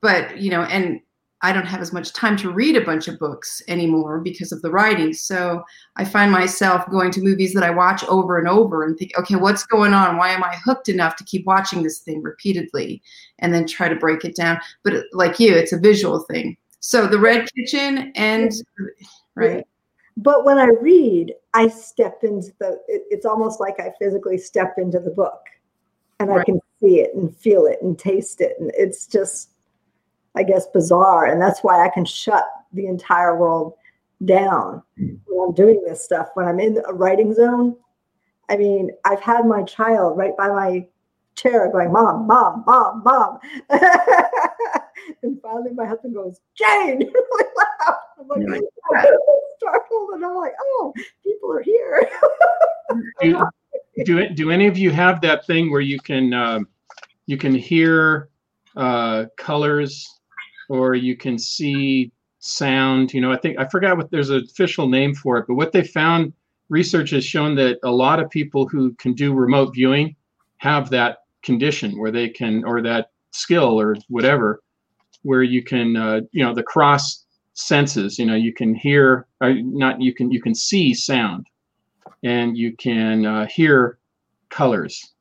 but 0.00 0.38
you 0.38 0.50
know, 0.50 0.62
and 0.62 1.00
I 1.44 1.52
don't 1.52 1.66
have 1.66 1.82
as 1.82 1.92
much 1.92 2.14
time 2.14 2.38
to 2.38 2.50
read 2.50 2.74
a 2.74 2.84
bunch 2.84 3.06
of 3.06 3.18
books 3.18 3.60
anymore 3.68 4.18
because 4.20 4.50
of 4.50 4.62
the 4.62 4.70
writing. 4.70 5.12
So 5.12 5.62
I 5.96 6.04
find 6.06 6.32
myself 6.32 6.88
going 6.88 7.10
to 7.10 7.20
movies 7.20 7.52
that 7.52 7.62
I 7.62 7.68
watch 7.68 8.02
over 8.04 8.38
and 8.38 8.48
over 8.48 8.82
and 8.82 8.96
think, 8.96 9.12
okay, 9.18 9.36
what's 9.36 9.66
going 9.66 9.92
on? 9.92 10.16
Why 10.16 10.30
am 10.30 10.42
I 10.42 10.56
hooked 10.64 10.88
enough 10.88 11.16
to 11.16 11.24
keep 11.24 11.44
watching 11.44 11.82
this 11.82 11.98
thing 11.98 12.22
repeatedly 12.22 13.02
and 13.40 13.52
then 13.52 13.66
try 13.66 13.90
to 13.90 13.94
break 13.94 14.24
it 14.24 14.34
down? 14.34 14.58
But 14.84 15.04
like 15.12 15.38
you, 15.38 15.54
it's 15.54 15.74
a 15.74 15.78
visual 15.78 16.20
thing. 16.20 16.56
So 16.80 17.06
the 17.06 17.18
Red 17.18 17.46
Kitchen 17.54 18.10
and 18.14 18.50
right. 19.34 19.66
But 20.16 20.46
when 20.46 20.58
I 20.58 20.68
read, 20.80 21.34
I 21.52 21.68
step 21.68 22.20
into 22.22 22.52
the, 22.58 22.78
it, 22.88 23.02
it's 23.10 23.26
almost 23.26 23.60
like 23.60 23.78
I 23.80 23.90
physically 23.98 24.38
step 24.38 24.76
into 24.78 24.98
the 24.98 25.10
book 25.10 25.40
and 26.20 26.28
right. 26.28 26.40
I 26.40 26.44
can 26.44 26.60
see 26.80 27.00
it 27.00 27.14
and 27.14 27.34
feel 27.36 27.66
it 27.66 27.78
and 27.82 27.98
taste 27.98 28.40
it. 28.40 28.56
And 28.58 28.70
it's 28.74 29.06
just, 29.06 29.50
I 30.34 30.42
guess, 30.42 30.66
bizarre. 30.66 31.26
And 31.26 31.40
that's 31.40 31.60
why 31.60 31.84
I 31.84 31.88
can 31.88 32.04
shut 32.04 32.44
the 32.72 32.86
entire 32.86 33.36
world 33.36 33.74
down 34.24 34.82
when 34.96 35.48
I'm 35.48 35.54
doing 35.54 35.82
this 35.86 36.04
stuff. 36.04 36.28
When 36.34 36.46
I'm 36.46 36.60
in 36.60 36.80
a 36.86 36.92
writing 36.92 37.34
zone, 37.34 37.76
I 38.48 38.56
mean, 38.56 38.90
I've 39.04 39.20
had 39.20 39.46
my 39.46 39.62
child 39.62 40.16
right 40.16 40.36
by 40.36 40.48
my 40.48 40.86
chair 41.34 41.70
going, 41.70 41.92
Mom, 41.92 42.26
Mom, 42.26 42.64
Mom, 42.66 43.02
Mom. 43.04 43.38
and 45.22 45.40
finally 45.42 45.72
my 45.74 45.86
husband 45.86 46.14
goes, 46.14 46.40
Jane, 46.54 46.98
really 47.14 47.48
loud. 47.56 47.96
I'm 48.20 48.28
like, 48.28 48.62
yeah. 48.92 49.04
startled. 49.58 50.10
And 50.14 50.24
I'm 50.24 50.34
like, 50.34 50.52
oh, 50.60 50.92
people 51.22 51.52
are 51.52 51.62
here. 51.62 52.08
Do, 54.04 54.28
do, 54.30 54.50
any 54.50 54.66
of 54.66 54.76
you 54.76 54.90
have 54.90 55.20
that 55.20 55.46
thing 55.46 55.70
where 55.70 55.80
you 55.80 55.98
can 56.00 56.32
uh, 56.32 56.60
you 57.26 57.36
can 57.36 57.54
hear 57.54 58.28
uh, 58.76 59.26
colors 59.36 60.20
or 60.68 60.94
you 60.94 61.16
can 61.16 61.38
see 61.38 62.12
sound. 62.40 63.12
You 63.12 63.20
know, 63.20 63.32
I 63.32 63.36
think 63.36 63.58
I 63.58 63.66
forgot 63.66 63.96
what 63.96 64.10
there's 64.10 64.30
an 64.30 64.44
official 64.44 64.88
name 64.88 65.14
for 65.14 65.38
it, 65.38 65.46
but 65.48 65.54
what 65.54 65.72
they 65.72 65.82
found, 65.82 66.32
research 66.68 67.10
has 67.10 67.24
shown 67.24 67.54
that 67.56 67.78
a 67.82 67.90
lot 67.90 68.20
of 68.20 68.30
people 68.30 68.66
who 68.68 68.92
can 68.94 69.14
do 69.14 69.32
remote 69.32 69.74
viewing 69.74 70.16
have 70.58 70.90
that 70.90 71.18
condition 71.42 71.98
where 71.98 72.10
they 72.10 72.28
can, 72.28 72.64
or 72.64 72.82
that 72.82 73.10
skill 73.30 73.80
or 73.80 73.96
whatever, 74.08 74.62
where 75.22 75.42
you 75.42 75.62
can, 75.62 75.96
uh, 75.96 76.20
you 76.32 76.44
know, 76.44 76.54
the 76.54 76.62
cross 76.62 77.24
senses. 77.54 78.18
You 78.18 78.26
know, 78.26 78.34
you 78.34 78.52
can 78.52 78.74
hear, 78.74 79.26
or 79.40 79.54
not, 79.54 80.00
you 80.00 80.14
can 80.14 80.30
you 80.30 80.40
can 80.40 80.54
see 80.54 80.94
sound, 80.94 81.46
and 82.24 82.56
you 82.56 82.74
can 82.76 83.24
uh, 83.24 83.46
hear 83.46 83.98
colors. 84.50 85.14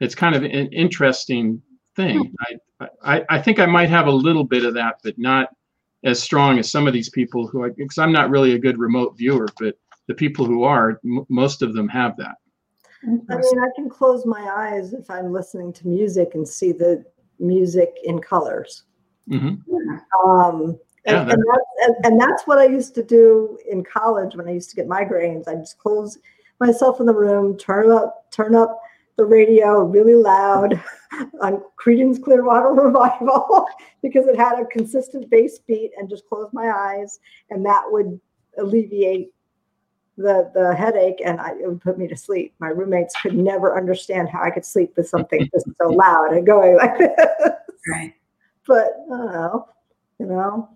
It's 0.00 0.14
kind 0.14 0.36
of 0.36 0.42
an 0.44 0.72
interesting 0.72 1.62
thing. 1.96 2.32
I, 2.80 2.88
I, 3.02 3.24
I 3.30 3.38
think 3.40 3.58
I 3.58 3.66
might 3.66 3.88
have 3.88 4.06
a 4.06 4.12
little 4.12 4.44
bit 4.44 4.64
of 4.64 4.74
that, 4.74 4.96
but 5.02 5.18
not 5.18 5.48
as 6.04 6.22
strong 6.22 6.58
as 6.58 6.70
some 6.70 6.86
of 6.86 6.92
these 6.92 7.08
people 7.08 7.48
who, 7.48 7.64
I, 7.64 7.70
because 7.70 7.98
I'm 7.98 8.12
not 8.12 8.30
really 8.30 8.52
a 8.52 8.58
good 8.58 8.78
remote 8.78 9.16
viewer, 9.16 9.48
but 9.58 9.74
the 10.06 10.14
people 10.14 10.44
who 10.44 10.64
are, 10.64 11.00
m- 11.04 11.24
most 11.30 11.62
of 11.62 11.72
them 11.72 11.88
have 11.88 12.16
that. 12.18 12.36
I 13.02 13.36
mean, 13.36 13.58
I 13.58 13.68
can 13.74 13.88
close 13.88 14.24
my 14.24 14.40
eyes 14.40 14.92
if 14.92 15.10
I'm 15.10 15.32
listening 15.32 15.72
to 15.74 15.88
music 15.88 16.30
and 16.34 16.46
see 16.46 16.72
the 16.72 17.04
music 17.38 17.94
in 18.04 18.18
colors. 18.18 18.84
Mm-hmm. 19.30 20.28
Um, 20.28 20.78
and, 21.06 21.16
yeah, 21.16 21.34
and, 21.34 21.44
that's, 21.46 21.66
and, 21.82 22.06
and, 22.06 22.20
that's 22.20 22.46
what 22.46 22.58
I 22.58 22.66
used 22.66 22.94
to 22.94 23.02
do 23.02 23.58
in 23.70 23.84
college 23.84 24.36
when 24.36 24.48
I 24.48 24.52
used 24.52 24.70
to 24.70 24.76
get 24.76 24.88
migraines. 24.88 25.46
I 25.46 25.54
just 25.54 25.78
close 25.78 26.18
myself 26.60 27.00
in 27.00 27.06
the 27.06 27.14
room, 27.14 27.58
turn 27.58 27.90
up, 27.90 28.30
turn 28.30 28.54
up 28.54 28.80
the 29.16 29.24
radio 29.24 29.82
really 29.82 30.14
loud 30.14 30.80
on 31.40 31.62
Creedence 31.82 32.22
Clearwater 32.22 32.68
Revival 32.72 33.66
because 34.02 34.26
it 34.26 34.36
had 34.36 34.60
a 34.60 34.66
consistent 34.66 35.30
bass 35.30 35.58
beat 35.58 35.92
and 35.96 36.08
just 36.08 36.26
close 36.28 36.48
my 36.52 36.70
eyes 36.70 37.20
and 37.50 37.64
that 37.64 37.84
would 37.86 38.20
alleviate 38.58 39.30
the 40.16 40.50
the 40.54 40.74
headache 40.76 41.20
and 41.24 41.40
I, 41.40 41.50
it 41.60 41.68
would 41.68 41.80
put 41.80 41.98
me 41.98 42.06
to 42.06 42.16
sleep. 42.16 42.54
My 42.60 42.68
roommates 42.68 43.14
could 43.20 43.36
never 43.36 43.76
understand 43.76 44.28
how 44.28 44.42
I 44.42 44.50
could 44.50 44.64
sleep 44.64 44.92
with 44.96 45.08
something 45.08 45.48
just 45.52 45.66
so 45.80 45.88
loud 45.88 46.32
and 46.32 46.46
going 46.46 46.76
like 46.76 46.98
this. 46.98 47.10
Right. 47.88 48.14
But 48.66 48.92
I 49.12 49.16
don't 49.16 49.32
know, 49.32 49.68
you 50.20 50.26
know. 50.26 50.68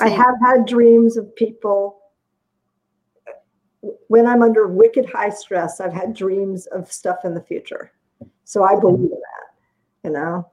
I 0.00 0.08
have 0.08 0.34
had 0.42 0.66
dreams 0.66 1.16
of 1.16 1.34
people 1.36 2.02
when 4.08 4.26
I'm 4.26 4.42
under 4.42 4.66
wicked 4.66 5.06
high 5.06 5.30
stress, 5.30 5.80
I've 5.80 5.92
had 5.92 6.14
dreams 6.14 6.66
of 6.66 6.90
stuff 6.90 7.24
in 7.24 7.34
the 7.34 7.42
future. 7.42 7.92
So 8.44 8.64
I 8.64 8.72
mm-hmm. 8.72 8.80
believe 8.80 9.00
in 9.00 9.08
that, 9.10 10.04
you 10.04 10.10
know? 10.10 10.50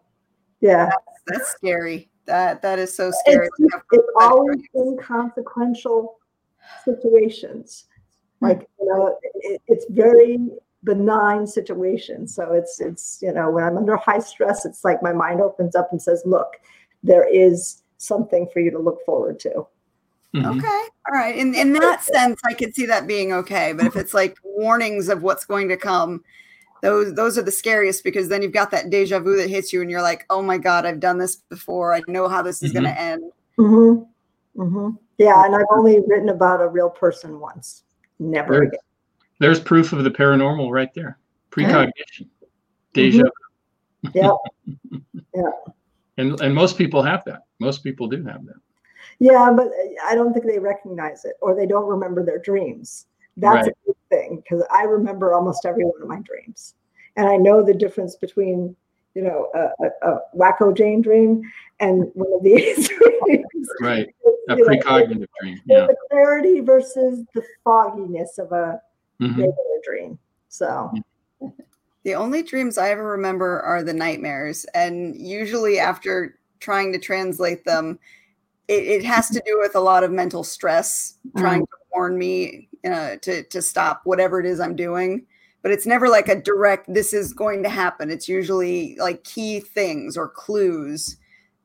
Yeah. 0.61 0.85
That's, 0.85 1.21
that's 1.27 1.51
scary. 1.51 2.09
That 2.25 2.61
that 2.61 2.77
is 2.77 2.95
so 2.95 3.11
scary. 3.11 3.47
It's, 3.59 3.75
it's 3.91 4.07
always 4.19 4.61
inconsequential 4.75 6.17
situations. 6.85 7.85
Hmm. 8.39 8.47
Like, 8.47 8.67
you 8.79 8.85
know, 8.85 9.17
it, 9.33 9.61
it's 9.67 9.85
very 9.89 10.37
benign 10.83 11.47
situation. 11.47 12.27
So 12.27 12.53
it's 12.53 12.79
it's, 12.79 13.19
you 13.21 13.33
know, 13.33 13.49
when 13.49 13.63
I'm 13.63 13.77
under 13.77 13.97
high 13.97 14.19
stress, 14.19 14.65
it's 14.65 14.83
like 14.83 15.01
my 15.01 15.13
mind 15.13 15.41
opens 15.41 15.75
up 15.75 15.89
and 15.91 16.01
says, 16.01 16.21
look, 16.25 16.57
there 17.01 17.27
is 17.27 17.81
something 17.99 18.47
for 18.51 18.59
you 18.59 18.71
to 18.71 18.79
look 18.79 19.05
forward 19.05 19.39
to. 19.41 19.67
Mm-hmm. 20.35 20.45
Okay. 20.45 20.67
All 21.07 21.13
right. 21.13 21.35
In 21.35 21.53
in 21.55 21.73
that 21.73 22.03
sense, 22.03 22.39
I 22.45 22.53
could 22.53 22.75
see 22.75 22.85
that 22.85 23.07
being 23.07 23.33
okay. 23.33 23.73
But 23.73 23.85
if 23.85 23.95
it's 23.95 24.13
like 24.13 24.37
warnings 24.43 25.09
of 25.09 25.23
what's 25.23 25.45
going 25.45 25.69
to 25.69 25.77
come, 25.77 26.23
those 26.81 27.13
those 27.15 27.37
are 27.37 27.41
the 27.41 27.51
scariest 27.51 28.03
because 28.03 28.29
then 28.29 28.41
you've 28.41 28.53
got 28.53 28.71
that 28.71 28.89
deja 28.89 29.19
vu 29.19 29.35
that 29.37 29.49
hits 29.49 29.73
you 29.73 29.81
and 29.81 29.89
you're 29.89 30.01
like, 30.01 30.25
oh 30.29 30.41
my 30.41 30.57
God, 30.57 30.85
I've 30.85 30.99
done 30.99 31.17
this 31.17 31.37
before. 31.37 31.93
I 31.93 32.01
know 32.07 32.27
how 32.27 32.41
this 32.41 32.61
is 32.61 32.73
mm-hmm. 32.73 32.83
gonna 32.83 32.95
end. 32.95 33.31
Mm-hmm. 33.57 34.61
Mm-hmm. 34.61 34.89
Yeah, 35.17 35.45
and 35.45 35.55
I've 35.55 35.65
only 35.71 35.99
written 36.07 36.29
about 36.29 36.61
a 36.61 36.67
real 36.67 36.89
person 36.89 37.39
once. 37.39 37.83
Never 38.19 38.53
there's, 38.53 38.67
again. 38.67 38.79
There's 39.39 39.59
proof 39.59 39.93
of 39.93 40.03
the 40.03 40.11
paranormal 40.11 40.71
right 40.71 40.93
there. 40.93 41.17
Precognition. 41.49 42.29
Deja 42.93 43.23
vu. 43.23 43.31
Yeah. 44.13 44.31
yeah. 45.35 45.51
And 46.19 46.39
and 46.41 46.53
most 46.53 46.77
people 46.77 47.01
have 47.01 47.23
that. 47.25 47.43
Most 47.59 47.83
people 47.83 48.07
do 48.07 48.17
have 48.25 48.45
that. 48.45 48.55
Yeah, 49.19 49.51
but 49.55 49.71
I 50.05 50.15
don't 50.15 50.33
think 50.33 50.45
they 50.45 50.59
recognize 50.59 51.25
it 51.25 51.35
or 51.41 51.55
they 51.55 51.65
don't 51.65 51.87
remember 51.87 52.23
their 52.25 52.39
dreams. 52.39 53.07
That's 53.37 53.67
Right. 53.67 53.73
a 53.73 53.85
good 53.85 53.95
thing 54.09 54.43
because 54.43 54.63
I 54.71 54.83
remember 54.83 55.33
almost 55.33 55.65
every 55.65 55.85
one 55.85 56.01
of 56.01 56.07
my 56.07 56.19
dreams. 56.19 56.75
And 57.15 57.27
I 57.27 57.37
know 57.37 57.63
the 57.63 57.73
difference 57.73 58.15
between, 58.15 58.75
you 59.15 59.21
know, 59.23 59.49
a, 59.55 59.85
a, 59.85 60.11
a 60.11 60.19
wacko 60.37 60.75
Jane 60.75 61.01
dream 61.01 61.41
and 61.79 62.11
one 62.13 62.31
of 62.33 62.43
these 62.43 62.87
dreams. 63.23 63.69
Right. 63.81 64.07
A 64.49 64.57
You 64.57 64.65
know, 64.65 64.71
precognitive 64.71 65.27
dream. 65.39 65.61
Yeah. 65.67 65.85
the 65.85 65.95
clarity 66.09 66.59
versus 66.59 67.23
the 67.35 67.43
fogginess 67.63 68.39
of 68.39 68.51
a 68.51 68.81
Mhm. 69.21 69.37
regular 69.37 69.79
dream. 69.83 70.17
So 70.47 70.91
The 72.03 72.15
only 72.15 72.43
dreams 72.43 72.77
I 72.77 72.89
ever 72.91 73.05
remember 73.05 73.61
are 73.61 73.83
the 73.83 73.93
nightmares. 73.93 74.65
And 74.73 75.15
usually, 75.15 75.79
after 75.79 76.39
trying 76.59 76.93
to 76.93 76.99
translate 76.99 77.65
them, 77.65 77.99
it, 78.67 78.83
it 78.83 79.05
has 79.05 79.29
to 79.29 79.41
do 79.45 79.59
with 79.59 79.75
a 79.75 79.79
lot 79.79 80.03
of 80.03 80.11
mental 80.11 80.43
stress, 80.43 81.17
trying 81.37 81.61
to 81.61 81.71
warn 81.93 82.17
me 82.17 82.69
uh, 82.85 83.17
to, 83.21 83.43
to 83.43 83.61
stop 83.61 84.01
whatever 84.05 84.39
it 84.39 84.45
is 84.45 84.59
I'm 84.59 84.75
doing. 84.75 85.25
But 85.61 85.71
it's 85.71 85.85
never 85.85 86.07
like 86.07 86.29
a 86.29 86.41
direct, 86.41 86.93
this 86.93 87.13
is 87.13 87.33
going 87.33 87.63
to 87.63 87.69
happen. 87.69 88.09
It's 88.09 88.29
usually 88.29 88.95
like 88.97 89.23
key 89.25 89.59
things 89.59 90.15
or 90.15 90.29
clues 90.29 91.17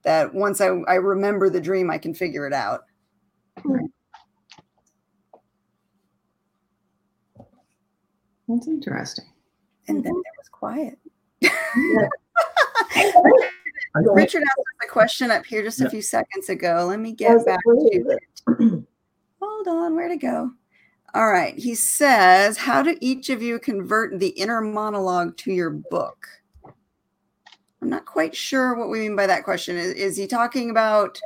that 0.02 0.34
once 0.34 0.60
I, 0.60 0.66
I 0.66 0.94
remember 0.94 1.48
the 1.48 1.60
dream, 1.60 1.90
I 1.90 1.98
can 1.98 2.12
figure 2.12 2.46
it 2.46 2.52
out. 2.52 2.86
That's 8.48 8.66
interesting. 8.66 9.26
And 9.88 9.98
then 9.98 10.12
there 10.12 10.32
was 10.38 10.48
quiet. 10.50 10.98
Richard 13.94 14.42
asked 14.42 14.84
a 14.84 14.88
question 14.88 15.30
up 15.30 15.44
here 15.44 15.62
just 15.62 15.80
a 15.80 15.90
few 15.90 16.02
seconds 16.02 16.48
ago. 16.48 16.86
Let 16.88 17.00
me 17.00 17.12
get 17.12 17.44
back 17.44 17.60
to 17.64 17.90
it. 17.92 18.84
Hold 19.40 19.68
on, 19.68 19.94
where 19.94 20.08
to 20.08 20.16
go? 20.16 20.50
All 21.14 21.30
right. 21.30 21.56
He 21.56 21.74
says, 21.74 22.56
How 22.56 22.82
do 22.82 22.96
each 23.00 23.30
of 23.30 23.40
you 23.40 23.58
convert 23.60 24.18
the 24.18 24.30
inner 24.30 24.60
monologue 24.60 25.36
to 25.38 25.52
your 25.52 25.70
book? 25.70 26.26
I'm 27.80 27.90
not 27.90 28.06
quite 28.06 28.34
sure 28.34 28.74
what 28.74 28.88
we 28.88 29.00
mean 29.00 29.14
by 29.14 29.26
that 29.26 29.44
question. 29.44 29.76
Is, 29.76 29.92
is 29.92 30.16
he 30.16 30.26
talking 30.26 30.70
about 30.70 31.20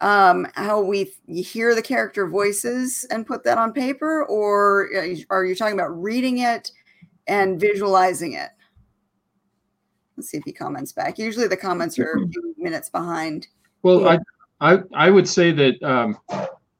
um, 0.00 0.46
how 0.54 0.80
we 0.80 1.12
hear 1.26 1.74
the 1.74 1.82
character 1.82 2.28
voices 2.28 3.06
and 3.10 3.26
put 3.26 3.42
that 3.44 3.58
on 3.58 3.72
paper, 3.72 4.24
or 4.26 4.90
uh, 4.94 5.14
are 5.30 5.44
you 5.44 5.54
talking 5.54 5.74
about 5.74 6.00
reading 6.00 6.38
it 6.38 6.70
and 7.32 7.58
visualizing 7.58 8.34
it? 8.34 8.50
Let's 10.16 10.28
see 10.28 10.36
if 10.36 10.44
he 10.44 10.52
comments 10.52 10.92
back. 10.92 11.18
Usually 11.18 11.48
the 11.48 11.56
comments 11.56 11.98
are 11.98 12.18
few 12.30 12.54
minutes 12.58 12.90
behind. 12.90 13.48
Well, 13.82 14.02
Yeah. 14.02 14.18
I, 14.60 14.74
I, 14.74 14.78
I 14.94 15.10
would 15.10 15.26
say 15.26 15.50
that 15.50 15.82
um, 15.82 16.18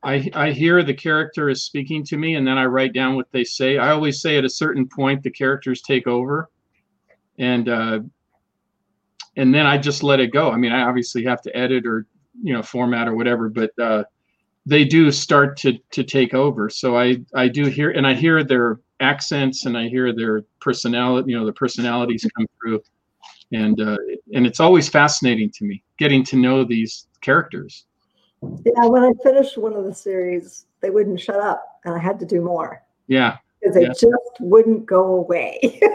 I, 0.03 0.31
I 0.35 0.51
hear 0.51 0.83
the 0.83 0.93
character 0.95 1.49
is 1.49 1.63
speaking 1.63 2.05
to 2.05 2.19
me, 2.19 2.35
and 2.35 2.47
then 2.47 2.59
I 2.59 2.67
write 2.67 2.93
down 2.93 3.17
what 3.17 3.33
they 3.33 3.45
say. 3.45 3.79
I 3.79 3.91
always 3.91 4.21
say 4.21 4.37
at 4.37 4.45
a 4.45 4.51
certain 4.51 4.87
point 4.87 5.23
the 5.23 5.31
characters 5.31 5.81
take 5.81 6.07
over, 6.07 6.51
and 7.39 7.69
uh, 7.69 8.01
and 9.37 9.55
then 9.55 9.67
I 9.67 9.79
just 9.79 10.03
let 10.03 10.21
it 10.21 10.33
go. 10.33 10.51
I 10.51 10.57
mean, 10.59 10.73
I 10.73 10.83
obviously 10.83 11.25
have 11.25 11.41
to 11.43 11.57
edit 11.57 11.87
or 11.87 12.07
you 12.43 12.53
know 12.53 12.63
format 12.63 13.09
or 13.09 13.15
whatever, 13.15 13.49
but 13.49 13.71
uh, 13.81 14.05
they 14.67 14.85
do 14.85 15.11
start 15.11 15.57
to 15.59 15.79
to 15.93 16.05
take 16.05 16.35
over. 16.35 16.69
So 16.69 16.97
I 16.97 17.17
I 17.35 17.49
do 17.49 17.65
hear 17.65 17.91
and 17.91 18.07
I 18.07 18.15
hear 18.15 18.45
their 18.45 18.79
accents 19.03 19.67
and 19.67 19.77
I 19.77 19.89
hear 19.89 20.15
their 20.15 20.43
personality. 20.61 21.33
You 21.33 21.39
know, 21.41 21.47
the 21.47 21.53
personalities 21.53 22.27
come 22.37 22.47
through 22.61 22.81
and 23.53 23.79
uh, 23.81 23.99
and 24.35 24.47
it's 24.47 24.61
always 24.61 24.89
fascinating 24.89 25.51
to 25.57 25.65
me 25.65 25.83
getting 25.99 26.25
to 26.25 26.37
know 26.37 26.65
these 26.65 27.07
characters. 27.21 27.85
yeah, 28.43 28.87
when 28.87 29.03
I 29.03 29.13
finished 29.23 29.59
one 29.59 29.75
of 29.75 29.85
the 29.85 29.95
series, 29.95 30.67
they 30.81 30.91
wouldn't 30.91 31.21
shut 31.21 31.37
up 31.41 31.81
and 31.85 31.95
I 31.95 31.99
had 31.99 32.19
to 32.21 32.27
do 32.27 32.41
more 32.41 32.83
Yeah, 33.09 33.37
because 33.61 33.75
they 33.75 33.83
Yeah. 33.83 33.91
just 33.93 34.41
wouldn't 34.41 34.87
go 34.87 35.17
away. 35.17 35.81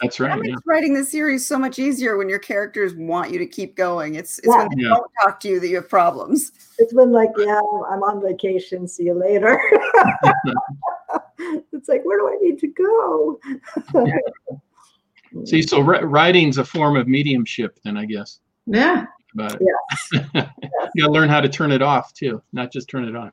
that's 0.00 0.16
That 0.18 0.28
right. 0.30 0.38
makes 0.40 0.48
Yeah, 0.48 0.54
writing 0.66 0.94
the 0.94 1.04
series 1.04 1.46
so 1.46 1.58
much 1.58 1.78
easier 1.78 2.16
when 2.16 2.28
your 2.28 2.38
characters 2.38 2.94
want 2.94 3.30
you 3.30 3.38
to 3.38 3.46
keep 3.46 3.76
going. 3.76 4.14
It's 4.14 4.38
it's 4.38 4.48
when 4.48 4.68
they 4.68 4.82
Yeah. 4.84 4.88
don't 4.90 5.10
talk 5.22 5.40
to 5.40 5.48
you 5.48 5.60
that 5.60 5.68
you 5.68 5.76
have 5.76 5.88
problems. 5.88 6.52
it's 6.78 6.94
been 6.94 7.12
like, 7.12 7.30
yeah, 7.36 7.60
I'm 7.90 8.02
on 8.02 8.22
vacation. 8.22 8.86
See 8.88 9.04
you 9.04 9.14
later. 9.14 9.60
it's 11.72 11.88
like, 11.88 12.04
where 12.04 12.18
do 12.18 12.28
I 12.28 12.36
need 12.40 12.58
to 12.58 12.68
go? 12.68 13.40
See, 15.44 15.62
so 15.62 15.80
writing's 15.80 16.58
a 16.58 16.64
form 16.64 16.96
of 16.96 17.06
mediumship, 17.06 17.78
then 17.84 17.96
I 17.96 18.04
guess. 18.04 18.40
Yeah. 18.66 19.06
About 19.34 19.60
it. 19.60 19.62
you 20.34 21.02
gotta 21.02 21.12
learn 21.12 21.28
how 21.28 21.40
to 21.40 21.48
turn 21.48 21.70
it 21.70 21.82
off 21.82 22.12
too, 22.12 22.42
not 22.52 22.72
just 22.72 22.88
turn 22.88 23.04
it 23.04 23.14
on. 23.14 23.32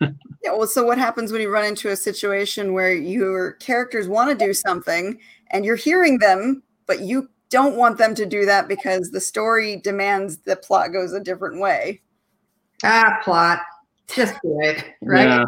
Yeah, 0.00 0.52
well, 0.52 0.66
so 0.66 0.84
what 0.84 0.98
happens 0.98 1.32
when 1.32 1.40
you 1.40 1.50
run 1.50 1.64
into 1.64 1.88
a 1.88 1.96
situation 1.96 2.74
where 2.74 2.94
your 2.94 3.52
characters 3.52 4.06
want 4.06 4.30
to 4.38 4.44
do 4.44 4.52
something 4.52 5.18
and 5.50 5.64
you're 5.64 5.76
hearing 5.76 6.18
them, 6.18 6.62
but 6.86 7.00
you 7.00 7.28
don't 7.48 7.76
want 7.76 7.96
them 7.98 8.14
to 8.16 8.26
do 8.26 8.44
that 8.44 8.68
because 8.68 9.10
the 9.10 9.20
story 9.20 9.76
demands 9.76 10.38
the 10.38 10.56
plot 10.56 10.92
goes 10.92 11.12
a 11.12 11.20
different 11.20 11.60
way. 11.60 12.02
Ah, 12.82 13.20
plot. 13.24 13.60
Just 14.08 14.34
do 14.42 14.60
it. 14.60 14.84
Right. 15.00 15.26
Yeah, 15.28 15.44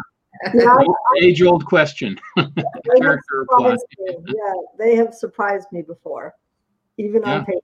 Yeah, 0.53 0.77
age 1.21 1.41
old 1.41 1.65
question. 1.65 2.19
they 2.35 2.41
have 2.43 2.99
Character 2.99 3.45
plot. 3.49 3.79
surprised 3.79 3.85
me. 3.99 4.15
Yeah, 4.35 4.53
they 4.77 4.95
have 4.95 5.13
surprised 5.13 5.67
me 5.71 5.81
before, 5.81 6.33
even 6.97 7.23
Yeah. 7.23 7.39
on 7.39 7.45
paper. 7.45 7.61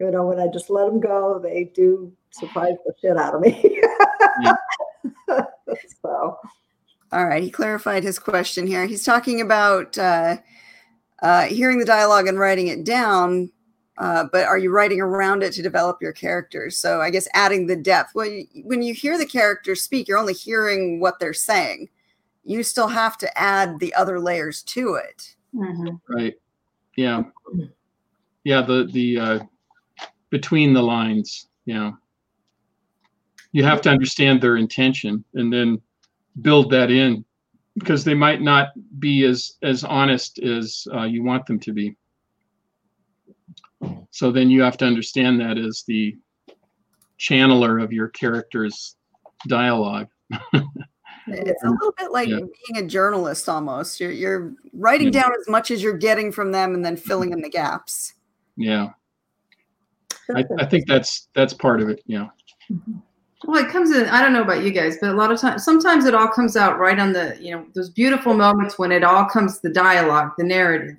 You 0.00 0.10
know, 0.10 0.26
when 0.26 0.40
I 0.40 0.48
just 0.48 0.68
let 0.70 0.86
them 0.86 1.00
go, 1.00 1.38
they 1.38 1.64
do 1.74 2.12
surprise 2.30 2.74
the 2.84 2.92
shit 3.00 3.16
out 3.16 3.34
of 3.34 3.40
me. 3.40 3.80
so, 6.02 6.38
All 7.12 7.26
right, 7.26 7.42
he 7.42 7.50
clarified 7.50 8.02
his 8.02 8.18
question 8.18 8.66
here. 8.66 8.86
He's 8.86 9.04
talking 9.04 9.40
about 9.40 9.96
uh, 9.98 10.38
uh, 11.22 11.42
hearing 11.42 11.78
the 11.78 11.84
dialogue 11.84 12.26
and 12.26 12.38
writing 12.38 12.66
it 12.68 12.84
down, 12.84 13.50
uh, 14.02 14.24
but 14.32 14.46
are 14.46 14.58
you 14.58 14.70
writing 14.70 15.00
around 15.00 15.44
it 15.44 15.52
to 15.52 15.62
develop 15.62 16.02
your 16.02 16.12
characters? 16.12 16.76
So 16.76 17.00
I 17.00 17.08
guess 17.08 17.28
adding 17.34 17.68
the 17.68 17.76
depth. 17.76 18.16
Well, 18.16 18.26
you, 18.26 18.46
when 18.64 18.82
you 18.82 18.94
hear 18.94 19.16
the 19.16 19.24
characters 19.24 19.80
speak, 19.80 20.08
you're 20.08 20.18
only 20.18 20.34
hearing 20.34 20.98
what 20.98 21.20
they're 21.20 21.32
saying. 21.32 21.88
You 22.44 22.64
still 22.64 22.88
have 22.88 23.16
to 23.18 23.38
add 23.38 23.78
the 23.78 23.94
other 23.94 24.18
layers 24.18 24.64
to 24.64 24.94
it. 24.94 25.36
Mhm. 25.54 26.00
Right. 26.08 26.34
Yeah. 26.96 27.22
Yeah. 28.42 28.62
The 28.62 28.88
the 28.90 29.18
uh, 29.20 29.38
between 30.30 30.72
the 30.72 30.82
lines. 30.82 31.46
Yeah. 31.64 31.92
You 33.52 33.62
have 33.62 33.82
to 33.82 33.90
understand 33.90 34.40
their 34.40 34.56
intention 34.56 35.24
and 35.34 35.52
then 35.52 35.80
build 36.40 36.70
that 36.70 36.90
in 36.90 37.24
because 37.78 38.02
they 38.02 38.14
might 38.14 38.42
not 38.42 38.70
be 38.98 39.24
as 39.24 39.58
as 39.62 39.84
honest 39.84 40.40
as 40.40 40.88
uh, 40.92 41.04
you 41.04 41.22
want 41.22 41.46
them 41.46 41.60
to 41.60 41.72
be. 41.72 41.94
So 44.10 44.30
then 44.30 44.50
you 44.50 44.62
have 44.62 44.76
to 44.78 44.84
understand 44.84 45.40
that 45.40 45.58
as 45.58 45.84
the 45.86 46.16
channeler 47.18 47.82
of 47.82 47.92
your 47.92 48.08
character's 48.08 48.96
dialogue. 49.48 50.08
It's 51.28 51.62
a 51.62 51.70
little 51.70 51.94
bit 51.98 52.10
like 52.10 52.28
Yeah. 52.28 52.40
being 52.40 52.84
a 52.84 52.86
journalist 52.86 53.48
almost. 53.48 54.00
You're, 54.00 54.10
you're 54.10 54.54
writing 54.72 55.12
Yeah. 55.12 55.22
down 55.22 55.32
as 55.40 55.48
much 55.48 55.70
as 55.70 55.82
you're 55.82 55.96
getting 55.96 56.32
from 56.32 56.52
them 56.52 56.74
and 56.74 56.84
then 56.84 56.96
filling 56.96 57.32
in 57.32 57.40
the 57.40 57.48
gaps. 57.50 58.14
Yeah. 58.56 58.90
I, 60.34 60.44
I 60.58 60.66
think 60.66 60.86
that's 60.86 61.28
that's 61.34 61.52
part 61.52 61.80
of 61.80 61.88
it. 61.88 62.00
Yeah. 62.06 62.28
Mm-hmm. 62.70 62.98
Well, 63.44 63.64
it 63.64 63.70
comes 63.70 63.90
in. 63.90 64.08
I 64.08 64.22
don't 64.22 64.32
know 64.32 64.42
about 64.42 64.62
you 64.62 64.70
guys, 64.70 64.98
but 65.00 65.10
a 65.10 65.14
lot 65.14 65.32
of 65.32 65.40
times, 65.40 65.64
sometimes 65.64 66.04
it 66.04 66.14
all 66.14 66.28
comes 66.28 66.56
out 66.56 66.78
right 66.78 66.98
on 66.98 67.12
the, 67.12 67.36
you 67.40 67.50
know, 67.50 67.66
those 67.74 67.90
beautiful 67.90 68.34
moments 68.34 68.78
when 68.78 68.92
it 68.92 69.02
all 69.02 69.24
comes 69.24 69.60
the 69.60 69.72
dialogue, 69.72 70.30
the 70.38 70.44
narrative, 70.44 70.96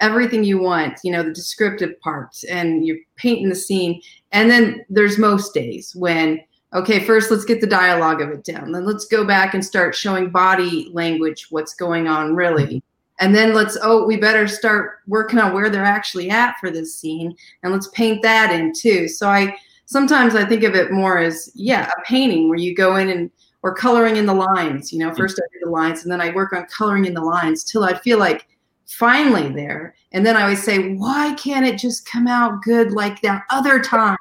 everything 0.00 0.44
you 0.44 0.58
want, 0.58 0.98
you 1.02 1.12
know, 1.12 1.22
the 1.22 1.32
descriptive 1.32 1.98
parts, 2.00 2.44
and 2.44 2.86
you're 2.86 2.98
painting 3.16 3.48
the 3.48 3.54
scene. 3.54 4.00
And 4.32 4.50
then 4.50 4.84
there's 4.88 5.18
most 5.18 5.54
days 5.54 5.94
when, 5.94 6.40
okay, 6.72 7.04
first 7.04 7.30
let's 7.30 7.44
get 7.44 7.60
the 7.60 7.66
dialogue 7.66 8.20
of 8.20 8.30
it 8.30 8.44
down. 8.44 8.72
Then 8.72 8.84
let's 8.84 9.06
go 9.06 9.24
back 9.24 9.54
and 9.54 9.64
start 9.64 9.94
showing 9.94 10.30
body 10.30 10.90
language, 10.92 11.46
what's 11.50 11.74
going 11.74 12.08
on 12.08 12.34
really. 12.34 12.82
And 13.20 13.34
then 13.34 13.54
let's, 13.54 13.78
oh, 13.80 14.04
we 14.04 14.16
better 14.16 14.48
start 14.48 14.98
working 15.06 15.38
on 15.38 15.52
where 15.52 15.70
they're 15.70 15.84
actually 15.84 16.30
at 16.30 16.56
for 16.58 16.70
this 16.70 16.96
scene. 16.96 17.34
And 17.62 17.72
let's 17.72 17.88
paint 17.88 18.22
that 18.22 18.52
in 18.52 18.72
too. 18.72 19.06
So 19.06 19.28
I, 19.28 19.56
sometimes 19.86 20.34
I 20.34 20.44
think 20.44 20.64
of 20.64 20.74
it 20.74 20.90
more 20.90 21.18
as 21.18 21.50
yeah, 21.54 21.88
a 21.96 22.02
painting 22.04 22.48
where 22.48 22.58
you 22.58 22.74
go 22.74 22.96
in 22.96 23.10
and 23.10 23.30
or 23.62 23.74
coloring 23.74 24.16
in 24.16 24.26
the 24.26 24.34
lines. 24.34 24.92
You 24.92 24.98
know, 24.98 25.10
mm. 25.10 25.16
first 25.16 25.40
I 25.40 25.46
do 25.52 25.64
the 25.64 25.70
lines 25.70 26.02
and 26.02 26.12
then 26.12 26.20
I 26.20 26.30
work 26.30 26.52
on 26.52 26.66
coloring 26.66 27.04
in 27.04 27.14
the 27.14 27.22
lines 27.22 27.62
till 27.62 27.84
I 27.84 27.96
feel 27.98 28.18
like 28.18 28.48
finally 28.86 29.48
there. 29.48 29.94
And 30.12 30.24
then 30.24 30.36
I 30.36 30.48
would 30.48 30.58
say, 30.58 30.94
why 30.94 31.34
can't 31.34 31.66
it 31.66 31.78
just 31.78 32.06
come 32.06 32.26
out 32.26 32.62
good 32.62 32.92
like 32.92 33.20
that 33.22 33.44
other 33.50 33.80
time? 33.80 34.16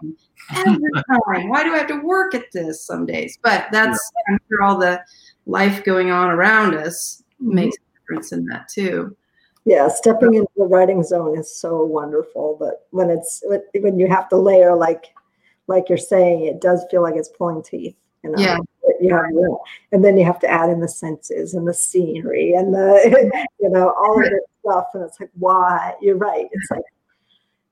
Every 0.55 0.78
time. 1.09 1.49
Why 1.49 1.64
do 1.64 1.74
I 1.74 1.78
have 1.80 1.88
to 1.88 2.01
work 2.01 2.36
at 2.36 2.51
this 2.51 2.86
some 2.86 3.05
days? 3.05 3.38
But 3.41 3.68
that's 3.72 3.99
I'm 4.30 4.39
sure 4.49 4.61
all 4.61 4.78
the 4.78 5.01
life 5.45 5.84
going 5.84 6.11
on 6.11 6.30
around 6.30 6.76
us 6.76 7.24
mm-hmm. 7.41 7.55
makes 7.55 7.78
a 7.78 7.99
difference 7.99 8.32
in 8.32 8.45
that 8.45 8.68
too. 8.70 9.16
yeah, 9.66 9.88
stepping 9.88 10.34
into 10.34 10.51
the 10.57 10.66
writing 10.66 11.03
zone 11.03 11.38
is 11.38 11.57
so 11.59 11.84
wonderful. 11.86 12.57
But 12.59 12.88
when 12.91 13.09
it's 13.09 13.41
when- 13.45 13.64
when 13.82 13.99
you 13.99 14.07
have 14.07 14.28
to 14.30 14.38
layer 14.38 14.76
like 14.76 15.14
like 15.68 15.88
you're 15.88 15.97
saying, 15.97 16.45
it 16.45 16.59
does 16.59 16.86
feel 16.91 17.01
like 17.01 17.16
it's 17.16 17.30
pulling 17.30 17.64
teeth. 17.64 17.95
You 18.24 18.32
know? 18.32 18.41
Yeah. 18.41 18.57
You 18.99 19.13
have, 19.15 19.26
yeah. 19.34 19.55
And 19.91 20.03
then 20.03 20.17
you 20.17 20.26
have 20.26 20.39
to 20.39 20.47
add 20.47 20.69
in 20.69 20.80
the 20.80 20.88
senses 20.88 21.53
and 21.53 21.67
the 21.67 21.74
scenery 21.74 22.53
and 22.53 22.74
the, 22.74 23.45
you 23.59 23.69
know, 23.69 23.93
all 23.97 24.17
of 24.17 24.30
this 24.30 24.41
stuff. 24.61 24.88
And 24.93 25.03
it's 25.03 25.19
like, 25.19 25.32
why? 25.34 25.95
You're 26.01 26.17
right. 26.17 26.47
It's 26.51 26.71
like, 26.71 26.84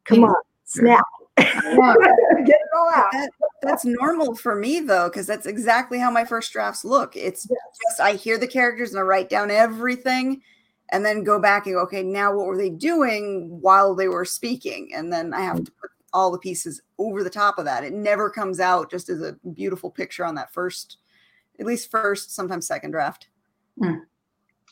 come 0.06 0.24
on, 0.24 0.36
snap. 0.66 1.06
Get 1.38 1.56
it 1.56 2.70
all 2.76 2.92
out. 2.94 3.12
That, 3.14 3.30
that's 3.62 3.86
normal 3.86 4.36
for 4.36 4.56
me 4.56 4.82
though, 4.82 5.10
because 5.10 5.26
that's 5.26 5.46
exactly 5.46 6.00
how 6.00 6.12
my 6.12 6.26
first 6.26 6.52
drafts 6.52 6.84
look. 6.84 7.16
It's 7.16 7.48
Yes. 7.50 7.60
just 7.90 8.02
I 8.02 8.14
hear 8.14 8.38
the 8.38 8.48
characters 8.48 8.92
and 8.92 9.00
I 9.00 9.04
write 9.04 9.30
down 9.30 9.50
everything 9.50 10.42
and 10.90 11.06
then 11.06 11.24
go 11.24 11.40
back 11.40 11.66
and 11.66 11.76
go, 11.76 11.82
okay, 11.84 12.04
now 12.04 12.36
what 12.36 12.46
were 12.46 12.58
they 12.58 12.70
doing 12.70 13.60
while 13.62 13.96
they 13.96 14.10
were 14.10 14.26
speaking? 14.26 14.92
And 14.94 15.12
then 15.12 15.34
I 15.34 15.42
have 15.42 15.58
mm. 15.58 15.66
to 15.66 15.72
put 15.72 15.92
all 16.14 16.32
the 16.32 16.38
pieces 16.38 16.82
over 16.98 17.24
the 17.24 17.30
top 17.30 17.58
of 17.58 17.66
that. 17.66 17.84
It 17.84 17.94
never 17.94 18.30
comes 18.30 18.60
out 18.60 18.90
just 18.92 19.10
as 19.10 19.22
a 19.22 19.36
beautiful 19.54 19.90
picture 19.90 20.26
on 20.26 20.36
that 20.36 20.54
first, 20.54 20.98
at 21.60 21.66
least 21.66 21.92
first, 21.92 22.36
sometimes 22.36 22.68
second 22.68 22.92
draft. 22.92 23.28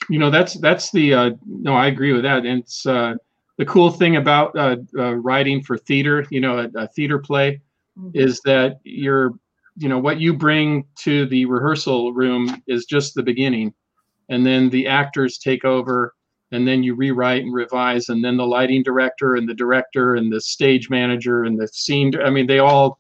you 0.09 0.17
know 0.19 0.29
that's 0.29 0.53
that's 0.55 0.91
the 0.91 1.13
uh, 1.13 1.31
no 1.45 1.73
i 1.73 1.87
agree 1.87 2.13
with 2.13 2.23
that 2.23 2.45
and 2.45 2.61
it's 2.61 2.85
uh, 2.85 3.13
the 3.57 3.65
cool 3.65 3.91
thing 3.91 4.15
about 4.15 4.55
uh, 4.57 4.77
uh, 4.97 5.15
writing 5.15 5.61
for 5.61 5.77
theater 5.77 6.25
you 6.29 6.39
know 6.39 6.59
a, 6.59 6.69
a 6.83 6.87
theater 6.87 7.19
play 7.19 7.59
Mhm. 7.97 8.11
is 8.13 8.39
that 8.45 8.79
you're 8.83 9.33
you 9.77 9.89
know 9.89 9.99
what 9.99 10.19
you 10.21 10.33
bring 10.33 10.85
to 10.99 11.25
the 11.25 11.45
rehearsal 11.45 12.13
room 12.13 12.61
is 12.67 12.85
just 12.85 13.13
the 13.13 13.23
beginning 13.23 13.73
and 14.29 14.45
then 14.45 14.69
the 14.69 14.87
actors 14.87 15.37
take 15.37 15.65
over 15.65 16.15
and 16.51 16.67
then 16.67 16.83
you 16.83 16.95
rewrite 16.95 17.43
and 17.43 17.53
revise 17.53 18.09
and 18.09 18.23
then 18.23 18.37
the 18.37 18.45
lighting 18.45 18.83
director 18.83 19.35
and 19.35 19.47
the 19.47 19.53
director 19.53 20.15
and 20.15 20.31
the 20.31 20.41
stage 20.41 20.89
manager 20.89 21.43
and 21.43 21.59
the 21.59 21.67
scene 21.67 22.13
i 22.21 22.29
mean 22.29 22.47
they 22.47 22.59
all 22.59 22.99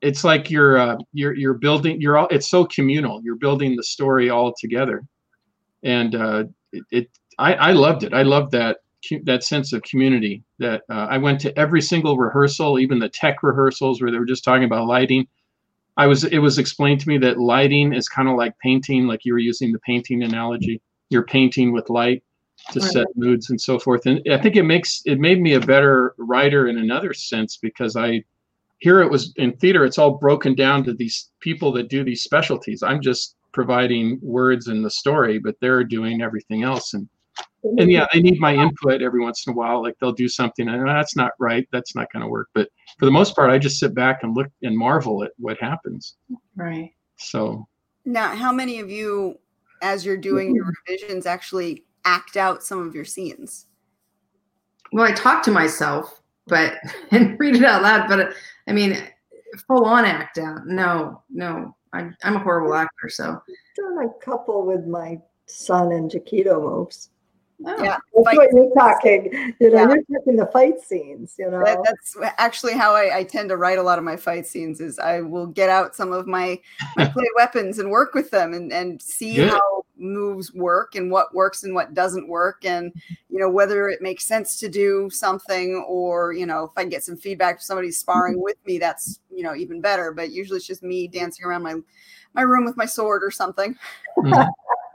it's 0.00 0.24
like 0.24 0.50
you're 0.50 0.76
uh, 0.76 0.96
you're 1.12 1.34
you're 1.34 1.54
building 1.54 2.00
you're 2.00 2.18
all 2.18 2.28
it's 2.30 2.48
so 2.48 2.64
communal 2.64 3.22
you're 3.22 3.36
building 3.36 3.76
the 3.76 3.82
story 3.82 4.28
all 4.28 4.52
together 4.58 5.02
and 5.84 6.14
uh, 6.14 6.44
it, 6.72 6.84
it 6.90 7.10
I, 7.38 7.54
I 7.54 7.72
loved 7.72 8.02
it. 8.02 8.12
I 8.12 8.22
loved 8.22 8.52
that 8.52 8.78
that 9.24 9.44
sense 9.44 9.72
of 9.72 9.82
community. 9.82 10.42
That 10.58 10.82
uh, 10.90 11.06
I 11.10 11.18
went 11.18 11.40
to 11.42 11.56
every 11.58 11.82
single 11.82 12.16
rehearsal, 12.16 12.78
even 12.78 12.98
the 12.98 13.08
tech 13.08 13.42
rehearsals 13.42 14.00
where 14.00 14.10
they 14.10 14.18
were 14.18 14.24
just 14.24 14.44
talking 14.44 14.64
about 14.64 14.86
lighting. 14.86 15.26
I 15.96 16.06
was 16.06 16.24
it 16.24 16.38
was 16.38 16.58
explained 16.58 17.00
to 17.02 17.08
me 17.08 17.18
that 17.18 17.38
lighting 17.38 17.92
is 17.92 18.08
kind 18.08 18.28
of 18.28 18.36
like 18.36 18.58
painting, 18.58 19.06
like 19.06 19.24
you 19.24 19.32
were 19.32 19.38
using 19.38 19.72
the 19.72 19.78
painting 19.80 20.22
analogy. 20.22 20.80
You're 21.10 21.24
painting 21.24 21.72
with 21.72 21.90
light 21.90 22.22
to 22.72 22.80
Right. 22.80 22.90
set 22.90 23.06
moods 23.16 23.50
and 23.50 23.60
so 23.60 23.78
forth. 23.78 24.06
And 24.06 24.20
I 24.30 24.38
think 24.38 24.56
it 24.56 24.62
makes 24.64 25.02
it 25.04 25.18
made 25.18 25.40
me 25.40 25.54
a 25.54 25.60
better 25.60 26.14
writer 26.18 26.68
in 26.68 26.78
another 26.78 27.12
sense 27.12 27.58
because 27.60 27.96
I 27.96 28.24
here 28.78 29.00
it 29.00 29.10
was 29.10 29.32
in 29.36 29.56
theater 29.56 29.84
it's 29.84 29.98
all 29.98 30.18
broken 30.18 30.54
down 30.54 30.84
to 30.84 30.92
these 30.92 31.30
people 31.40 31.72
that 31.72 31.88
do 31.88 32.04
these 32.04 32.22
specialties 32.22 32.82
i'm 32.82 33.00
just 33.00 33.36
providing 33.52 34.18
words 34.22 34.68
in 34.68 34.82
the 34.82 34.90
story 34.90 35.38
but 35.38 35.54
they're 35.60 35.84
doing 35.84 36.20
everything 36.22 36.62
else 36.64 36.92
and 36.92 37.08
and 37.78 37.90
yeah 37.90 38.06
they 38.12 38.20
need 38.20 38.38
my 38.38 38.54
input 38.54 39.00
every 39.00 39.20
once 39.20 39.46
in 39.46 39.52
a 39.52 39.56
while 39.56 39.82
like 39.82 39.94
they'll 40.00 40.12
do 40.12 40.28
something 40.28 40.68
and 40.68 40.86
that's 40.86 41.16
not 41.16 41.32
right 41.38 41.66
that's 41.72 41.94
not 41.96 42.12
going 42.12 42.20
to 42.20 42.28
work 42.28 42.48
but 42.54 42.68
for 42.98 43.06
the 43.06 43.10
most 43.10 43.34
part 43.34 43.48
i 43.48 43.56
just 43.58 43.78
sit 43.78 43.94
back 43.94 44.22
and 44.22 44.36
look 44.36 44.48
and 44.62 44.76
marvel 44.76 45.24
at 45.24 45.30
what 45.38 45.58
happens 45.60 46.16
Right. 46.56 46.92
so 47.16 47.66
Now, 48.04 48.34
how 48.36 48.52
many 48.52 48.80
of 48.80 48.90
you, 48.90 49.38
as 49.80 50.04
you're 50.04 50.18
doing 50.18 50.48
mm-hmm. 50.48 50.56
your 50.56 50.72
revisions, 50.86 51.24
actually 51.24 51.84
act 52.04 52.36
out 52.36 52.62
some 52.62 52.86
of 52.86 52.94
your 52.94 53.04
scenes? 53.04 53.66
Well, 54.92 55.04
I 55.04 55.12
talk 55.12 55.42
to 55.44 55.50
myself, 55.50 56.20
but 56.46 56.74
and 57.10 57.38
read 57.38 57.56
it 57.56 57.64
out 57.64 57.82
loud. 57.82 58.08
But 58.08 58.34
I 58.68 58.72
mean, 58.72 58.96
full 59.66 59.84
on 59.84 60.04
act 60.04 60.38
out. 60.38 60.66
No, 60.66 61.22
no. 61.30 61.74
I, 61.92 62.10
I'm 62.24 62.36
a 62.36 62.40
horrible 62.40 62.74
actor. 62.74 63.08
So 63.08 63.40
done 63.76 63.98
a 64.04 64.24
couple 64.24 64.66
with 64.66 64.84
my 64.86 65.20
son 65.46 65.92
and 65.92 66.10
Jaquito 66.10 66.60
moves. 66.60 67.10
oh, 67.64 67.82
Yeah. 67.82 67.98
That's 68.14 68.24
Fight 68.24 68.36
what 68.36 68.52
you're 68.52 68.74
talking. 68.74 69.54
You 69.60 69.70
know, 69.70 69.76
Yeah. 69.76 69.94
you're 70.08 70.18
talking 70.18 70.36
the 70.36 70.46
fight 70.52 70.80
scenes. 70.80 71.36
You 71.38 71.50
know, 71.52 71.62
That, 71.64 71.78
that's 71.84 72.16
actually 72.38 72.72
how 72.72 72.94
I, 72.96 73.18
I 73.18 73.22
tend 73.24 73.48
to 73.50 73.56
write 73.56 73.78
a 73.78 73.82
lot 73.82 73.98
of 73.98 74.04
my 74.04 74.16
fight 74.16 74.44
scenes. 74.46 74.80
Is 74.80 74.98
I 74.98 75.20
will 75.20 75.46
get 75.46 75.68
out 75.70 75.94
some 75.94 76.12
of 76.12 76.26
my 76.26 76.58
my 76.96 77.06
play 77.12 77.26
weapons 77.36 77.78
and 77.78 77.90
work 77.90 78.12
with 78.14 78.30
them 78.32 78.54
and 78.54 78.72
and 78.72 79.00
see 79.00 79.36
Good. 79.36 79.50
how 79.50 79.84
moves 80.04 80.52
work 80.52 80.94
and 80.94 81.10
what 81.10 81.34
works 81.34 81.64
and 81.64 81.74
what 81.74 81.94
doesn't 81.94 82.28
work 82.28 82.64
and 82.64 82.92
you 83.28 83.38
know 83.38 83.48
whether 83.48 83.88
it 83.88 84.02
makes 84.02 84.26
sense 84.26 84.60
to 84.60 84.68
do 84.68 85.08
something 85.10 85.82
or 85.88 86.32
you 86.32 86.46
know 86.46 86.64
if 86.64 86.72
I 86.76 86.84
get 86.84 87.02
some 87.02 87.16
feedback 87.16 87.56
from 87.56 87.62
somebody 87.62 87.90
sparring 87.90 88.40
with 88.40 88.56
me, 88.66 88.78
that's 88.78 89.20
you 89.34 89.42
know 89.42 89.54
even 89.54 89.80
better. 89.80 90.12
But 90.12 90.30
usually 90.30 90.58
it's 90.58 90.66
just 90.66 90.82
me 90.82 91.08
dancing 91.08 91.44
around 91.44 91.62
my 91.62 91.76
my 92.34 92.42
room 92.42 92.64
with 92.64 92.76
my 92.76 92.86
sword 92.86 93.24
or 93.24 93.30
something. 93.30 93.76
mhm. 94.18 94.48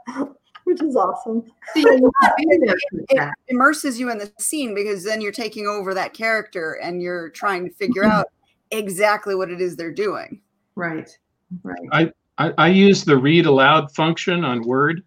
which 0.64 0.82
is 0.82 0.94
awesome. 0.94 1.42
see, 1.74 1.80
you 1.80 2.10
it, 2.38 2.76
it 3.10 3.30
immerses 3.48 3.98
you 3.98 4.10
in 4.10 4.18
the 4.18 4.30
scene 4.38 4.74
because 4.74 5.02
then 5.04 5.20
you're 5.20 5.32
taking 5.32 5.66
over 5.66 5.94
that 5.94 6.14
character 6.14 6.78
and 6.82 7.02
you're 7.02 7.30
trying 7.30 7.68
to 7.68 7.74
figure 7.74 8.04
out 8.04 8.26
exactly 8.70 9.34
what 9.34 9.50
it 9.50 9.60
is 9.60 9.74
they're 9.76 9.92
doing. 9.92 10.40
right. 10.76 11.18
Right. 11.64 11.88
I, 11.90 12.12
I 12.56 12.68
use 12.68 13.04
the 13.04 13.16
read 13.18 13.46
aloud 13.46 13.94
function 13.94 14.44
on 14.44 14.62
Word. 14.62 15.02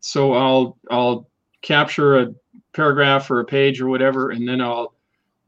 So 0.00 0.34
I'll 0.34 0.78
I'll 0.90 1.28
capture 1.62 2.18
a 2.18 2.34
paragraph 2.72 3.30
or 3.30 3.40
a 3.40 3.44
page 3.44 3.80
or 3.80 3.88
whatever, 3.88 4.30
and 4.30 4.48
then 4.48 4.60
I'll 4.60 4.94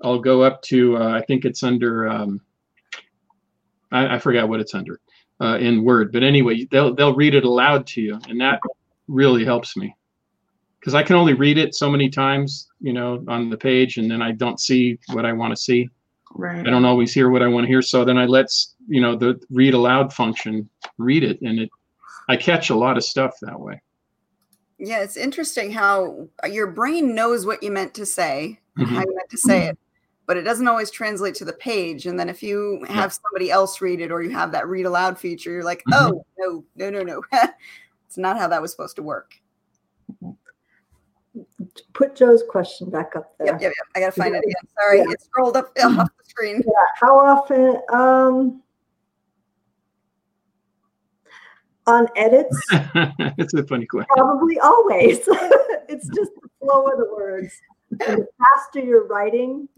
I'll 0.02 0.18
go 0.18 0.42
up 0.42 0.62
to 0.62 0.96
uh, 0.96 1.10
I 1.10 1.22
think 1.22 1.44
it's 1.44 1.62
under 1.62 2.08
um, 2.08 2.40
I, 3.92 4.16
I 4.16 4.18
forgot 4.18 4.48
what 4.48 4.60
it's 4.60 4.74
under 4.74 5.00
uh, 5.40 5.58
in 5.58 5.84
Word, 5.84 6.12
but 6.12 6.22
anyway, 6.22 6.66
they'll 6.70 6.94
they'll 6.94 7.14
read 7.14 7.34
it 7.34 7.44
aloud 7.44 7.86
to 7.88 8.00
you, 8.00 8.18
and 8.28 8.40
that 8.40 8.60
really 9.08 9.44
helps 9.44 9.76
me 9.76 9.94
because 10.80 10.94
I 10.94 11.02
can 11.02 11.14
only 11.14 11.34
read 11.34 11.58
it 11.58 11.74
so 11.76 11.88
many 11.88 12.08
times, 12.08 12.68
you 12.80 12.92
know, 12.92 13.24
on 13.28 13.48
the 13.48 13.56
page, 13.56 13.98
and 13.98 14.10
then 14.10 14.20
I 14.20 14.32
don't 14.32 14.58
see 14.58 14.98
what 15.12 15.24
I 15.24 15.32
want 15.32 15.52
to 15.52 15.56
see. 15.56 15.88
Right. 16.34 16.66
I 16.66 16.70
don't 16.70 16.84
always 16.84 17.12
hear 17.12 17.30
what 17.30 17.42
I 17.42 17.46
want 17.46 17.64
to 17.64 17.68
hear. 17.68 17.82
So 17.82 18.04
then 18.04 18.18
I 18.18 18.26
let's 18.26 18.74
you 18.88 19.00
know 19.00 19.16
the 19.16 19.40
read 19.50 19.74
aloud 19.74 20.12
function 20.12 20.68
read 20.98 21.24
it, 21.24 21.40
and 21.42 21.58
it 21.60 21.70
I 22.28 22.36
catch 22.36 22.70
a 22.70 22.74
lot 22.74 22.96
of 22.96 23.04
stuff 23.04 23.34
that 23.42 23.58
way. 23.58 23.80
Yeah, 24.78 25.00
it's 25.00 25.16
interesting 25.16 25.72
how 25.72 26.28
your 26.50 26.68
brain 26.68 27.14
knows 27.14 27.46
what 27.46 27.62
you 27.62 27.70
meant 27.70 27.94
to 27.94 28.06
say, 28.06 28.58
Mhm. 28.78 28.86
how 28.86 29.00
you 29.00 29.14
meant 29.16 29.30
to 29.30 29.38
say 29.38 29.66
it, 29.66 29.78
but 30.26 30.36
it 30.36 30.42
doesn't 30.42 30.66
always 30.68 30.90
translate 30.90 31.34
to 31.36 31.44
the 31.44 31.52
page. 31.52 32.06
And 32.06 32.18
then 32.18 32.28
if 32.28 32.42
you 32.42 32.84
have 32.88 33.12
somebody 33.12 33.50
else 33.50 33.80
read 33.80 34.00
it 34.00 34.10
or 34.12 34.22
you 34.22 34.30
have 34.30 34.52
that 34.52 34.68
read 34.68 34.86
aloud 34.86 35.18
feature, 35.18 35.50
you're 35.50 35.64
like, 35.64 35.82
Mhm. 35.88 35.92
oh, 35.94 36.24
no, 36.38 36.64
no, 36.76 36.90
no, 36.90 37.02
no. 37.02 37.22
it's 38.06 38.18
not 38.18 38.38
how 38.38 38.48
that 38.48 38.62
was 38.62 38.70
supposed 38.70 38.96
to 38.96 39.02
work. 39.02 39.34
Put 41.94 42.14
Joe's 42.14 42.42
question 42.48 42.90
back 42.90 43.16
up 43.16 43.36
there. 43.38 43.46
Yep, 43.48 43.62
yep, 43.62 43.72
yep. 43.76 43.86
I 43.96 44.00
got 44.00 44.14
to 44.14 44.20
find 44.20 44.34
it 44.34 44.38
again. 44.44 44.68
Sorry, 44.78 44.98
Yeah. 44.98 45.10
it 45.10 45.20
scrolled 45.22 45.56
up 45.56 45.72
off 45.82 46.08
the 46.18 46.24
screen. 46.28 46.56
Yeah, 46.56 46.72
How 46.96 47.18
often? 47.18 47.80
Um, 47.92 48.62
on 51.86 52.06
edits, 52.16 52.56
it's 53.38 53.54
a 53.54 53.64
funny 53.64 53.86
question. 53.86 54.08
probably 54.16 54.58
always. 54.60 55.18
it's 55.88 56.08
just 56.08 56.32
the 56.40 56.48
flow 56.60 56.86
of 56.86 56.98
the 56.98 57.08
words. 57.12 57.52
And 58.06 58.22
the 58.22 58.28
faster 58.38 58.80
you're 58.80 59.06
writing, 59.06 59.68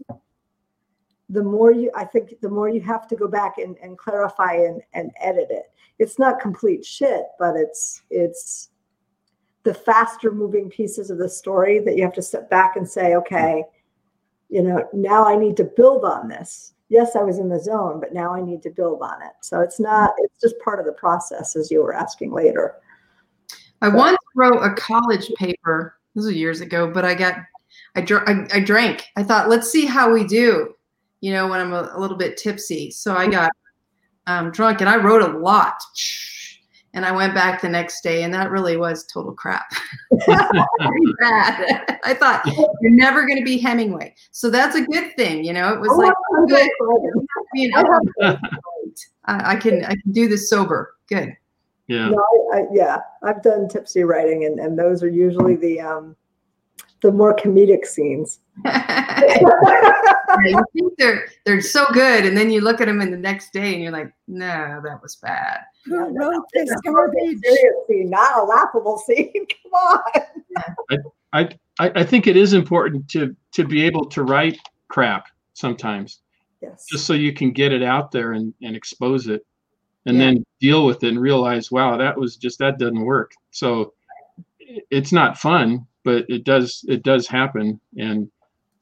the 1.29 1.43
more 1.43 1.71
you, 1.71 1.91
I 1.95 2.05
think, 2.05 2.39
the 2.41 2.49
more 2.49 2.69
you 2.69 2.81
have 2.81 3.07
to 3.07 3.15
go 3.15 3.27
back 3.27 3.57
and, 3.57 3.75
and 3.81 3.97
clarify 3.97 4.53
and, 4.53 4.81
and 4.93 5.11
edit 5.19 5.47
it. 5.49 5.71
It's 5.97 6.19
not 6.19 6.39
complete 6.39 6.85
shit, 6.85 7.23
but 7.39 7.55
it's 7.55 8.03
it's 8.09 8.69
the 9.63 9.73
faster 9.73 10.31
moving 10.31 10.69
pieces 10.69 11.09
of 11.09 11.17
the 11.17 11.27
story 11.27 11.79
that 11.79 11.97
you 11.97 12.03
have 12.03 12.13
to 12.13 12.21
step 12.21 12.49
back 12.49 12.75
and 12.75 12.87
say, 12.87 13.15
okay, 13.15 13.63
you 14.49 14.61
know, 14.61 14.87
now 14.93 15.25
I 15.25 15.35
need 15.35 15.57
to 15.57 15.63
build 15.63 16.05
on 16.05 16.27
this. 16.27 16.74
Yes, 16.89 17.15
I 17.15 17.23
was 17.23 17.39
in 17.39 17.49
the 17.49 17.59
zone, 17.59 17.99
but 17.99 18.13
now 18.13 18.33
I 18.33 18.41
need 18.41 18.61
to 18.63 18.69
build 18.69 19.01
on 19.01 19.21
it. 19.21 19.33
So 19.41 19.61
it's 19.61 19.79
not, 19.79 20.13
it's 20.19 20.39
just 20.39 20.55
part 20.63 20.79
of 20.79 20.85
the 20.85 20.91
process, 20.93 21.55
as 21.55 21.71
you 21.71 21.81
were 21.81 21.93
asking 21.93 22.31
later. 22.31 22.75
I 23.81 23.89
once 23.89 24.17
wrote 24.35 24.61
a 24.61 24.73
college 24.73 25.31
paper. 25.35 25.97
This 26.13 26.25
was 26.25 26.35
years 26.35 26.61
ago, 26.61 26.89
but 26.89 27.03
I 27.03 27.15
got, 27.15 27.37
I, 27.95 28.01
dr- 28.01 28.27
I, 28.27 28.47
I 28.53 28.59
drank. 28.59 29.05
I 29.15 29.23
thought, 29.23 29.49
let's 29.49 29.69
see 29.69 29.85
how 29.85 30.13
we 30.13 30.25
do, 30.25 30.75
you 31.21 31.31
know, 31.31 31.47
when 31.47 31.59
I'm 31.59 31.73
a, 31.73 31.91
a 31.93 31.99
little 31.99 32.17
bit 32.17 32.37
tipsy. 32.37 32.91
So 32.91 33.15
I 33.15 33.27
got 33.27 33.51
um, 34.27 34.51
drunk 34.51 34.81
and 34.81 34.89
I 34.89 34.97
wrote 34.97 35.21
a 35.21 35.37
lot. 35.37 35.75
And 36.95 37.05
I 37.05 37.11
went 37.11 37.33
back 37.35 37.61
the 37.61 37.67
next 37.69 38.01
day, 38.01 38.23
and 38.23 38.33
that 38.33 38.49
really 38.49 38.77
was 38.77 39.05
total 39.05 39.33
crap. 39.33 39.69
Bad. 41.19 41.99
I 42.05 42.13
thought 42.13 42.41
you're 42.81 42.91
never 42.91 43.25
going 43.27 43.37
to 43.37 43.43
be 43.43 43.57
Hemingway, 43.57 44.15
so 44.31 44.49
that's 44.49 44.75
a 44.75 44.81
good 44.85 45.15
thing. 45.17 45.43
You 45.43 45.53
know, 45.53 45.73
it 45.73 45.79
was 45.81 45.89
Oh, 45.91 45.97
like 45.97 46.13
I'm 46.37 46.47
good. 46.47 46.69
good. 46.79 47.27
being 47.53 47.71
I 47.75 47.83
I, 49.25 49.53
I 49.53 49.55
can 49.57 49.83
I 49.83 49.95
can 49.95 50.11
do 50.13 50.27
this 50.29 50.49
sober. 50.49 50.95
Good. 51.07 51.35
Yeah. 51.87 52.09
No, 52.09 52.23
I, 52.53 52.59
I, 52.59 52.63
yeah, 52.73 52.99
I've 53.21 53.43
done 53.43 53.67
tipsy 53.67 54.03
writing, 54.03 54.45
and, 54.45 54.59
and 54.59 54.79
those 54.79 55.03
are 55.03 55.09
usually 55.09 55.55
the 55.55 55.81
um, 55.81 56.15
the 57.01 57.11
more 57.11 57.35
comedic 57.35 57.85
scenes. 57.85 58.39
you 58.65 60.63
think 60.73 60.93
they're 60.97 61.27
they're 61.45 61.61
so 61.61 61.85
good, 61.93 62.25
and 62.25 62.37
then 62.37 62.49
you 62.49 62.61
look 62.61 62.81
at 62.81 62.85
them 62.85 63.01
in 63.01 63.11
the 63.11 63.17
next 63.17 63.51
day, 63.53 63.73
and 63.73 63.83
you're 63.83 63.91
like, 63.91 64.11
"No, 64.27 64.81
that 64.83 65.01
was 65.01 65.15
bad." 65.17 65.59
Who 65.85 65.97
wrote 66.17 66.43
this 66.53 66.71
It's 66.71 66.81
garbage? 66.81 67.37
serious 67.43 67.73
scene, 67.87 68.09
not 68.09 68.39
a 68.39 68.43
laughable 68.43 68.97
scene. 68.97 69.31
Come 69.63 69.73
on. 69.73 69.99
I, 71.33 71.49
I 71.79 71.91
I 71.95 72.03
think 72.03 72.27
it 72.27 72.37
is 72.37 72.53
important 72.53 73.07
to 73.09 73.35
to 73.53 73.65
be 73.65 73.83
able 73.83 74.05
to 74.05 74.23
write 74.23 74.57
crap 74.87 75.27
sometimes, 75.53 76.19
Yes. 76.61 76.85
just 76.89 77.05
so 77.05 77.13
you 77.13 77.33
can 77.33 77.51
get 77.51 77.71
it 77.71 77.83
out 77.83 78.11
there 78.11 78.33
and, 78.33 78.53
and 78.61 78.75
expose 78.75 79.27
it, 79.27 79.45
and 80.05 80.17
Yeah. 80.17 80.25
then 80.25 80.45
deal 80.59 80.85
with 80.85 81.03
it 81.03 81.09
and 81.09 81.19
realize, 81.19 81.71
wow, 81.71 81.97
that 81.97 82.17
was 82.17 82.37
just 82.37 82.59
that 82.59 82.79
doesn't 82.79 83.01
work. 83.01 83.31
So 83.51 83.93
it's 84.89 85.11
not 85.11 85.37
fun, 85.37 85.85
but 86.05 86.25
it 86.29 86.45
does 86.45 86.85
it 86.87 87.03
does 87.03 87.27
happen, 87.27 87.79
and 87.97 88.31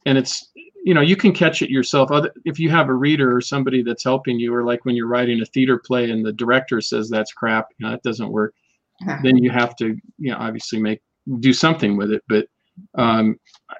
and 0.06 0.16
it's 0.16 0.52
you 0.84 0.94
know 0.94 1.00
you 1.00 1.16
can 1.16 1.32
catch 1.32 1.62
it 1.62 1.70
yourself. 1.70 2.12
Other 2.12 2.32
if 2.44 2.60
you 2.60 2.70
have 2.70 2.88
a 2.88 2.94
reader 2.94 3.34
or 3.34 3.40
somebody 3.40 3.82
that's 3.82 4.04
helping 4.04 4.38
you, 4.38 4.54
or 4.54 4.62
like 4.62 4.84
when 4.84 4.94
you're 4.94 5.08
writing 5.08 5.40
a 5.40 5.46
theater 5.46 5.78
play 5.78 6.10
and 6.10 6.24
the 6.24 6.32
director 6.32 6.80
says 6.80 7.08
that's 7.08 7.32
crap, 7.32 7.68
you 7.78 7.86
know, 7.86 7.90
that 7.92 8.02
doesn't 8.04 8.30
work. 8.30 8.54
then 9.22 9.36
you 9.36 9.50
have 9.50 9.74
to 9.76 9.96
you 10.18 10.30
know 10.30 10.36
obviously 10.38 10.78
make 10.78 11.02
do 11.40 11.52
something 11.52 11.96
with 11.96 12.12
it 12.12 12.22
but 12.28 12.46
um 12.96 13.38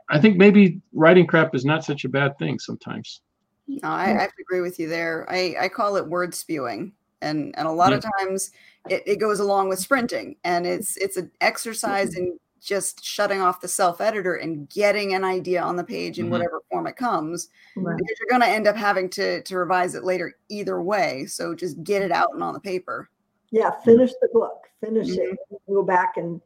i 0.08 0.18
think 0.18 0.36
maybe 0.36 0.80
writing 0.92 1.24
crap 1.26 1.54
is 1.54 1.64
not 1.64 1.84
such 1.84 2.04
a 2.04 2.08
bad 2.08 2.36
thing 2.38 2.58
sometimes 2.58 3.20
No, 3.66 3.88
I, 3.88 4.24
I 4.24 4.28
agree 4.40 4.60
with 4.60 4.78
you 4.78 4.88
there. 4.88 5.26
I, 5.30 5.56
I 5.58 5.68
call 5.68 5.96
it 5.96 6.06
word 6.06 6.34
spewing. 6.34 6.92
And 7.22 7.54
and 7.56 7.66
a 7.66 7.72
lot 7.72 7.94
of 7.94 8.04
times 8.20 8.50
it, 8.90 9.02
it 9.06 9.16
goes 9.16 9.40
along 9.40 9.70
with 9.70 9.78
sprinting 9.78 10.36
and 10.44 10.66
it's 10.66 10.98
it's 10.98 11.16
an 11.16 11.30
exercise 11.40 12.14
in 12.16 12.38
just 12.64 13.04
shutting 13.04 13.40
off 13.40 13.60
the 13.60 13.68
self 13.68 14.00
editor 14.00 14.36
and 14.36 14.68
getting 14.70 15.14
an 15.14 15.22
idea 15.22 15.60
on 15.62 15.76
the 15.76 15.84
page 15.84 16.18
in 16.18 16.26
Mhm. 16.26 16.30
whatever 16.30 16.62
form 16.70 16.86
it 16.86 16.96
comes 16.96 17.48
Right. 17.76 17.96
because 17.96 18.16
you're 18.18 18.28
going 18.38 18.40
to 18.40 18.48
end 18.54 18.66
up 18.66 18.74
having 18.76 19.08
to 19.10 19.42
to 19.42 19.56
revise 19.58 19.94
it 19.94 20.02
later 20.04 20.34
either 20.48 20.80
way. 20.82 21.26
So 21.26 21.54
just 21.54 21.82
get 21.84 22.02
it 22.02 22.10
out 22.10 22.32
and 22.32 22.42
on 22.42 22.54
the 22.54 22.60
paper. 22.60 23.08
Yeah, 23.50 23.70
finish 23.82 24.12
the 24.20 24.28
book, 24.32 24.64
finish 24.80 25.10
it, 25.16 25.38
go 25.68 25.82
back 25.82 26.16
and, 26.16 26.40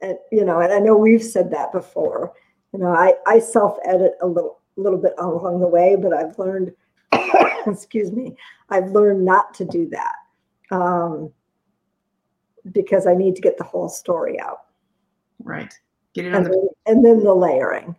and 0.00 0.16
you 0.30 0.44
know, 0.44 0.60
and 0.60 0.72
I 0.72 0.78
know 0.78 0.96
we've 0.96 1.22
said 1.22 1.50
that 1.50 1.72
before. 1.72 2.32
You 2.72 2.78
know, 2.78 2.88
I 2.94 3.14
I 3.26 3.38
self 3.40 3.76
edit 3.84 4.14
a 4.22 4.26
little 4.26 4.60
little 4.76 4.98
bit 4.98 5.14
along 5.18 5.60
the 5.60 5.68
way, 5.68 5.96
but 5.96 6.12
I've 6.12 6.38
learned, 6.38 6.72
excuse 7.66 8.10
me, 8.12 8.36
I've 8.70 8.90
learned 8.90 9.24
not 9.24 9.54
to 9.54 9.64
do 9.64 9.88
that 9.90 10.14
um, 10.70 11.32
because 12.72 13.06
I 13.06 13.14
need 13.14 13.36
to 13.36 13.42
get 13.42 13.56
the 13.58 13.64
whole 13.64 13.88
story 13.88 14.40
out, 14.40 14.63
right. 15.44 15.72
Get 16.14 16.26
it 16.26 16.34
on 16.34 16.36
and 16.36 16.46
the 16.46 16.50
then, 16.50 16.68
and 16.96 17.04
then 17.04 17.22
the 17.24 17.34
layering 17.34 17.94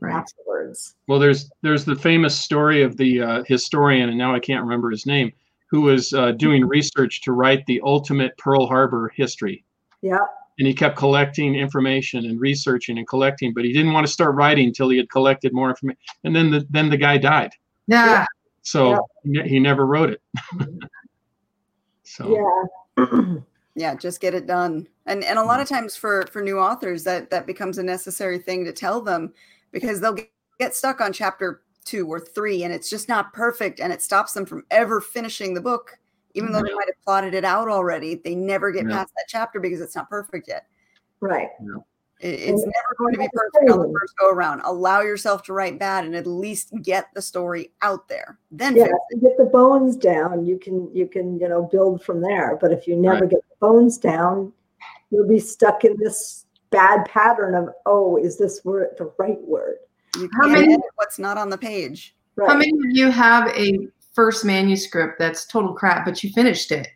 right. 0.00 0.14
afterwards. 0.14 0.96
well 1.08 1.18
there's 1.18 1.50
there's 1.62 1.84
the 1.84 1.94
famous 1.96 2.38
story 2.38 2.82
of 2.82 2.96
the 2.96 3.20
uh, 3.22 3.44
historian 3.46 4.08
and 4.08 4.18
now 4.18 4.34
i 4.34 4.40
can't 4.40 4.62
remember 4.62 4.90
his 4.90 5.06
name 5.06 5.32
who 5.70 5.82
was 5.82 6.12
uh, 6.14 6.32
doing 6.32 6.64
research 6.66 7.22
to 7.22 7.32
write 7.32 7.64
the 7.66 7.80
ultimate 7.84 8.36
pearl 8.38 8.66
harbor 8.66 9.12
history 9.14 9.64
Yeah, 10.02 10.18
and 10.58 10.66
he 10.66 10.74
kept 10.74 10.96
collecting 10.96 11.54
information 11.54 12.24
and 12.26 12.40
researching 12.40 12.98
and 12.98 13.06
collecting 13.06 13.54
but 13.54 13.64
he 13.64 13.72
didn't 13.72 13.92
want 13.92 14.04
to 14.06 14.12
start 14.12 14.34
writing 14.34 14.66
until 14.66 14.88
he 14.88 14.96
had 14.96 15.08
collected 15.10 15.52
more 15.52 15.70
information 15.70 16.00
and 16.24 16.34
then 16.34 16.50
the 16.50 16.66
then 16.70 16.90
the 16.90 16.96
guy 16.96 17.18
died 17.18 17.52
Yeah. 17.86 18.26
so 18.62 18.98
he 19.22 19.40
he 19.42 19.60
never 19.60 19.86
wrote 19.86 20.10
it 20.10 20.20
so 22.02 22.66
yeah, 22.98 23.04
Yeah, 23.74 23.94
just 23.94 24.20
get 24.20 24.34
it 24.34 24.46
done. 24.46 24.86
And 25.06 25.24
and 25.24 25.38
a 25.38 25.42
lot 25.42 25.60
of 25.60 25.66
mm-hmm. 25.66 25.74
times 25.76 25.96
for 25.96 26.26
for 26.32 26.42
new 26.42 26.58
authors 26.58 27.04
that 27.04 27.30
that 27.30 27.46
becomes 27.46 27.78
a 27.78 27.82
necessary 27.82 28.38
thing 28.38 28.64
to 28.64 28.72
tell 28.72 29.00
them 29.00 29.32
because 29.72 30.00
they'll 30.00 30.12
get, 30.14 30.30
get 30.58 30.74
stuck 30.74 31.00
on 31.00 31.12
chapter 31.12 31.62
2 31.84 32.06
or 32.06 32.20
3 32.20 32.62
and 32.64 32.72
it's 32.72 32.88
just 32.88 33.08
not 33.08 33.32
perfect 33.32 33.80
and 33.80 33.92
it 33.92 34.00
stops 34.00 34.32
them 34.32 34.46
from 34.46 34.64
ever 34.70 35.00
finishing 35.00 35.52
the 35.52 35.60
book 35.60 35.98
even 36.34 36.52
though 36.52 36.60
they 36.62 36.68
mm-hmm. 36.68 36.76
might 36.76 36.88
have 36.88 37.04
plotted 37.04 37.32
it 37.34 37.44
out 37.44 37.68
already. 37.68 38.16
They 38.16 38.34
never 38.34 38.72
get 38.72 38.86
Yeah. 38.88 38.96
past 38.96 39.12
that 39.14 39.26
chapter 39.28 39.60
because 39.60 39.80
it's 39.80 39.96
not 39.96 40.10
perfect 40.10 40.48
yet. 40.48 40.66
right. 41.20 41.48
It- 42.20 42.40
it's 42.40 42.62
And- 42.62 42.72
never 42.72 42.94
going 42.98 43.14
to 43.14 43.18
be 43.20 43.28
perfect 43.32 43.70
on 43.70 43.80
the 43.80 43.92
first 43.98 44.16
go 44.18 44.28
around. 44.30 44.60
Allow 44.64 45.00
yourself 45.00 45.42
to 45.44 45.52
write 45.52 45.78
bad 45.78 46.04
and 46.04 46.14
at 46.14 46.26
least 46.26 46.70
get 46.82 47.06
the 47.14 47.22
story 47.22 47.72
out 47.82 48.08
there. 48.08 48.38
Then 48.50 48.76
yeah 48.76 48.84
fix 48.84 48.96
if 49.10 49.22
you 49.22 49.28
get 49.28 49.38
the 49.38 49.44
bones 49.46 49.96
down 49.96 50.44
you 50.44 50.58
can 50.58 50.94
you 50.94 51.06
can 51.06 51.38
you 51.38 51.48
know 51.48 51.62
build 51.62 52.02
from 52.02 52.20
there 52.20 52.56
but 52.60 52.72
if 52.72 52.86
you 52.86 52.96
never 52.96 53.20
Right. 53.22 53.30
get 53.30 53.44
the 53.64 53.72
bones 53.72 53.98
down 53.98 54.52
you'll 55.10 55.28
be 55.28 55.38
stuck 55.38 55.84
in 55.84 55.96
this 55.98 56.46
bad 56.70 57.04
pattern 57.06 57.54
of 57.54 57.68
oh 57.86 58.16
is 58.16 58.36
this 58.36 58.64
word 58.64 58.88
the 58.98 59.12
right 59.18 59.40
word. 59.42 59.76
You 60.16 60.28
How 60.40 60.48
many- 60.48 60.76
what's 60.96 61.18
not 61.18 61.38
on 61.38 61.50
the 61.50 61.58
page. 61.58 62.16
right 62.36 62.50
How 62.50 62.56
many 62.56 62.70
of 62.70 62.96
you 62.96 63.10
have 63.10 63.48
a 63.56 63.88
first 64.12 64.44
manuscript 64.44 65.18
that's 65.18 65.46
total 65.46 65.72
crap, 65.72 66.04
but 66.04 66.22
you 66.22 66.30
finished 66.30 66.72
it? 66.72 66.88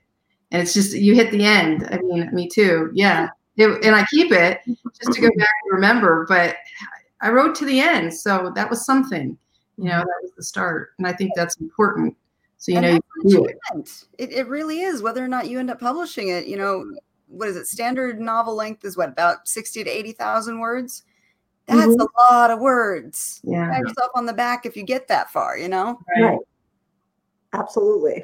And 0.50 0.62
it's 0.62 0.72
just, 0.72 0.96
you 0.96 1.14
hit 1.14 1.30
the 1.30 1.44
end. 1.44 1.86
I 1.90 1.98
mean, 1.98 2.30
me 2.32 2.48
too. 2.48 2.90
Yeah. 2.94 3.28
It, 3.56 3.84
and 3.84 3.94
I 3.94 4.04
keep 4.10 4.32
it 4.32 4.60
just 4.66 5.12
to 5.12 5.20
go 5.20 5.28
back 5.36 5.48
and 5.64 5.72
remember, 5.72 6.26
but 6.28 6.56
I 7.20 7.30
wrote 7.30 7.54
to 7.56 7.64
the 7.66 7.80
end. 7.80 8.14
So 8.14 8.52
that 8.54 8.70
was 8.70 8.86
something, 8.86 9.36
you 9.76 9.84
know, 9.84 9.98
that 9.98 10.20
was 10.22 10.32
the 10.36 10.42
start. 10.42 10.90
And 10.98 11.06
I 11.06 11.12
think 11.12 11.32
that's 11.34 11.56
important. 11.56 12.16
So, 12.58 12.72
you 12.72 12.78
And 12.78 12.86
know, 12.86 12.92
you 12.92 13.00
that's 13.22 13.34
can 13.34 13.40
an 13.76 13.82
do 13.82 13.84
it. 13.86 14.04
It, 14.18 14.32
it 14.32 14.48
really 14.48 14.80
is, 14.80 15.00
whether 15.00 15.24
or 15.24 15.28
not 15.28 15.48
you 15.48 15.58
end 15.58 15.70
up 15.70 15.80
publishing 15.80 16.28
it. 16.28 16.46
You 16.46 16.56
know, 16.56 16.84
what 17.28 17.48
is 17.48 17.56
it? 17.56 17.66
Standard 17.66 18.20
novel 18.20 18.54
length 18.54 18.84
is 18.84 18.96
what, 18.96 19.08
about 19.08 19.46
60 19.46 19.84
to 19.84 19.90
80,000 19.90 20.58
words? 20.58 21.04
That's 21.66 21.94
Mhm. 21.94 22.00
a 22.00 22.32
lot 22.32 22.50
of 22.50 22.58
words. 22.60 23.40
Yeah. 23.44 23.70
Pat 23.70 23.80
yourself 23.80 24.10
on 24.14 24.26
the 24.26 24.32
back 24.32 24.66
if 24.66 24.76
you 24.76 24.82
get 24.82 25.06
that 25.08 25.30
far, 25.30 25.56
you 25.56 25.68
know? 25.68 25.98
right 26.20 26.38
absolutely 27.54 28.22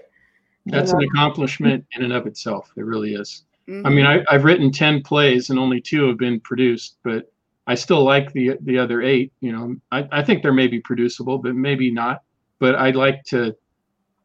that's 0.67 0.93
You 0.93 0.99
an 0.99 1.05
accomplishment 1.05 1.85
in 1.93 2.05
and 2.05 2.13
of 2.13 2.27
itself 2.27 2.71
it 2.77 2.85
really 2.85 3.15
is 3.15 3.45
I 3.69 3.71
Mhm. 3.71 3.95
mean, 3.95 4.05
I, 4.05 4.23
I've 4.29 4.45
written 4.45 4.71
ten 4.71 5.03
plays 5.03 5.49
and 5.49 5.59
only 5.59 5.81
two 5.81 6.07
have 6.09 6.19
been 6.19 6.39
produced, 6.41 6.99
but 7.03 7.33
I 7.67 7.75
still 7.75 8.05
like 8.05 8.31
the 8.35 8.59
the 8.61 8.77
other 8.79 9.01
eight. 9.01 9.33
You 9.41 9.53
know, 9.53 9.77
I, 9.91 10.07
I 10.13 10.23
think 10.23 10.43
they're 10.43 10.53
maybe 10.53 10.81
producible, 10.81 11.39
but 11.39 11.55
maybe 11.55 11.91
not. 11.91 12.23
But 12.59 12.75
I'd 12.75 12.95
like 12.95 13.23
to, 13.29 13.57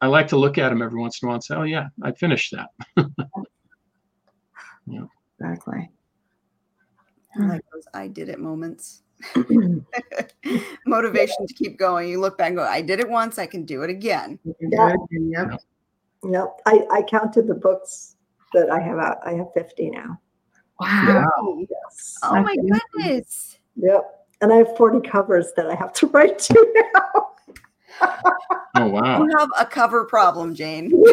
I 0.01 0.07
like 0.07 0.27
to 0.29 0.37
look 0.37 0.57
at 0.57 0.69
them 0.69 0.81
every 0.81 0.99
once 0.99 1.21
in 1.21 1.25
a 1.25 1.27
while 1.27 1.35
and 1.35 1.43
say, 1.43 1.55
oh 1.55 1.63
yeah, 1.63 1.87
I 2.03 2.11
finished 2.13 2.53
that. 2.55 2.69
yeah. 4.87 5.03
Exactly. 5.39 5.89
I 7.39 7.45
like 7.45 7.61
those 7.73 7.85
I 7.93 8.07
did 8.07 8.29
it 8.29 8.39
moments. 8.39 9.03
Motivation 10.85 11.47
to 11.47 11.53
keep 11.53 11.77
going. 11.77 12.09
You 12.09 12.19
look 12.19 12.37
back 12.37 12.47
and 12.49 12.57
go, 12.57 12.63
I 12.63 12.81
did 12.81 12.99
it 12.99 13.09
once, 13.09 13.37
I 13.37 13.45
can 13.45 13.65
do 13.65 13.83
it 13.83 13.89
again. 13.89 14.39
You 14.43 14.55
can 14.59 14.71
Yeah. 14.71 14.93
it. 14.93 14.99
And 15.11 15.31
Yep. 15.31 15.61
yep 16.23 16.59
I, 16.65 16.85
I 16.91 17.01
counted 17.03 17.47
the 17.47 17.53
books 17.55 18.17
that 18.53 18.69
i 18.69 18.79
have 18.79 18.97
out 18.97 19.19
i 19.25 19.31
have 19.33 19.47
50 19.53 19.89
now 19.91 20.19
Wow. 20.79 21.59
yes 21.69 22.19
Oh 22.23 22.41
my 22.41 22.55
goodness. 22.55 23.57
yep 23.77 24.25
and 24.41 24.51
i 24.51 24.57
have 24.57 24.75
40 24.75 25.07
covers 25.07 25.53
that 25.55 25.67
i 25.69 25.75
have 25.75 25.93
to 25.93 26.07
write 26.13 26.37
to 26.39 26.73
now 26.93 27.29
Oh 28.75 28.87
wow. 28.87 29.23
You 29.23 29.37
have 29.37 29.49
a 29.59 29.65
cover 29.65 30.05
problem, 30.05 30.53
Jane. 30.55 30.91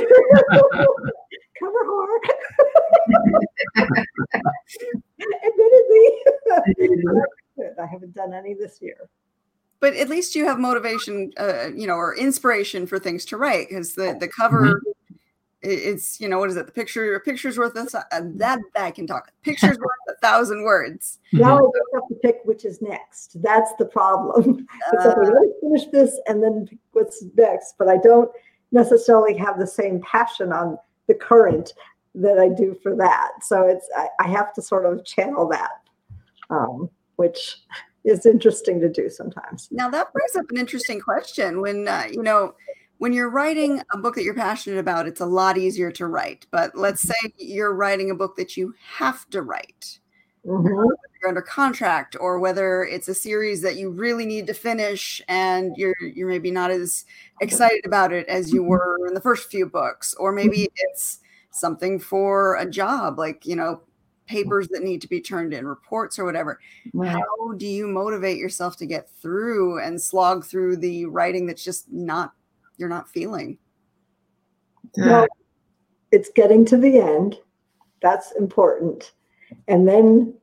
cover 1.59 1.85
hard 1.87 2.21
admittedly 5.45 6.07
i 7.83 7.87
haven't 7.87 8.15
done 8.15 8.35
any 8.35 8.53
this 8.55 8.79
year 8.83 9.09
but 9.81 9.95
at 9.95 10.09
least 10.11 10.35
you 10.35 10.45
have 10.45 10.59
motivation 10.59 11.33
uh, 11.39 11.69
you 11.75 11.87
know 11.87 11.95
or 11.95 12.15
inspiration 12.17 12.87
for 12.87 12.99
things 12.99 13.25
to 13.25 13.37
write 13.39 13.69
because 13.69 13.95
the 13.95 14.17
the 14.21 14.29
cover 14.29 14.67
i- 14.67 15.06
it's 15.63 16.21
you 16.21 16.29
know 16.29 16.39
what 16.39 16.51
is 16.51 16.57
it 16.57 16.67
the 16.67 16.73
picture 16.73 17.15
a 17.15 17.21
picture's 17.21 17.57
worth 17.59 17.75
a 17.77 17.99
uh, 18.13 18.21
that 18.35 18.59
i 18.79 18.91
can 18.91 19.07
talk 19.07 19.33
pictures 19.43 19.79
worth 19.79 19.89
a 20.09 20.15
thousand 20.21 20.63
words 20.65 21.19
now 21.33 21.59
Mhm. 21.59 21.61
I 21.61 21.79
just 21.79 21.95
have 21.95 22.09
to 22.09 22.15
pick 22.23 22.41
which 22.45 22.65
is 22.65 22.83
next. 22.83 23.43
That's 23.43 23.73
the 23.79 23.87
problem. 23.87 24.67
It's 24.93 25.05
like 25.05 25.17
I 25.17 25.21
Uh, 25.21 25.31
want 25.31 25.55
to 25.55 25.61
finish 25.69 25.87
this 25.93 26.21
and 26.29 26.43
then 26.43 26.67
pick 26.69 26.79
what's 26.93 27.25
next, 27.37 27.75
but 27.79 27.89
I 27.89 27.97
don't 27.97 28.31
necessarily 28.71 29.35
have 29.37 29.59
the 29.59 29.67
same 29.67 30.01
passion 30.03 30.53
on 30.53 30.79
the 31.09 31.15
current 31.15 31.73
that 32.15 32.39
I 32.39 32.49
do 32.49 32.75
for 32.83 32.95
that. 32.97 33.31
So 33.43 33.63
it's 33.67 33.89
I, 33.97 34.09
I 34.21 34.29
have 34.29 34.53
to 34.55 34.63
sort 34.63 34.85
of 34.87 35.05
channel 35.05 35.49
that, 35.49 35.71
um, 36.51 36.89
which 37.17 37.59
is 38.05 38.25
interesting 38.27 38.81
to 38.81 38.89
do 38.89 39.09
sometimes. 39.11 39.69
now 39.73 39.89
that 39.91 40.13
brings 40.13 40.37
up 40.37 40.45
an 40.51 40.59
interesting 40.59 41.01
question 41.01 41.61
when 41.61 41.89
uh, 41.89 42.05
you 42.11 42.23
know 42.23 42.55
when 42.99 43.13
you're 43.13 43.31
writing 43.31 43.81
a 43.93 43.99
book 43.99 44.15
that 44.15 44.25
you're 44.25 44.35
passionate 44.35 44.79
about 44.79 45.07
it's 45.07 45.21
a 45.21 45.27
lot 45.27 45.59
easier 45.59 45.91
to 45.91 46.07
write 46.07 46.47
but 46.51 46.75
let's 46.77 47.05
mm-hmm. 47.05 47.27
say 47.27 47.33
you're 47.39 47.75
writing 47.75 48.11
a 48.11 48.15
book 48.15 48.37
that 48.37 48.57
you 48.57 48.75
have 48.81 49.29
to 49.31 49.43
write 49.43 49.99
Mhm. 50.47 50.91
you're 51.21 51.29
under 51.29 51.43
contract 51.43 52.17
or 52.21 52.39
whether 52.39 52.85
it's 52.85 53.09
a 53.09 53.15
series 53.15 53.63
that 53.63 53.77
you 53.77 53.91
really 53.91 54.25
need 54.25 54.47
to 54.47 54.55
finish 54.55 55.21
and 55.27 55.77
you're 55.77 55.97
you're 56.01 56.29
maybe 56.29 56.53
not 56.53 56.71
as 56.71 57.05
excited 57.41 57.85
about 57.85 58.13
it 58.13 58.29
as 58.29 58.53
you 58.53 58.61
mm-hmm. 58.61 58.71
were 58.71 59.07
in 59.09 59.15
the 59.15 59.21
first 59.21 59.51
few 59.51 59.67
books 59.67 60.15
or 60.15 60.31
maybe 60.31 60.59
mm-hmm. 60.59 60.75
it's 60.91 61.19
something 61.51 61.99
for 61.99 62.57
a 62.57 62.71
job 62.71 63.19
like 63.19 63.45
you 63.45 63.57
know 63.57 63.81
papers 64.27 64.69
that 64.69 64.83
need 64.83 65.01
to 65.01 65.09
be 65.09 65.21
turned 65.21 65.55
in, 65.55 65.67
reports 65.67 66.19
or 66.19 66.25
whatever. 66.25 66.59
Right. 66.93 67.11
How 67.11 67.53
do 67.57 67.67
you 67.67 67.87
motivate 67.87 68.39
yourself 68.39 68.77
to 68.79 68.87
get 68.87 69.09
through 69.23 69.81
and 69.81 70.01
slog 70.01 70.45
through 70.45 70.79
the 70.79 71.07
writing 71.07 71.47
that's 71.47 71.65
just 71.65 71.91
not 71.91 72.33
you're 72.77 72.89
not 72.89 73.09
feeling? 73.09 73.59
Well, 74.97 75.27
it's 76.13 76.31
getting 76.35 76.65
to 76.67 76.77
the 76.77 76.99
end. 76.99 77.37
That's 78.03 78.33
important. 78.33 79.13
And 79.69 79.87
then 79.87 80.35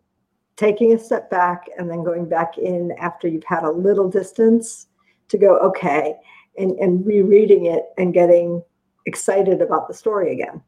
taking 0.55 0.93
a 0.93 0.99
step 0.99 1.29
back 1.31 1.67
and 1.77 1.89
then 1.89 2.03
going 2.03 2.27
back 2.29 2.57
in 2.57 2.91
after 2.99 3.27
you've 3.27 3.43
had 3.45 3.63
a 3.63 3.71
little 3.71 4.09
distance 4.09 4.87
to 5.29 5.37
go, 5.37 5.57
okay, 5.59 6.15
and, 6.59 6.77
and 6.79 7.05
rereading 7.05 7.65
it 7.65 7.85
and 7.97 8.13
getting 8.13 8.61
excited 9.07 9.61
about 9.61 9.87
the 9.87 9.93
story 9.93 10.33
again. 10.33 10.61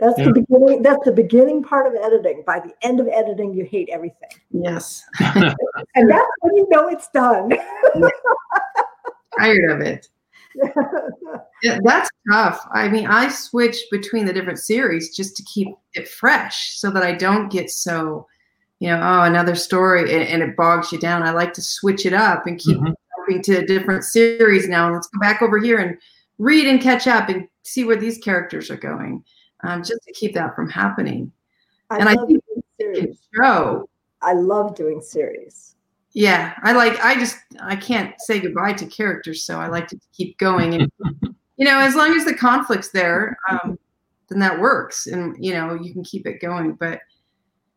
That's 0.00 0.18
Yeah. 0.18 0.24
the 0.26 0.32
beginning. 0.32 0.82
That's 0.82 1.04
the 1.04 1.12
beginning 1.12 1.62
part 1.62 1.86
of 1.86 1.94
editing. 1.94 2.42
By 2.46 2.58
the 2.60 2.74
end 2.82 3.00
of 3.00 3.08
editing, 3.08 3.52
you 3.54 3.64
hate 3.64 3.88
everything. 3.92 4.30
yes. 4.50 5.04
And 5.94 6.10
that's 6.10 6.26
when 6.40 6.56
you 6.56 6.66
know 6.70 6.88
it's 6.88 7.08
done. 7.08 7.50
Tired 9.38 9.70
of 9.70 9.80
it. 9.82 10.08
Yeah, 11.62 11.78
that's 11.84 12.08
tough. 12.32 12.66
I 12.72 12.88
mean, 12.88 13.06
I 13.06 13.28
switch 13.28 13.76
between 13.90 14.24
the 14.24 14.32
different 14.32 14.58
series 14.58 15.14
just 15.14 15.36
to 15.36 15.42
keep 15.42 15.68
it 15.92 16.08
fresh 16.08 16.78
so 16.78 16.90
that 16.90 17.02
I 17.02 17.12
don't 17.12 17.52
get 17.52 17.70
so, 17.70 18.26
you 18.78 18.88
know, 18.88 18.98
oh, 18.98 19.22
another 19.24 19.54
story 19.54 20.10
and, 20.14 20.22
and 20.26 20.42
it 20.42 20.56
bogs 20.56 20.90
you 20.90 20.98
down. 20.98 21.22
I 21.22 21.32
like 21.32 21.52
to 21.52 21.60
switch 21.62 22.06
it 22.06 22.14
up 22.14 22.46
and 22.46 22.58
keep 22.58 22.78
Mhm. 22.78 22.94
jumping 23.18 23.42
to 23.42 23.56
a 23.58 23.66
different 23.66 24.04
series 24.04 24.68
now. 24.68 24.90
Let's 24.90 25.08
go 25.08 25.20
back 25.20 25.42
over 25.42 25.58
here 25.58 25.80
and 25.80 25.98
read 26.38 26.66
and 26.66 26.80
catch 26.80 27.06
up 27.06 27.28
and 27.28 27.46
see 27.62 27.84
where 27.84 27.96
these 27.96 28.16
characters 28.16 28.70
are 28.70 28.78
going, 28.78 29.22
um, 29.62 29.82
just 29.82 30.02
to 30.06 30.12
keep 30.14 30.32
that 30.32 30.56
from 30.56 30.70
happening. 30.70 31.30
I 31.90 31.98
And 31.98 32.08
I 32.08 32.14
love 32.14 32.26
think 32.26 32.42
doing 32.46 32.62
It 32.78 32.94
series. 32.94 33.18
show. 33.38 33.86
I 34.22 34.32
love 34.32 34.74
doing 34.74 35.02
series. 35.02 35.76
Yeah, 36.12 36.54
I 36.62 36.72
like. 36.72 36.98
I 37.04 37.14
just 37.14 37.38
I 37.62 37.76
can't 37.76 38.14
say 38.20 38.40
goodbye 38.40 38.72
to 38.74 38.86
characters, 38.86 39.44
so 39.44 39.60
I 39.60 39.68
like 39.68 39.86
to 39.88 40.00
keep 40.12 40.36
going. 40.38 40.74
And 40.74 40.92
you 41.56 41.64
know, 41.64 41.78
as 41.78 41.94
long 41.94 42.16
as 42.16 42.24
the 42.24 42.34
conflict's 42.34 42.90
there, 42.90 43.36
um, 43.48 43.78
then 44.28 44.40
that 44.40 44.58
works, 44.58 45.06
and 45.06 45.36
you 45.38 45.52
know, 45.52 45.74
you 45.74 45.92
can 45.92 46.02
keep 46.02 46.26
it 46.26 46.40
going. 46.40 46.72
But 46.72 47.00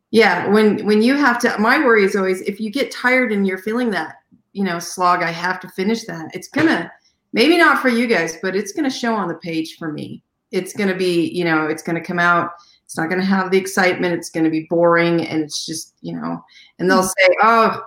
yeah, 0.09 0.47
when 0.47 0.83
when 0.85 1.03
you 1.03 1.15
have 1.15 1.37
to, 1.39 1.55
my 1.59 1.77
worry 1.77 2.03
is 2.03 2.15
always 2.15 2.41
if 2.41 2.59
you 2.59 2.71
get 2.71 2.91
tired 2.91 3.31
and 3.31 3.45
you're 3.45 3.59
feeling 3.59 3.91
that, 3.91 4.15
you 4.53 4.63
know, 4.63 4.79
slog. 4.79 5.21
I 5.21 5.31
have 5.31 5.59
to 5.59 5.69
finish 5.69 6.05
that. 6.05 6.31
It's 6.33 6.47
gonna 6.47 6.91
maybe 7.33 7.57
not 7.57 7.81
for 7.83 7.89
you 7.89 8.07
guys, 8.07 8.37
but 8.41 8.55
it's 8.55 8.71
gonna 8.71 8.89
show 8.89 9.13
on 9.13 9.27
the 9.27 9.35
page 9.35 9.77
for 9.77 9.91
me. 9.91 10.23
It's 10.51 10.73
gonna 10.73 10.95
be, 10.95 11.29
you 11.29 11.45
know, 11.45 11.67
it's 11.67 11.83
gonna 11.83 12.03
come 12.03 12.19
out. 12.19 12.49
It's 12.83 12.97
not 12.97 13.09
gonna 13.09 13.23
have 13.23 13.51
the 13.51 13.59
excitement. 13.59 14.15
It's 14.15 14.31
gonna 14.31 14.49
be 14.49 14.65
boring, 14.71 15.27
and 15.27 15.43
it's 15.43 15.67
just, 15.67 15.93
you 16.01 16.15
know, 16.15 16.43
and 16.79 16.89
they'll 16.89 17.03
say, 17.03 17.35
oh. 17.43 17.83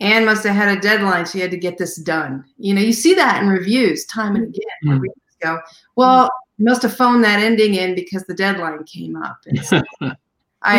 Ann 0.00 0.24
must 0.24 0.44
have 0.44 0.54
had 0.54 0.76
a 0.76 0.80
deadline. 0.80 1.26
She 1.26 1.40
had 1.40 1.50
to 1.50 1.56
get 1.56 1.76
this 1.78 1.96
done. 1.96 2.44
You 2.56 2.74
know, 2.74 2.80
you 2.80 2.92
see 2.92 3.14
that 3.14 3.42
in 3.42 3.48
reviews 3.48 4.04
time 4.06 4.36
and 4.36 4.44
again. 4.44 4.62
where 4.84 4.96
Mm. 4.96 5.00
readers 5.02 5.16
go, 5.42 5.58
well, 5.96 6.30
you 6.56 6.64
must 6.64 6.82
have 6.82 6.96
phoned 6.96 7.24
that 7.24 7.40
ending 7.40 7.74
in 7.74 7.94
because 7.94 8.24
the 8.24 8.34
deadline 8.34 8.84
came 8.84 9.16
up. 9.16 9.38
And 9.46 9.64
so 9.64 9.82
I, 10.02 10.14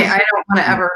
I 0.05 0.17
don't 0.17 0.47
want 0.49 0.57
to 0.57 0.70
ever, 0.70 0.91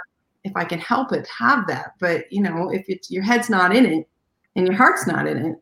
if 0.45 0.53
I 0.55 0.63
can 0.63 0.79
help 0.79 1.11
it, 1.11 1.27
have 1.27 1.67
that. 1.67 1.93
But 1.99 2.31
you 2.31 2.41
know, 2.41 2.69
if 2.69 2.85
it's 2.87 3.11
your 3.11 3.23
head's 3.23 3.49
not 3.49 3.75
in 3.75 3.85
it 3.85 4.07
and 4.55 4.67
your 4.67 4.75
heart's 4.75 5.05
not 5.07 5.27
in 5.27 5.37
it, 5.45 5.55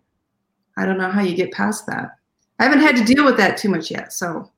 I 0.78 0.86
don't 0.86 0.98
know 0.98 1.10
how 1.12 1.22
you 1.22 1.36
get 1.36 1.52
past 1.52 1.86
that. 1.88 2.12
I 2.60 2.64
haven't 2.66 2.82
had 2.82 2.96
to 2.98 3.04
deal 3.04 3.26
with 3.26 3.38
that 3.38 3.58
too 3.58 3.70
much 3.70 3.90
yet. 3.90 4.14
So 4.14 4.50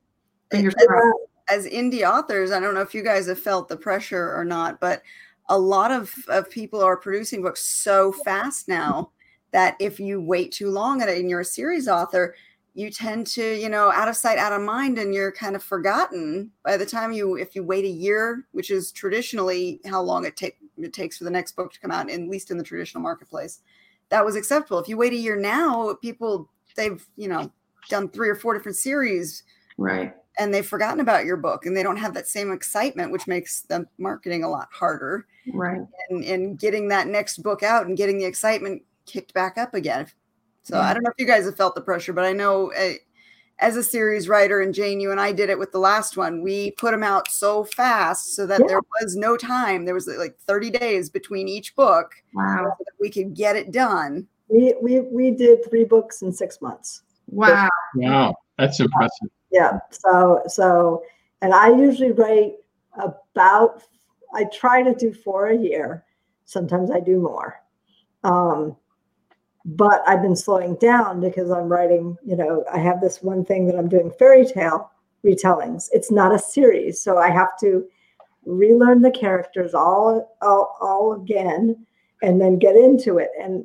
fingers 0.50 0.74
crossed. 0.74 1.18
as 1.48 1.66
indie 1.66 2.06
authors, 2.08 2.50
I 2.52 2.60
don't 2.60 2.74
know 2.74 2.80
if 2.82 2.94
you 2.94 3.02
guys 3.02 3.26
have 3.28 3.38
felt 3.38 3.68
the 3.68 3.76
pressure 3.78 4.34
or 4.34 4.44
not, 4.44 4.78
but 4.78 5.02
a 5.48 5.58
lot 5.58 5.90
of, 5.90 6.14
of 6.28 6.50
people 6.50 6.82
are 6.82 6.96
producing 6.96 7.42
books 7.42 7.64
so 7.64 8.12
fast 8.12 8.68
now 8.68 9.10
that 9.52 9.76
if 9.78 10.00
you 10.00 10.20
wait 10.20 10.52
too 10.52 10.70
long 10.70 11.02
and 11.02 11.30
you're 11.30 11.40
a 11.40 11.44
series 11.44 11.86
author, 11.86 12.34
you 12.74 12.90
tend 12.90 13.26
to, 13.26 13.54
you 13.54 13.68
know, 13.68 13.92
out 13.92 14.08
of 14.08 14.16
sight, 14.16 14.38
out 14.38 14.52
of 14.52 14.60
mind, 14.60 14.98
and 14.98 15.14
you're 15.14 15.30
kind 15.30 15.54
of 15.54 15.62
forgotten 15.62 16.50
by 16.64 16.76
the 16.76 16.86
time 16.86 17.12
you, 17.12 17.36
if 17.36 17.54
you 17.54 17.62
wait 17.62 17.84
a 17.84 17.88
year, 17.88 18.46
which 18.50 18.70
is 18.70 18.90
traditionally 18.90 19.80
how 19.86 20.02
long 20.02 20.24
it, 20.24 20.36
take, 20.36 20.56
it 20.76 20.92
takes 20.92 21.18
for 21.18 21.24
the 21.24 21.30
next 21.30 21.54
book 21.54 21.72
to 21.72 21.80
come 21.80 21.92
out, 21.92 22.10
at 22.10 22.20
least 22.22 22.50
in 22.50 22.58
the 22.58 22.64
traditional 22.64 23.02
marketplace, 23.02 23.60
that 24.08 24.24
was 24.24 24.34
acceptable. 24.34 24.80
If 24.80 24.88
you 24.88 24.96
wait 24.96 25.12
a 25.12 25.16
year 25.16 25.36
now, 25.36 25.94
people, 26.02 26.50
they've, 26.74 27.06
you 27.16 27.28
know, 27.28 27.52
done 27.88 28.08
three 28.08 28.28
or 28.28 28.34
four 28.34 28.54
different 28.54 28.76
series 28.76 29.44
Right. 29.76 30.14
And 30.38 30.52
they've 30.52 30.66
forgotten 30.66 31.00
about 31.00 31.24
your 31.24 31.36
book 31.36 31.66
and 31.66 31.76
they 31.76 31.82
don't 31.82 31.96
have 31.96 32.14
that 32.14 32.26
same 32.28 32.52
excitement 32.52 33.12
which 33.12 33.26
makes 33.26 33.62
the 33.62 33.86
marketing 33.98 34.44
a 34.44 34.48
lot 34.48 34.68
harder 34.72 35.26
Right. 35.52 35.82
and, 36.10 36.24
and 36.24 36.58
getting 36.58 36.88
that 36.88 37.06
next 37.06 37.42
book 37.42 37.62
out 37.62 37.86
and 37.86 37.96
getting 37.96 38.18
the 38.18 38.24
excitement 38.24 38.82
kicked 39.06 39.34
back 39.34 39.58
up 39.58 39.74
again 39.74 40.06
so 40.62 40.80
i 40.80 40.94
don't 40.94 41.02
know 41.02 41.10
if 41.10 41.20
you 41.20 41.26
guys 41.26 41.44
have 41.44 41.56
felt 41.56 41.74
the 41.74 41.80
pressure 41.82 42.12
but 42.12 42.24
i 42.24 42.32
know 42.32 42.72
uh, 42.72 42.92
as 43.60 43.76
a 43.76 43.82
series 43.82 44.28
writer 44.28 44.60
and 44.62 44.72
jane 44.74 44.98
you 45.00 45.10
and 45.10 45.20
i 45.20 45.30
did 45.30 45.50
it 45.50 45.58
with 45.58 45.70
the 45.72 45.78
last 45.78 46.16
one 46.16 46.42
we 46.42 46.70
put 46.72 46.90
them 46.90 47.02
out 47.02 47.30
so 47.30 47.62
fast 47.64 48.34
so 48.34 48.46
that 48.46 48.60
Yeah. 48.60 48.66
there 48.68 48.80
was 49.02 49.14
no 49.16 49.36
time 49.36 49.84
there 49.84 49.94
was 49.94 50.06
like 50.08 50.36
30 50.46 50.70
days 50.70 51.10
between 51.10 51.46
each 51.48 51.76
book 51.76 52.12
Wow. 52.34 52.64
so 52.78 52.84
that 52.84 52.94
we 53.00 53.10
could 53.10 53.34
get 53.34 53.54
it 53.56 53.70
done 53.70 54.26
We 54.48 54.74
we 54.82 55.00
we 55.00 55.30
did 55.30 55.64
three 55.68 55.84
books 55.84 56.22
in 56.22 56.32
six 56.32 56.60
months. 56.60 57.02
Wow. 57.28 57.68
Wow, 57.96 58.34
that's 58.58 58.78
impressive. 58.80 59.30
Yeah. 59.54 59.78
So 59.90 60.42
so 60.48 61.04
and 61.40 61.54
I 61.54 61.68
usually 61.68 62.10
write 62.10 62.54
about 62.98 63.84
I 64.34 64.44
try 64.52 64.82
to 64.82 64.94
do 64.94 65.14
four 65.14 65.46
a 65.48 65.56
year. 65.56 66.04
Sometimes 66.44 66.90
I 66.90 66.98
do 66.98 67.18
more. 67.20 67.62
Um 68.24 68.76
but 69.64 70.02
I've 70.06 70.22
been 70.22 70.36
slowing 70.36 70.74
down 70.74 71.20
because 71.20 71.50
I'm 71.50 71.68
writing, 71.68 72.18
you 72.22 72.36
know, 72.36 72.64
I 72.70 72.78
have 72.78 73.00
this 73.00 73.22
one 73.22 73.44
thing 73.44 73.66
that 73.68 73.76
I'm 73.78 73.88
doing 73.88 74.10
fairy 74.18 74.44
tale 74.44 74.90
retellings. 75.24 75.88
It's 75.92 76.10
not 76.10 76.34
a 76.34 76.38
series, 76.38 77.00
so 77.00 77.16
I 77.16 77.30
have 77.30 77.56
to 77.60 77.86
relearn 78.44 79.00
the 79.02 79.10
characters 79.10 79.72
all 79.72 80.36
all, 80.42 80.76
all 80.80 81.12
again 81.14 81.86
and 82.22 82.40
then 82.40 82.58
get 82.58 82.74
into 82.74 83.18
it 83.18 83.30
and 83.40 83.64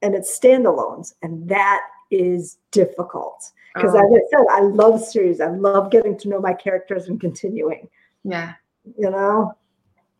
and 0.00 0.14
it's 0.14 0.38
standalones 0.38 1.12
and 1.22 1.46
that 1.50 1.82
is 2.12 2.58
difficult 2.70 3.50
because 3.74 3.94
Oh, 3.94 3.98
as 3.98 4.04
I 4.12 4.20
said, 4.30 4.46
I 4.50 4.60
love 4.60 5.02
series. 5.02 5.40
I 5.40 5.48
love 5.48 5.90
getting 5.90 6.16
to 6.18 6.28
know 6.28 6.40
my 6.40 6.52
characters 6.52 7.08
and 7.08 7.18
continuing, 7.20 7.88
yeah. 8.22 8.52
you 8.98 9.08
know, 9.10 9.54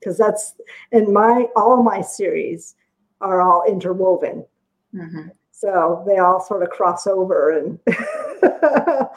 because 0.01 0.17
that's 0.17 0.55
in 0.93 1.13
my 1.13 1.47
all 1.55 1.83
my 1.83 2.01
series 2.01 2.75
are 3.21 3.43
all 3.43 3.63
interwoven. 3.69 4.45
hmm 4.93 5.29
So 5.51 6.03
they 6.07 6.17
all 6.19 6.41
sort 6.41 6.63
of 6.63 6.71
cross 6.71 7.07
over 7.07 7.51
and 7.59 7.79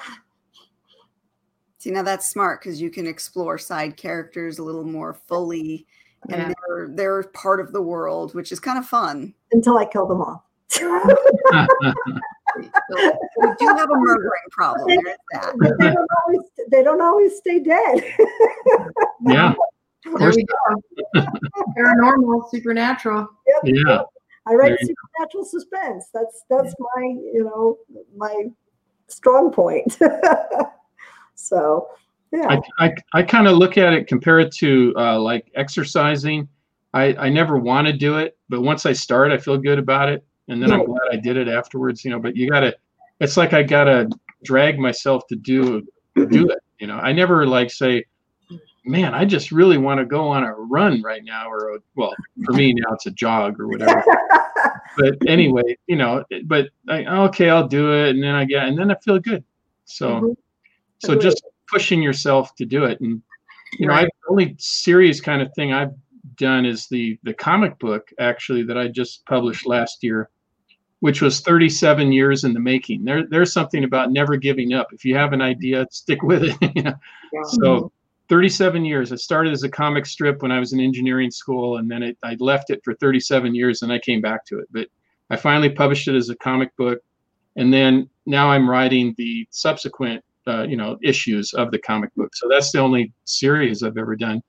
see 1.77 1.91
now 1.91 2.03
that's 2.03 2.29
smart 2.29 2.61
because 2.61 2.81
you 2.81 2.89
can 2.89 3.07
explore 3.07 3.57
side 3.57 3.95
characters 3.97 4.59
a 4.59 4.63
little 4.63 4.83
more 4.83 5.13
fully 5.13 5.87
and 6.29 6.41
Yeah. 6.41 6.53
they're 6.67 6.87
they're 6.89 7.23
part 7.23 7.59
of 7.59 7.71
the 7.71 7.81
world 7.81 8.33
which 8.35 8.51
is 8.51 8.59
kind 8.59 8.77
of 8.77 8.85
fun 8.85 9.33
until 9.53 9.77
I 9.77 9.85
kill 9.85 10.05
them 10.07 10.21
all. 10.21 10.45
we 12.57 13.47
do 13.59 13.65
have 13.67 13.89
a 13.89 13.95
murdering 13.95 14.49
problem. 14.51 14.87
There 14.87 14.99
is 14.99 15.17
that. 15.31 15.75
They 15.79 15.91
don't 15.91 16.07
always 16.25 16.41
they 16.71 16.83
don't 16.83 17.01
always 17.01 17.37
stay 17.37 17.59
dead. 17.59 18.03
yeah, 19.25 19.53
There 20.19 20.31
we 20.35 20.45
go. 20.45 21.25
Paranormal, 21.77 22.49
supernatural. 22.51 23.27
yeah. 23.63 24.03
I 24.47 24.53
write 24.53 24.69
There 24.69 24.77
you 24.79 24.87
supernatural 24.87 25.45
suspense. 25.45 26.05
That's 26.13 26.43
that's 26.49 26.73
my 26.79 27.01
you 27.03 27.43
know 27.43 27.77
my 28.15 28.45
strong 29.07 29.51
point. 29.51 29.97
so 31.35 31.87
yeah, 32.31 32.47
I, 32.79 32.85
I, 32.85 32.93
I 33.13 33.23
kind 33.23 33.47
of 33.47 33.57
look 33.57 33.77
at 33.77 33.93
it, 33.93 34.07
compare 34.07 34.39
it 34.39 34.51
to 34.57 34.93
uh, 34.97 35.19
like 35.19 35.51
exercising. 35.55 36.47
I, 36.93 37.15
I 37.15 37.29
never 37.29 37.57
want 37.57 37.87
to 37.87 37.93
do 37.93 38.17
it, 38.17 38.37
but 38.47 38.61
once 38.61 38.85
I 38.85 38.93
start, 38.93 39.31
I 39.31 39.37
feel 39.37 39.57
good 39.57 39.79
about 39.79 40.09
it. 40.09 40.25
And 40.47 40.61
then 40.61 40.71
I'm 40.71 40.85
glad 40.85 41.07
I 41.11 41.15
did 41.15 41.37
it 41.37 41.47
afterwards, 41.47 42.05
you 42.05 42.11
know, 42.11 42.19
but 42.19 42.35
you 42.35 42.49
gotta, 42.49 42.75
it's 43.19 43.37
like 43.37 43.53
I 43.53 43.63
gotta 43.63 44.09
drag 44.43 44.77
myself 44.77 45.25
to 45.27 45.35
do, 45.35 45.85
do 46.15 46.49
it. 46.49 46.59
You 46.79 46.87
know, 46.87 46.97
I 46.97 47.13
never 47.13 47.47
like 47.47 47.71
say, 47.71 48.05
man, 48.85 49.13
I 49.13 49.25
just 49.25 49.51
really 49.51 49.77
want 49.77 49.99
to 49.99 50.05
go 50.05 50.27
on 50.27 50.43
a 50.43 50.53
run 50.53 51.01
right 51.01 51.23
now. 51.23 51.49
Or, 51.49 51.75
a, 51.75 51.79
well, 51.95 52.13
for 52.43 52.53
me 52.53 52.73
now 52.73 52.93
it's 52.93 53.07
a 53.07 53.11
jog 53.11 53.59
or 53.59 53.67
whatever. 53.67 54.03
but 54.97 55.17
anyway, 55.27 55.77
you 55.87 55.95
know, 55.95 56.23
but 56.43 56.69
I, 56.87 57.05
okay, 57.05 57.49
I'll 57.49 57.67
do 57.67 57.91
it. 57.93 58.11
And 58.11 58.21
then 58.21 58.35
I 58.35 58.45
get, 58.45 58.67
and 58.67 58.77
then 58.77 58.91
I 58.91 58.95
feel 59.03 59.19
good. 59.19 59.43
So, 59.85 60.09
Mhm. 60.21 60.35
so 60.99 61.15
just 61.15 61.43
pushing 61.67 62.01
yourself 62.01 62.55
to 62.55 62.65
do 62.65 62.85
it 62.85 62.99
and 63.01 63.21
you 63.79 63.87
know 63.87 63.93
Right. 63.93 64.05
I, 64.05 64.05
the 64.05 64.29
only 64.31 64.55
serious 64.59 65.19
kind 65.19 65.41
of 65.41 65.53
thing 65.55 65.73
i've 65.73 65.93
done 66.37 66.65
is 66.65 66.87
the 66.87 67.17
the 67.23 67.33
comic 67.33 67.77
book 67.79 68.09
actually 68.19 68.63
that 68.63 68.77
i 68.77 68.87
just 68.87 69.25
published 69.25 69.65
last 69.65 70.03
year 70.03 70.29
which 71.05 71.21
was 71.21 71.39
37 71.41 72.11
years 72.11 72.45
in 72.45 72.53
the 72.53 72.59
making 72.59 73.03
there 73.03 73.27
there's 73.27 73.53
something 73.53 73.83
about 73.83 74.11
never 74.11 74.37
giving 74.37 74.73
up 74.73 74.87
if 74.91 75.05
you 75.05 75.15
have 75.15 75.33
an 75.33 75.41
idea 75.41 75.85
stick 75.91 76.23
with 76.23 76.43
it 76.43 76.57
you 76.75 76.81
know? 76.81 76.93
Yeah. 77.31 77.41
so 77.61 77.91
37 78.27 78.85
years. 78.85 79.11
I 79.11 79.17
started 79.17 79.53
as 79.53 79.63
a 79.63 79.69
comic 79.69 80.05
strip 80.05 80.41
when 80.41 80.51
I 80.51 80.59
was 80.59 80.73
in 80.73 80.79
engineering 80.79 81.29
school, 81.31 81.77
and 81.77 81.89
then 81.89 82.01
it, 82.01 82.17
I 82.23 82.35
left 82.39 82.69
it 82.69 82.81
for 82.83 82.95
37 82.95 83.53
years, 83.53 83.81
and 83.81 83.91
I 83.91 83.99
came 83.99 84.21
back 84.21 84.45
to 84.45 84.59
it. 84.59 84.67
But 84.71 84.87
I 85.29 85.35
finally 85.35 85.69
published 85.69 86.07
it 86.07 86.15
as 86.15 86.29
a 86.29 86.35
comic 86.37 86.75
book, 86.75 86.99
and 87.55 87.71
then 87.71 88.09
now 88.25 88.49
I'm 88.49 88.69
writing 88.69 89.13
the 89.17 89.47
subsequent, 89.51 90.23
uh, 90.47 90.63
you 90.63 90.75
know, 90.75 90.97
issues 91.03 91.53
of 91.53 91.71
the 91.71 91.79
comic 91.79 92.13
book. 92.15 92.35
So 92.35 92.47
that's 92.49 92.71
the 92.71 92.79
only 92.79 93.13
series 93.25 93.83
I've 93.83 93.97
ever 93.97 94.15
done, 94.15 94.41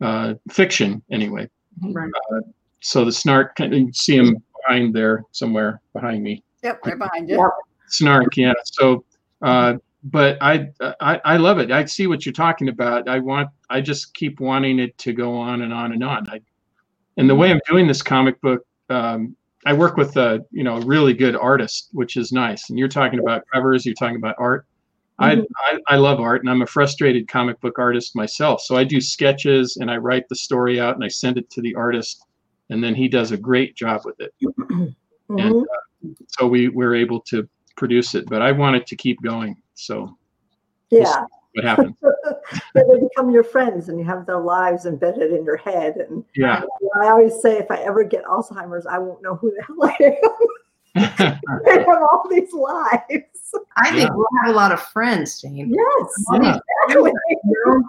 uh, 0.00 0.34
fiction 0.50 1.02
anyway. 1.10 1.48
Right. 1.82 2.10
Uh, 2.32 2.40
so 2.80 3.04
the 3.04 3.12
snark, 3.12 3.58
you 3.58 3.90
see 3.94 4.16
him 4.16 4.36
behind 4.66 4.94
there 4.94 5.24
somewhere 5.32 5.80
behind 5.92 6.22
me. 6.22 6.42
Yep, 6.62 6.80
right 6.84 6.98
behind 6.98 7.28
you. 7.28 7.50
Snark, 7.88 8.36
yeah. 8.36 8.54
So, 8.64 9.04
uh, 9.42 9.74
but 10.04 10.36
I, 10.40 10.68
I, 11.00 11.20
I 11.24 11.36
love 11.36 11.58
it. 11.58 11.70
I 11.70 11.84
see 11.84 12.06
what 12.06 12.26
you're 12.26 12.32
talking 12.32 12.68
about. 12.68 13.08
I 13.08 13.18
want, 13.18 13.48
I 13.70 13.80
just 13.80 14.14
keep 14.14 14.40
wanting 14.40 14.78
it 14.78 14.96
to 14.98 15.12
go 15.12 15.34
on 15.34 15.62
and 15.62 15.72
on 15.72 15.92
and 15.92 16.02
on. 16.02 16.28
I, 16.28 16.40
and 17.16 17.28
the 17.28 17.34
way 17.34 17.50
I'm 17.50 17.60
doing 17.68 17.86
this 17.86 18.02
comic 18.02 18.40
book, 18.40 18.66
um, 18.90 19.36
I 19.66 19.72
work 19.72 19.96
with 19.96 20.16
a, 20.16 20.44
you 20.50 20.62
know, 20.62 20.76
a 20.76 20.80
really 20.80 21.14
good 21.14 21.36
artist, 21.36 21.88
which 21.92 22.16
is 22.16 22.32
nice. 22.32 22.68
And 22.68 22.78
you're 22.78 22.88
talking 22.88 23.18
about 23.18 23.44
covers, 23.52 23.86
you're 23.86 23.94
talking 23.94 24.16
about 24.16 24.34
art. 24.38 24.66
I, 25.18 25.42
I, 25.56 25.78
I 25.86 25.96
love 25.96 26.18
art 26.20 26.42
and 26.42 26.50
I'm 26.50 26.62
a 26.62 26.66
frustrated 26.66 27.28
comic 27.28 27.60
book 27.60 27.78
artist 27.78 28.16
myself. 28.16 28.60
So 28.62 28.76
I 28.76 28.82
do 28.82 29.00
sketches 29.00 29.76
and 29.76 29.90
I 29.90 29.96
write 29.96 30.28
the 30.28 30.34
story 30.34 30.80
out 30.80 30.96
and 30.96 31.04
I 31.04 31.08
send 31.08 31.38
it 31.38 31.48
to 31.50 31.60
the 31.60 31.74
artist 31.76 32.24
and 32.70 32.82
then 32.82 32.94
he 32.94 33.08
does 33.08 33.32
a 33.32 33.36
great 33.36 33.74
job 33.76 34.02
with 34.04 34.18
it. 34.20 34.32
And 34.40 34.94
Mhm. 35.28 35.62
uh, 35.62 36.08
so 36.28 36.46
we 36.46 36.68
were 36.68 36.94
able 36.94 37.20
to 37.22 37.48
produce 37.76 38.14
it, 38.14 38.26
but 38.28 38.42
I 38.42 38.52
want 38.52 38.76
it 38.76 38.86
to 38.88 38.96
keep 38.96 39.20
going. 39.22 39.56
So 39.74 40.16
Yeah. 40.90 41.24
what 41.54 41.64
happened? 41.64 41.96
Then 42.74 42.88
they 42.88 43.00
become 43.00 43.30
your 43.30 43.44
friends 43.44 43.88
and 43.88 43.98
you 43.98 44.04
have 44.04 44.26
their 44.26 44.38
lives 44.40 44.84
embedded 44.86 45.32
in 45.32 45.44
your 45.44 45.56
head. 45.56 45.96
And 45.96 46.24
Yeah. 46.34 46.62
you 46.80 46.90
know, 46.94 47.02
I 47.06 47.10
always 47.10 47.40
say 47.40 47.56
if 47.58 47.70
I 47.70 47.76
ever 47.78 48.04
get 48.04 48.24
Alzheimer's, 48.24 48.86
I 48.86 48.98
won't 48.98 49.22
know 49.22 49.34
who 49.36 49.50
the 49.52 49.62
hell 49.62 49.82
I 49.82 49.96
am. 50.04 50.94
I 51.66 51.84
have 51.86 51.88
all 51.88 52.26
these 52.30 52.52
lives. 52.52 53.54
I 53.76 53.90
think 53.90 54.10
Yeah. 54.10 54.14
we'll 54.14 54.26
have 54.42 54.52
a 54.54 54.56
lot 54.56 54.72
of 54.72 54.80
friends, 54.80 55.40
Jane. 55.40 55.72
Yes, 55.72 56.24
Yeah. 56.32 56.58
exactly. 56.88 57.12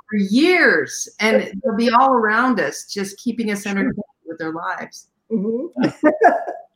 for 0.09 0.17
years, 0.17 1.09
and 1.19 1.51
they'll 1.63 1.75
be 1.75 1.89
all 1.89 2.11
around 2.13 2.59
us, 2.59 2.85
just 2.85 3.17
keeping 3.17 3.51
us 3.51 3.65
entertained 3.65 4.01
with 4.27 4.37
their 4.37 4.51
lives. 4.53 5.07
Mhm. 5.31 5.69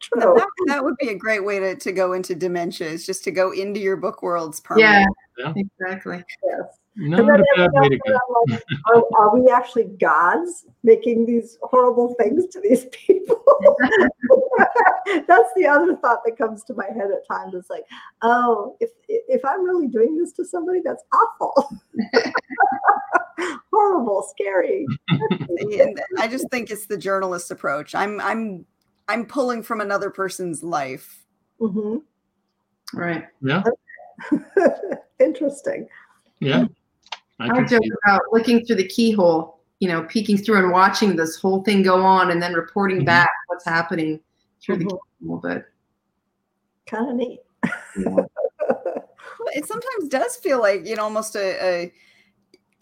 True. 0.01 0.33
that, 0.37 0.47
that 0.67 0.83
would 0.83 0.95
be 0.97 1.09
a 1.09 1.15
great 1.15 1.43
way 1.43 1.59
to, 1.59 1.75
to 1.75 1.91
go 1.91 2.13
into 2.13 2.33
dementia 2.33 2.87
is 2.87 3.05
just 3.05 3.23
to 3.25 3.31
go 3.31 3.51
into 3.51 3.81
your 3.81 3.97
book 3.97 4.23
worlds 4.23 4.61
Yeah. 4.79 5.05
Yeah. 5.37 5.53
exactly. 5.55 6.23
Yes. 6.43 6.78
Not 6.95 7.19
And 7.19 7.29
then 7.29 7.39
a 7.39 7.43
bad 7.55 7.71
way 7.73 7.89
to 7.89 7.97
go. 7.97 8.17
Like, 8.49 8.63
are, 8.87 9.03
are 9.17 9.37
we 9.37 9.49
actually 9.49 9.85
gods 9.99 10.65
making 10.83 11.25
these 11.25 11.57
horrible 11.63 12.15
things 12.15 12.47
to 12.47 12.61
these 12.61 12.85
people? 12.91 13.43
That's 15.27 15.49
the 15.55 15.65
other 15.67 15.95
thought 15.97 16.19
that 16.25 16.37
comes 16.37 16.63
to 16.65 16.73
my 16.73 16.87
head 16.87 17.09
at 17.11 17.27
times. 17.27 17.53
It's 17.55 17.69
like, 17.69 17.85
oh, 18.21 18.75
if 18.79 18.89
if 19.07 19.43
I'm 19.45 19.63
really 19.63 19.87
doing 19.87 20.17
this 20.17 20.33
to 20.33 20.45
somebody, 20.45 20.81
that's 20.83 21.03
awful, 21.13 21.79
horrible, 23.71 24.27
scary. 24.29 24.85
And 25.49 25.99
I 26.17 26.27
just 26.27 26.49
think 26.51 26.69
it's 26.69 26.85
the 26.85 26.97
journalist 26.97 27.49
approach. 27.49 27.95
I'm 27.95 28.19
I'm 28.21 28.65
I'm 29.07 29.25
pulling 29.25 29.63
from 29.63 29.81
another 29.81 30.09
person's 30.09 30.63
life. 30.63 31.23
hmm 31.59 31.97
Right. 32.93 33.25
Yeah. 33.41 33.63
Interesting. 35.19 35.87
Yeah. 36.39 36.65
I 37.39 37.45
I 37.45 37.49
can 37.49 37.67
joke 37.67 37.83
about 38.03 38.21
looking 38.31 38.65
through 38.65 38.77
the 38.77 38.87
keyhole, 38.87 39.59
you 39.79 39.87
know, 39.87 40.03
peeking 40.03 40.37
through 40.37 40.57
and 40.57 40.71
watching 40.71 41.15
this 41.15 41.37
whole 41.37 41.63
thing 41.63 41.83
go 41.83 42.01
on, 42.01 42.31
and 42.31 42.41
then 42.41 42.53
reporting 42.53 43.01
Mhm. 43.01 43.05
back 43.05 43.29
what's 43.47 43.65
happening 43.65 44.19
through 44.61 44.77
the 44.77 44.85
Mhm. 44.85 44.99
keyhole. 45.21 45.37
But 45.37 45.65
Kind 46.87 47.09
of 47.11 47.15
neat. 47.15 47.39
yeah. 47.97 48.25
It 49.53 49.65
sometimes 49.65 50.09
does 50.09 50.35
feel 50.35 50.59
like 50.59 50.85
you 50.85 50.95
know 50.95 51.03
almost 51.03 51.35
a, 51.35 51.63
a 51.63 51.93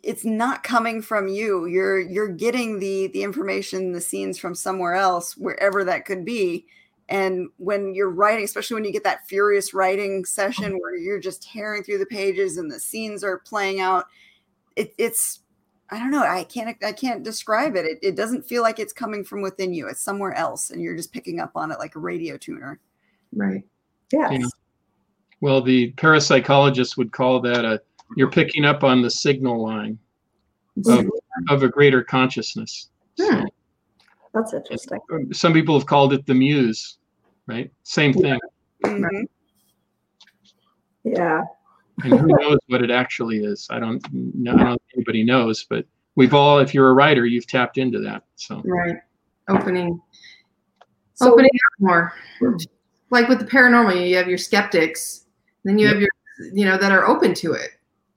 it's 0.03 0.26
not 0.26 0.64
coming 0.64 1.01
from 1.01 1.28
you. 1.28 1.66
You're 1.66 1.99
you're 1.99 2.28
getting 2.30 2.80
the 2.80 3.08
the 3.08 3.24
information, 3.24 3.91
the 3.91 4.01
scenes 4.01 4.38
from 4.39 4.55
somewhere 4.55 4.93
else, 4.93 5.38
wherever 5.38 5.84
that 5.84 6.05
could 6.05 6.26
be. 6.26 6.66
And 7.10 7.49
when 7.58 7.93
you're 7.93 8.10
writing, 8.10 8.43
especially 8.43 8.76
when 8.76 8.84
you 8.86 8.91
get 8.91 9.03
that 9.05 9.28
furious 9.28 9.74
writing 9.74 10.26
session 10.26 10.78
where 10.80 10.95
you're 10.95 11.20
just 11.20 11.43
tearing 11.43 11.84
through 11.84 11.99
the 11.99 12.05
pages 12.08 12.58
and 12.58 12.70
the 12.70 12.80
scenes 12.80 13.24
are 13.24 13.38
playing 13.39 13.80
out, 13.80 14.05
it, 14.78 14.93
it's 14.97 15.39
I 15.89 15.99
don't 15.99 16.11
know. 16.11 16.21
I 16.23 16.43
can't 16.43 16.78
I 16.84 16.91
can't 16.91 17.23
describe 17.23 17.75
it. 17.75 17.86
it. 17.86 17.99
It 18.01 18.15
doesn't 18.15 18.43
feel 18.47 18.61
like 18.61 18.80
it's 18.80 18.93
coming 18.93 19.23
from 19.23 19.41
within 19.41 19.73
you. 19.73 19.88
It's 19.88 20.01
somewhere 20.01 20.34
else, 20.34 20.69
and 20.69 20.82
you're 20.82 20.95
just 20.95 21.11
picking 21.11 21.39
up 21.39 21.51
on 21.55 21.71
it 21.71 21.80
like 21.80 21.95
a 21.95 21.99
radio 21.99 22.38
tuner. 22.38 22.80
right. 23.34 23.63
Yes. 24.11 24.32
Yeah. 24.39 24.47
Well, 25.41 25.61
the 25.61 25.91
parapsychologists 25.93 26.95
would 26.97 27.11
call 27.11 27.41
that 27.41 27.65
a 27.65 27.82
you're 28.15 28.32
picking 28.32 28.63
up 28.63 28.84
on 28.84 29.01
the 29.01 29.09
signal 29.11 29.61
line 29.61 29.99
of, 30.88 31.05
of 31.49 31.63
a 31.63 31.67
greater 31.67 32.03
consciousness. 32.03 32.89
Hmm. 33.19 33.43
That's 34.34 34.53
interesting. 34.53 34.99
Um, 35.11 35.34
Some 35.34 35.51
people 35.53 35.78
have 35.78 35.88
called 35.88 36.13
it 36.13 36.25
the 36.25 36.34
muse, 36.34 36.99
right? 37.47 37.69
Same 37.84 38.13
thing. 38.13 38.39
Mhm. 38.86 39.25
Yeah. 41.03 41.43
And 42.03 42.13
who 42.13 42.27
knows 42.27 42.59
what 42.67 42.83
it 42.83 42.91
actually 42.91 43.43
is? 43.43 43.67
I 43.71 43.79
don't 43.79 44.03
know. 44.13 44.53
I 44.53 44.63
don't 44.63 44.81
think 44.83 44.97
anybody 44.97 45.23
knows, 45.23 45.65
but 45.69 45.85
we've 46.15 46.33
all, 46.33 46.59
if 46.59 46.73
you're 46.73 46.89
a 46.89 46.93
writer, 46.93 47.25
you've 47.25 47.47
tapped 47.47 47.77
into 47.77 47.99
that. 48.01 48.23
So 48.35 48.61
Right. 48.65 48.97
Opening 49.49 49.99
So 51.15 51.31
opening 51.31 51.49
up 51.49 51.79
more. 51.79 52.13
Like 53.09 53.29
with 53.29 53.39
the 53.39 53.45
paranormal, 53.45 54.07
you 54.07 54.15
have 54.17 54.27
your 54.27 54.37
skeptics, 54.37 55.25
then 55.63 55.79
you 55.79 55.87
have 55.87 55.99
your, 55.99 56.09
you 56.53 56.65
know, 56.65 56.77
that 56.77 56.91
are 56.91 57.05
open 57.05 57.33
to 57.35 57.53
it. 57.53 57.71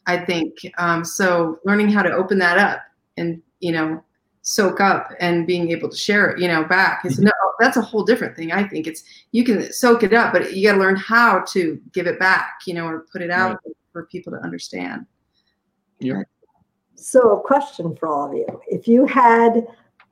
I 0.06 0.18
think 0.18 0.54
um, 0.78 1.04
so. 1.04 1.58
Learning 1.64 1.88
how 1.88 2.02
to 2.02 2.10
open 2.10 2.38
that 2.38 2.58
up 2.58 2.80
and 3.16 3.40
you 3.60 3.70
know 3.70 4.02
soak 4.42 4.80
up 4.80 5.12
and 5.20 5.46
being 5.46 5.70
able 5.70 5.88
to 5.88 5.96
share 5.96 6.30
it, 6.30 6.40
you 6.40 6.48
know, 6.48 6.64
back 6.64 7.04
is 7.04 7.16
mm-hmm. 7.16 7.26
no. 7.26 7.32
That's 7.58 7.76
a 7.76 7.82
whole 7.82 8.04
different 8.04 8.36
thing. 8.36 8.52
I 8.52 8.66
think 8.66 8.86
it's 8.86 9.04
you 9.32 9.44
can 9.44 9.70
soak 9.70 10.02
it 10.02 10.14
up, 10.14 10.32
but 10.32 10.54
you 10.54 10.66
got 10.66 10.76
to 10.76 10.80
learn 10.80 10.96
how 10.96 11.40
to 11.50 11.78
give 11.92 12.06
it 12.06 12.18
back, 12.18 12.60
you 12.66 12.72
know, 12.72 12.86
or 12.86 13.06
put 13.12 13.20
it 13.20 13.30
out 13.30 13.58
for 13.92 14.06
people 14.06 14.32
to 14.32 14.38
understand. 14.38 15.04
Yeah. 15.98 16.22
So, 16.94 17.38
a 17.38 17.40
question 17.40 17.94
for 17.96 18.08
all 18.08 18.30
of 18.30 18.34
you. 18.34 18.46
If 18.66 18.88
you 18.88 19.06
had 19.06 19.66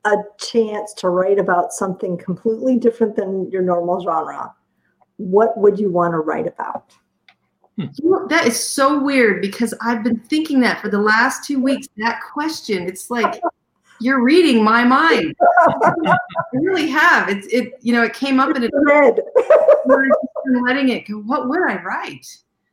a 0.05 0.15
chance 0.39 0.93
to 0.93 1.09
write 1.09 1.39
about 1.39 1.71
something 1.73 2.17
completely 2.17 2.77
different 2.77 3.15
than 3.15 3.49
your 3.51 3.61
normal 3.61 4.01
genre, 4.01 4.53
what 5.17 5.57
would 5.57 5.79
you 5.79 5.91
want 5.91 6.13
to 6.13 6.19
write 6.19 6.47
about? 6.47 6.93
Hmm. 7.77 7.85
You 8.01 8.09
know, 8.09 8.27
that 8.27 8.47
is 8.47 8.59
so 8.59 9.03
weird 9.03 9.41
because 9.41 9.73
I've 9.81 10.03
been 10.03 10.19
thinking 10.19 10.59
that 10.61 10.81
for 10.81 10.89
the 10.89 10.99
last 10.99 11.45
two 11.45 11.59
weeks. 11.59 11.87
That 11.97 12.21
question, 12.33 12.87
it's 12.87 13.09
like 13.09 13.41
you're 14.01 14.23
reading 14.23 14.63
my 14.63 14.83
mind. 14.83 15.35
I 15.67 16.15
really 16.53 16.87
have. 16.87 17.29
It's 17.29 17.47
it. 17.47 17.73
You 17.81 17.93
know, 17.93 18.03
it 18.03 18.13
came 18.13 18.39
up 18.39 18.55
and 18.55 18.63
it 18.63 18.71
Red. 18.73 19.19
I'm 19.89 20.63
letting 20.63 20.89
it 20.89 21.07
go. 21.07 21.15
What 21.19 21.49
would 21.49 21.61
I 21.69 21.81
write? 21.81 22.25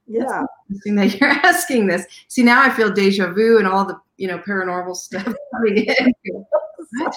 Yeah. 0.06 0.42
Interesting 0.70 0.94
that 0.96 1.20
you're 1.20 1.30
asking 1.44 1.86
this. 1.86 2.06
See, 2.28 2.42
now 2.42 2.62
I 2.62 2.70
feel 2.70 2.92
deja 2.92 3.32
vu 3.32 3.58
and 3.58 3.66
all 3.66 3.84
the 3.84 3.98
you 4.16 4.28
know 4.28 4.38
paranormal 4.38 4.96
stuff 4.96 5.32
coming 5.52 5.78
in. 5.78 6.14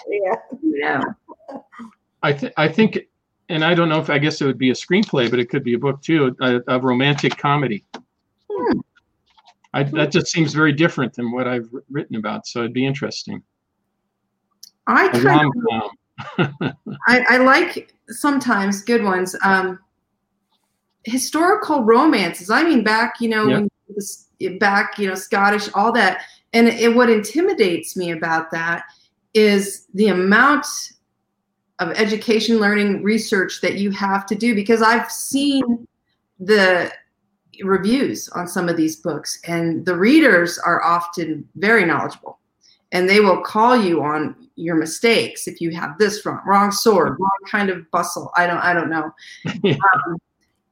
Yeah. 0.09 0.35
Yeah. 0.61 1.03
I, 2.21 2.33
th- 2.33 2.53
I 2.57 2.67
think, 2.67 2.99
and 3.47 3.63
I 3.63 3.73
don't 3.73 3.87
know 3.87 3.99
if 3.99 4.09
I 4.09 4.17
guess 4.17 4.41
it 4.41 4.45
would 4.45 4.57
be 4.57 4.71
a 4.71 4.73
screenplay, 4.73 5.29
but 5.29 5.39
it 5.39 5.49
could 5.49 5.63
be 5.63 5.73
a 5.75 5.79
book 5.79 6.01
too, 6.01 6.35
a, 6.41 6.59
a 6.67 6.79
romantic 6.79 7.37
comedy. 7.37 7.85
Hmm. 8.51 8.79
I, 9.73 9.83
that 9.83 10.11
just 10.11 10.27
seems 10.27 10.53
very 10.53 10.73
different 10.73 11.13
than 11.13 11.31
what 11.31 11.47
I've 11.47 11.69
written 11.89 12.17
about. 12.17 12.45
So 12.45 12.59
it'd 12.59 12.73
be 12.73 12.85
interesting. 12.85 13.41
I 14.89 15.07
kind 15.09 15.51
of. 15.71 15.91
I, 17.07 17.25
I 17.29 17.37
like 17.37 17.93
sometimes 18.07 18.81
good 18.81 19.03
ones. 19.03 19.35
Um, 19.43 19.79
historical 21.05 21.83
romances. 21.83 22.49
I 22.49 22.63
mean, 22.63 22.83
back 22.83 23.15
you 23.21 23.29
know, 23.29 23.47
when 23.47 23.69
this, 23.89 24.27
back 24.59 24.97
you 24.97 25.07
know, 25.07 25.15
Scottish, 25.15 25.69
all 25.73 25.91
that. 25.93 26.23
And 26.53 26.67
it, 26.67 26.95
what 26.95 27.09
intimidates 27.09 27.95
me 27.95 28.11
about 28.11 28.51
that 28.51 28.83
is 29.33 29.85
the 29.93 30.07
amount 30.07 30.65
of 31.79 31.91
education, 31.91 32.57
learning, 32.57 33.03
research 33.03 33.61
that 33.61 33.75
you 33.75 33.91
have 33.91 34.25
to 34.25 34.35
do. 34.35 34.55
Because 34.55 34.81
I've 34.81 35.11
seen 35.11 35.87
the 36.39 36.91
reviews 37.61 38.27
on 38.29 38.47
some 38.47 38.67
of 38.67 38.77
these 38.77 38.95
books, 38.95 39.39
and 39.45 39.85
the 39.85 39.95
readers 39.95 40.57
are 40.57 40.83
often 40.83 41.47
very 41.55 41.85
knowledgeable, 41.85 42.38
and 42.91 43.07
they 43.09 43.19
will 43.19 43.41
call 43.41 43.75
you 43.77 44.01
on 44.03 44.35
your 44.55 44.75
mistakes 44.75 45.47
if 45.47 45.61
you 45.61 45.71
have 45.71 45.97
this 45.97 46.25
wrong, 46.25 46.41
wrong 46.45 46.71
sword, 46.71 47.17
wrong 47.19 47.29
kind 47.49 47.69
of 47.69 47.89
bustle. 47.91 48.31
I 48.35 48.47
don't, 48.47 48.57
I 48.57 48.73
don't 48.73 48.89
know. 48.89 49.11
Um, 50.05 50.17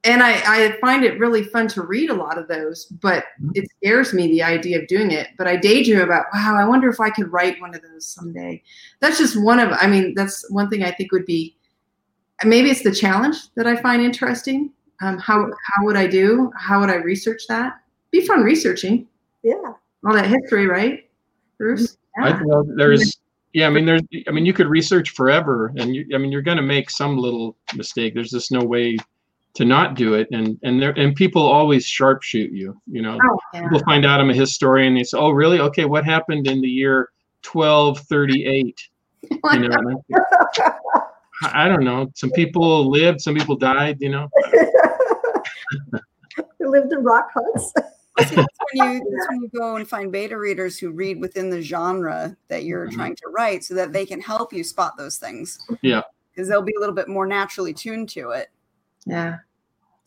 and 0.03 0.24
I, 0.24 0.36
I 0.45 0.78
find 0.80 1.03
it 1.03 1.20
really 1.20 1.43
fun 1.43 1.68
to 1.70 1.82
read 1.82 2.09
a 2.09 2.13
lot 2.13 2.38
of 2.38 2.47
those, 2.47 2.86
but 2.86 3.26
it 3.55 3.68
scares 3.78 4.13
me 4.13 4.28
the 4.28 4.41
idea 4.41 4.80
of 4.80 4.88
doing 4.88 5.11
it. 5.11 5.30
But 5.38 5.47
I 5.47 5.57
daydream 5.57 5.99
about, 5.99 6.28
wow, 6.34 6.55
I 6.57 6.65
wonder 6.65 6.88
if 6.88 6.99
I 7.01 7.09
could 7.09 7.30
write 7.32 7.59
one 7.59 7.76
of 7.76 7.82
those 7.82 8.05
someday. 8.05 8.63
That's 9.01 9.18
just 9.18 9.41
one 9.41 9.59
of, 9.59 9.72
I 9.74 9.88
mean, 9.88 10.13
that's 10.15 10.49
one 10.49 10.70
thing 10.70 10.84
I 10.84 10.91
think 10.91 11.11
would 11.11 11.26
be, 11.26 11.57
maybe 12.45 12.70
it's 12.70 12.84
the 12.84 12.93
challenge 12.93 13.53
that 13.55 13.68
I 13.68 13.76
find 13.76 14.01
interesting. 14.01 14.72
Um, 15.01 15.18
how 15.18 15.51
how 15.63 15.84
would 15.86 15.97
I 15.97 16.07
do? 16.07 16.51
How 16.55 16.80
would 16.80 16.89
I 16.89 16.95
research 16.95 17.43
that? 17.49 17.80
Be 18.11 18.26
fun 18.26 18.43
researching 18.43 19.07
Yeah. 19.43 19.74
all 20.05 20.13
that 20.13 20.28
history, 20.28 20.68
right, 20.68 21.09
Bruce? 21.57 21.97
I, 22.20 22.41
well, 22.43 22.63
there's, 22.76 23.18
yeah, 23.53 23.68
I 23.68 23.70
mean, 23.70 23.86
there's, 23.86 24.01
I 24.28 24.32
mean, 24.32 24.45
you 24.45 24.53
could 24.53 24.68
research 24.68 25.11
forever, 25.11 25.72
and 25.78 25.95
you, 25.95 26.05
I 26.13 26.18
mean, 26.18 26.32
you're 26.32 26.41
going 26.41 26.57
to 26.57 26.63
make 26.63 26.89
some 26.89 27.18
little 27.18 27.55
mistake. 27.76 28.13
There's 28.13 28.32
just 28.32 28.51
no 28.51 28.63
way 28.63 28.97
to 29.55 29.65
not 29.65 29.95
do 29.95 30.13
it, 30.13 30.28
and 30.32 30.59
and 30.63 30.80
there 30.82 30.91
and 30.91 31.15
people 31.15 31.41
always 31.41 31.86
sharpshoot 31.86 32.51
you. 32.51 32.80
You 32.86 33.01
know, 33.01 33.18
Oh, 33.24 33.39
yeah. 33.53 33.63
people 33.63 33.80
find 33.80 34.05
out 34.05 34.20
I'm 34.22 34.30
a 34.30 34.34
historian. 34.34 34.93
They 34.93 35.03
say, 35.03 35.18
"Oh, 35.18 35.32
really? 35.32 35.59
Okay, 35.59 35.86
what 35.86 36.05
happened 36.05 36.47
in 36.47 36.61
the 36.61 36.68
year 36.70 37.09
1238?" 37.43 38.80
You 39.53 39.68
know, 39.68 40.03
I 41.41 41.68
don't 41.68 41.84
know. 41.84 42.11
Some 42.15 42.30
people 42.32 42.89
lived, 42.89 43.20
some 43.22 43.34
people 43.36 43.55
died. 43.55 43.97
You 43.99 44.09
know, 44.09 44.30
we 46.59 46.68
lived 46.68 46.93
in 46.93 47.03
rock 47.03 47.30
huts. 47.34 47.74
See, 48.26 48.36
that's 48.36 48.47
when 48.74 48.93
you 48.93 49.11
that's 49.11 49.30
when 49.30 49.41
you 49.41 49.49
go 49.55 49.76
and 49.76 49.88
find 49.88 50.11
beta 50.11 50.38
readers 50.38 50.78
who 50.80 50.91
read 50.91 51.20
within 51.22 51.49
the 51.49 51.61
genre 51.61 52.36
that 52.47 52.63
you're 52.63 52.88
Mhm. 52.88 52.93
trying 52.93 53.15
to 53.18 53.28
write 53.30 53.63
so 53.63 53.74
that 53.76 53.93
they 53.93 54.05
can 54.05 54.20
help 54.20 54.51
you 54.51 54.63
spot 54.63 54.97
those 54.97 55.18
things. 55.18 55.59
Yeah. 55.82 56.01
Because 56.32 56.47
they'll 56.47 56.61
be 56.61 56.74
a 56.76 56.80
little 56.80 56.95
bit 56.95 57.07
more 57.07 57.28
naturally 57.28 57.74
tuned 57.74 58.09
to 58.09 58.32
it. 58.32 58.49
Yeah. 59.05 59.38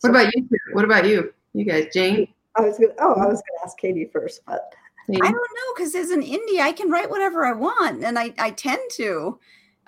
What 0.01 0.09
about 0.09 0.35
you? 0.35 0.47
What 0.73 0.85
about 0.85 1.07
you? 1.07 1.33
You 1.53 1.65
guys, 1.65 1.87
Jane? 1.93 2.27
I 2.57 2.61
was 2.61 2.77
gonna. 2.77 2.93
Oh, 2.99 3.13
I 3.13 3.27
was 3.27 3.41
gonna 3.41 3.65
ask 3.65 3.77
Katie 3.77 4.09
first, 4.11 4.41
but 4.45 4.73
I 5.09 5.13
don't 5.17 5.33
know 5.33 5.73
because 5.75 5.95
as 5.95 6.11
an 6.11 6.21
indie, 6.21 6.59
I 6.59 6.71
can 6.71 6.89
write 6.89 7.09
whatever 7.09 7.45
I 7.45 7.53
want, 7.53 8.03
and 8.03 8.17
I, 8.17 8.33
I 8.37 8.51
tend 8.51 8.81
to. 8.93 9.39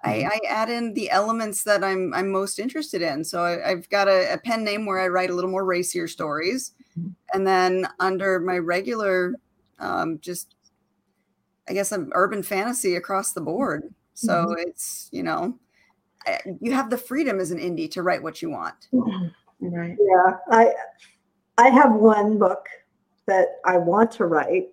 I, 0.05 0.25
I 0.25 0.39
add 0.49 0.69
in 0.69 0.93
the 0.93 1.09
elements 1.09 1.63
that 1.63 1.83
I'm 1.83 2.13
I'm 2.13 2.29
most 2.29 2.59
interested 2.59 3.01
in. 3.01 3.23
So 3.23 3.43
I, 3.43 3.71
I've 3.71 3.89
got 3.89 4.07
a, 4.09 4.33
a 4.33 4.37
pen 4.37 4.63
name 4.63 4.85
where 4.85 4.99
I 4.99 5.07
write 5.07 5.29
a 5.29 5.33
little 5.33 5.49
more 5.49 5.63
racier 5.63 6.07
stories, 6.07 6.73
and 7.33 7.47
then 7.47 7.87
under 7.99 8.39
my 8.39 8.57
regular, 8.57 9.35
um, 9.79 10.19
just 10.19 10.55
I 11.69 11.73
guess 11.73 11.91
I'm 11.91 12.11
urban 12.13 12.43
fantasy 12.43 12.95
across 12.95 13.33
the 13.33 13.41
board. 13.41 13.93
So 14.13 14.33
mm-hmm. 14.33 14.67
it's 14.67 15.09
you 15.11 15.23
know, 15.23 15.57
I- 16.25 16.41
you 16.61 16.71
have 16.73 16.89
the 16.89 16.97
freedom 16.97 17.39
as 17.39 17.51
an 17.51 17.59
indie 17.59 17.89
to 17.91 18.03
write 18.03 18.23
what 18.23 18.41
you 18.41 18.49
want. 18.49 18.87
Mm-hmm. 18.93 19.27
Right. 19.65 19.97
yeah, 19.97 20.37
I 20.51 20.73
I 21.57 21.69
have 21.69 21.93
one 21.93 22.37
book 22.37 22.65
that 23.27 23.59
I 23.65 23.77
want 23.77 24.11
to 24.13 24.25
write, 24.25 24.69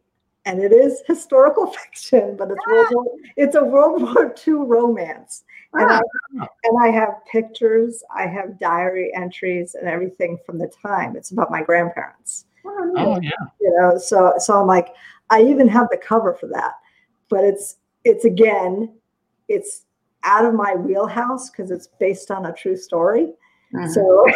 and 0.46 0.60
it 0.60 0.72
is 0.72 1.02
historical 1.06 1.66
fiction, 1.84 2.36
but 2.36 2.50
it's 2.50 2.60
ah! 2.66 2.72
World 2.72 2.88
War, 2.90 3.04
it's 3.36 3.54
a 3.54 3.64
World 3.64 4.02
War 4.02 4.34
II 4.46 4.54
romance. 4.54 5.44
And 5.72 5.90
I, 5.90 6.00
Ah, 6.40 6.46
and 6.64 6.82
I 6.84 6.88
have 6.88 7.14
pictures, 7.30 8.02
I 8.14 8.26
have 8.26 8.58
diary 8.58 9.12
entries, 9.14 9.74
and 9.74 9.88
everything 9.88 10.38
from 10.44 10.58
the 10.58 10.68
time. 10.84 11.14
It's 11.16 11.30
about 11.30 11.50
my 11.50 11.62
grandparents. 11.62 12.46
oh, 12.66 12.92
oh 12.96 13.20
yeah, 13.22 13.30
you 13.60 13.74
know 13.78 13.96
so 13.96 14.34
so 14.38 14.60
i'm 14.60 14.66
like 14.66 14.88
i 15.30 15.40
even 15.42 15.66
have 15.66 15.88
the 15.90 15.96
cover 15.96 16.34
for 16.34 16.46
that 16.48 16.72
but 17.30 17.42
it's 17.42 17.76
it's 18.04 18.26
again 18.26 18.92
it's 19.48 19.84
out 20.24 20.44
of 20.44 20.52
my 20.52 20.74
wheelhouse 20.74 21.48
because 21.48 21.70
it's 21.70 21.86
based 21.98 22.30
on 22.30 22.46
a 22.46 22.52
true 22.52 22.76
story 22.76 23.32
Mhm. 23.72 23.88
so 23.94 24.26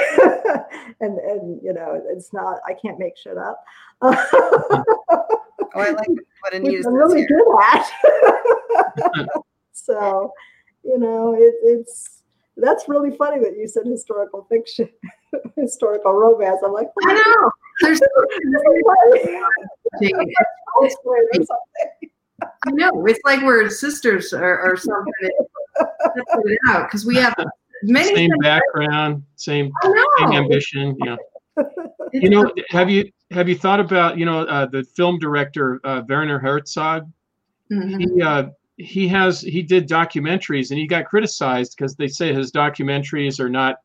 and 1.01 1.18
and 1.18 1.61
you 1.62 1.74
know 1.74 2.01
it's 2.09 2.32
not 2.32 2.61
i 2.66 2.72
can't 2.72 2.99
make 2.99 3.14
shit 3.18 3.37
up 3.37 3.62
Oh, 4.01 5.80
I 5.80 5.91
like 5.91 6.09
what 6.41 6.55
Anita 6.55 6.66
which 6.66 6.76
says 6.76 6.87
i'm 6.87 6.95
really 6.95 7.18
here. 7.18 7.28
good 7.28 7.49
at 7.62 7.87
so 9.72 10.32
you 10.85 10.99
know 10.99 11.35
it, 11.35 11.55
it's 11.62 12.20
that's 12.57 12.89
really 12.89 13.11
funny 13.16 13.41
that 13.41 13.57
you 13.57 13.66
said 13.66 13.85
historical 13.87 14.47
fiction 14.49 14.89
historical 15.57 16.12
romance 16.12 16.61
i'm 16.64 16.72
like 16.72 16.89
I 17.05 17.14
know. 17.14 17.51
There's 17.80 18.01
Jane, 20.01 20.12
or 20.76 20.91
something. 20.91 21.47
I 22.43 22.70
know. 22.70 23.07
It's 23.07 23.20
like 23.24 23.43
we're 23.43 23.68
sisters 23.70 24.32
or, 24.32 24.61
or 24.61 24.76
something. 24.76 25.30
Out 26.68 26.87
because 26.87 27.05
we 27.05 27.16
have 27.16 27.35
many. 27.82 28.14
same 28.14 28.30
things- 28.30 28.43
background, 28.43 29.22
same 29.37 29.70
same 30.18 30.32
ambition. 30.32 30.97
Yeah. 31.05 31.16
You 32.12 32.30
know, 32.30 32.53
have 32.70 32.91
you 32.91 33.11
have 33.30 33.49
you 33.49 33.57
thought 33.57 33.80
about 33.80 34.18
you 34.18 34.24
know 34.24 34.41
uh, 34.43 34.66
the 34.66 34.85
film 34.85 35.18
director 35.18 35.80
uh, 35.85 36.03
Werner 36.09 36.39
Herzog? 36.39 37.11
Mhm. 37.72 38.01
He 38.01 38.22
uh, 38.22 38.45
he 38.77 39.07
has 39.09 39.41
he 39.41 39.62
did 39.62 39.89
documentaries 39.89 40.70
and 40.70 40.79
he 40.79 40.87
got 40.87 41.07
criticized 41.07 41.75
because 41.77 41.95
they 41.95 42.09
say 42.09 42.33
his 42.33 42.51
documentaries 42.51 43.39
are 43.39 43.49
not 43.49 43.77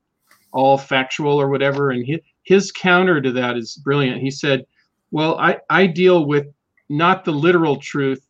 all 0.51 0.77
factual 0.77 1.39
or 1.39 1.49
whatever. 1.49 1.91
And 1.91 2.05
he, 2.05 2.21
his 2.43 2.71
counter 2.71 3.21
to 3.21 3.31
that 3.33 3.55
is 3.55 3.75
brilliant. 3.83 4.21
He 4.21 4.31
said, 4.31 4.65
"Well, 5.11 5.37
I 5.39 5.57
I 5.69 5.85
deal 5.85 6.25
with 6.25 6.47
not 6.89 7.23
the 7.23 7.31
literal 7.31 7.77
truth, 7.77 8.25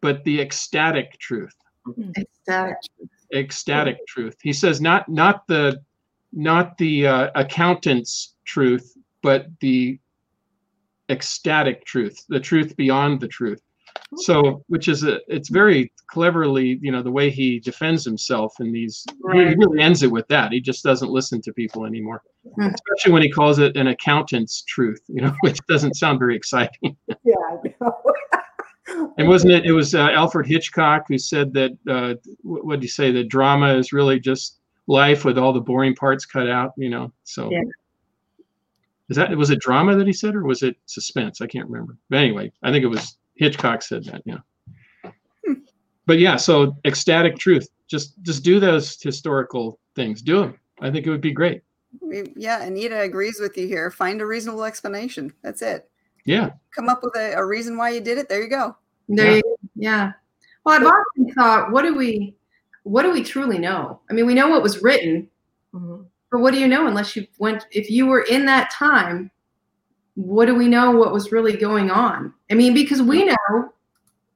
but 0.00 0.22
the 0.24 0.40
ecstatic 0.40 1.18
truth." 1.18 1.54
Ecstatic. 2.16 2.76
ecstatic 3.34 4.06
truth. 4.06 4.36
He 4.42 4.52
says 4.52 4.80
not 4.80 5.08
not 5.08 5.46
the 5.46 5.82
not 6.32 6.76
the 6.76 7.06
uh, 7.06 7.30
accountant's 7.34 8.34
truth, 8.44 8.96
but 9.22 9.46
the 9.60 9.98
ecstatic 11.08 11.84
truth, 11.84 12.24
the 12.28 12.38
truth 12.38 12.76
beyond 12.76 13.20
the 13.20 13.28
truth. 13.28 13.62
So, 14.16 14.64
which 14.66 14.88
is 14.88 15.04
a, 15.04 15.20
it's 15.32 15.48
very 15.48 15.92
cleverly, 16.08 16.78
you 16.82 16.90
know, 16.90 17.00
the 17.02 17.10
way 17.12 17.30
he 17.30 17.60
defends 17.60 18.04
himself 18.04 18.54
in 18.58 18.72
these. 18.72 19.06
right. 19.22 19.48
He 19.48 19.54
really 19.54 19.80
ends 19.80 20.02
it 20.02 20.10
with 20.10 20.26
that. 20.28 20.50
He 20.52 20.60
just 20.60 20.82
doesn't 20.82 21.10
listen 21.10 21.40
to 21.42 21.52
people 21.52 21.84
anymore, 21.86 22.22
Hmm. 22.56 22.70
especially 22.74 23.12
when 23.12 23.22
he 23.22 23.30
calls 23.30 23.60
it 23.60 23.76
an 23.76 23.86
accountant's 23.86 24.62
truth, 24.62 25.00
you 25.08 25.20
know, 25.22 25.32
which 25.42 25.58
doesn't 25.68 25.94
sound 25.94 26.18
very 26.18 26.34
exciting. 26.34 26.96
yeah 27.24 27.34
I 27.50 27.74
know. 27.80 27.94
And 29.18 29.28
wasn't 29.28 29.52
it? 29.52 29.64
It 29.64 29.72
was 29.72 29.94
uh, 29.94 30.08
Alfred 30.10 30.46
Hitchcock 30.48 31.04
who 31.08 31.16
said 31.16 31.52
that. 31.54 31.70
Uh, 31.88 32.14
what 32.42 32.76
did 32.76 32.82
you 32.82 32.88
say? 32.88 33.12
That 33.12 33.28
drama 33.28 33.74
is 33.74 33.92
really 33.92 34.18
just 34.18 34.58
life 34.88 35.24
with 35.24 35.38
all 35.38 35.52
the 35.52 35.60
boring 35.60 35.94
parts 35.94 36.26
cut 36.26 36.48
out. 36.48 36.72
You 36.76 36.90
know. 36.90 37.12
So. 37.22 37.50
Yeah. 37.52 37.60
Is 39.08 39.16
that 39.16 39.36
was 39.36 39.50
it 39.50 39.60
drama 39.60 39.94
that 39.96 40.06
he 40.06 40.12
said, 40.12 40.34
or 40.34 40.44
was 40.44 40.62
it 40.64 40.76
suspense? 40.86 41.40
I 41.40 41.46
can't 41.46 41.68
remember. 41.68 41.96
But 42.08 42.18
anyway, 42.18 42.52
I 42.62 42.70
think 42.72 42.82
it 42.84 42.88
was 42.88 43.16
Hitchcock 43.40 43.80
said 43.82 44.04
that. 44.04 44.22
Yeah. 44.26 44.38
But 46.06 46.18
yeah, 46.18 46.36
so 46.36 46.76
ecstatic 46.84 47.38
truth. 47.38 47.68
Just 47.88 48.22
just 48.22 48.44
do 48.44 48.60
those 48.60 49.00
historical 49.00 49.80
things. 49.96 50.20
Do 50.20 50.40
them. 50.40 50.58
I 50.80 50.90
think 50.90 51.06
it 51.06 51.10
would 51.10 51.20
be 51.22 51.32
great. 51.32 51.62
Yeah, 52.36 52.62
Anita 52.62 53.00
agrees 53.00 53.38
with 53.40 53.56
you 53.56 53.66
here. 53.66 53.90
Find 53.90 54.20
a 54.20 54.26
reasonable 54.26 54.64
explanation. 54.64 55.32
That's 55.42 55.62
it. 55.62 55.88
Yeah. 56.26 56.50
Come 56.74 56.88
up 56.90 57.02
with 57.02 57.16
a, 57.16 57.32
a 57.32 57.44
reason 57.44 57.76
why 57.78 57.90
you 57.90 58.00
did 58.00 58.18
it. 58.18 58.28
There 58.28 58.42
you 58.42 58.50
go. 58.50 58.76
There 59.08 59.26
Yeah. 59.26 59.36
you. 59.36 59.56
Yeah. 59.74 60.12
Well, 60.64 60.76
I've 60.76 60.86
often 60.86 61.32
thought, 61.34 61.72
what 61.72 61.82
do 61.82 61.94
we, 61.94 62.36
what 62.82 63.02
do 63.02 63.10
we 63.12 63.24
truly 63.24 63.58
know? 63.58 64.00
I 64.10 64.12
mean, 64.12 64.26
we 64.26 64.34
know 64.34 64.48
what 64.48 64.62
was 64.62 64.82
written, 64.82 65.28
Mhm. 65.74 66.04
but 66.30 66.40
what 66.40 66.52
do 66.52 66.60
you 66.60 66.68
know 66.68 66.86
unless 66.86 67.16
you 67.16 67.26
went? 67.38 67.66
If 67.72 67.90
you 67.90 68.06
were 68.06 68.22
in 68.22 68.44
that 68.44 68.70
time, 68.70 69.30
what 70.20 70.46
do 70.46 70.54
we 70.54 70.68
know? 70.68 70.90
What 70.90 71.12
was 71.12 71.32
really 71.32 71.56
going 71.56 71.90
on? 71.90 72.34
I 72.50 72.54
mean, 72.54 72.74
because 72.74 73.00
we 73.00 73.24
know 73.24 73.72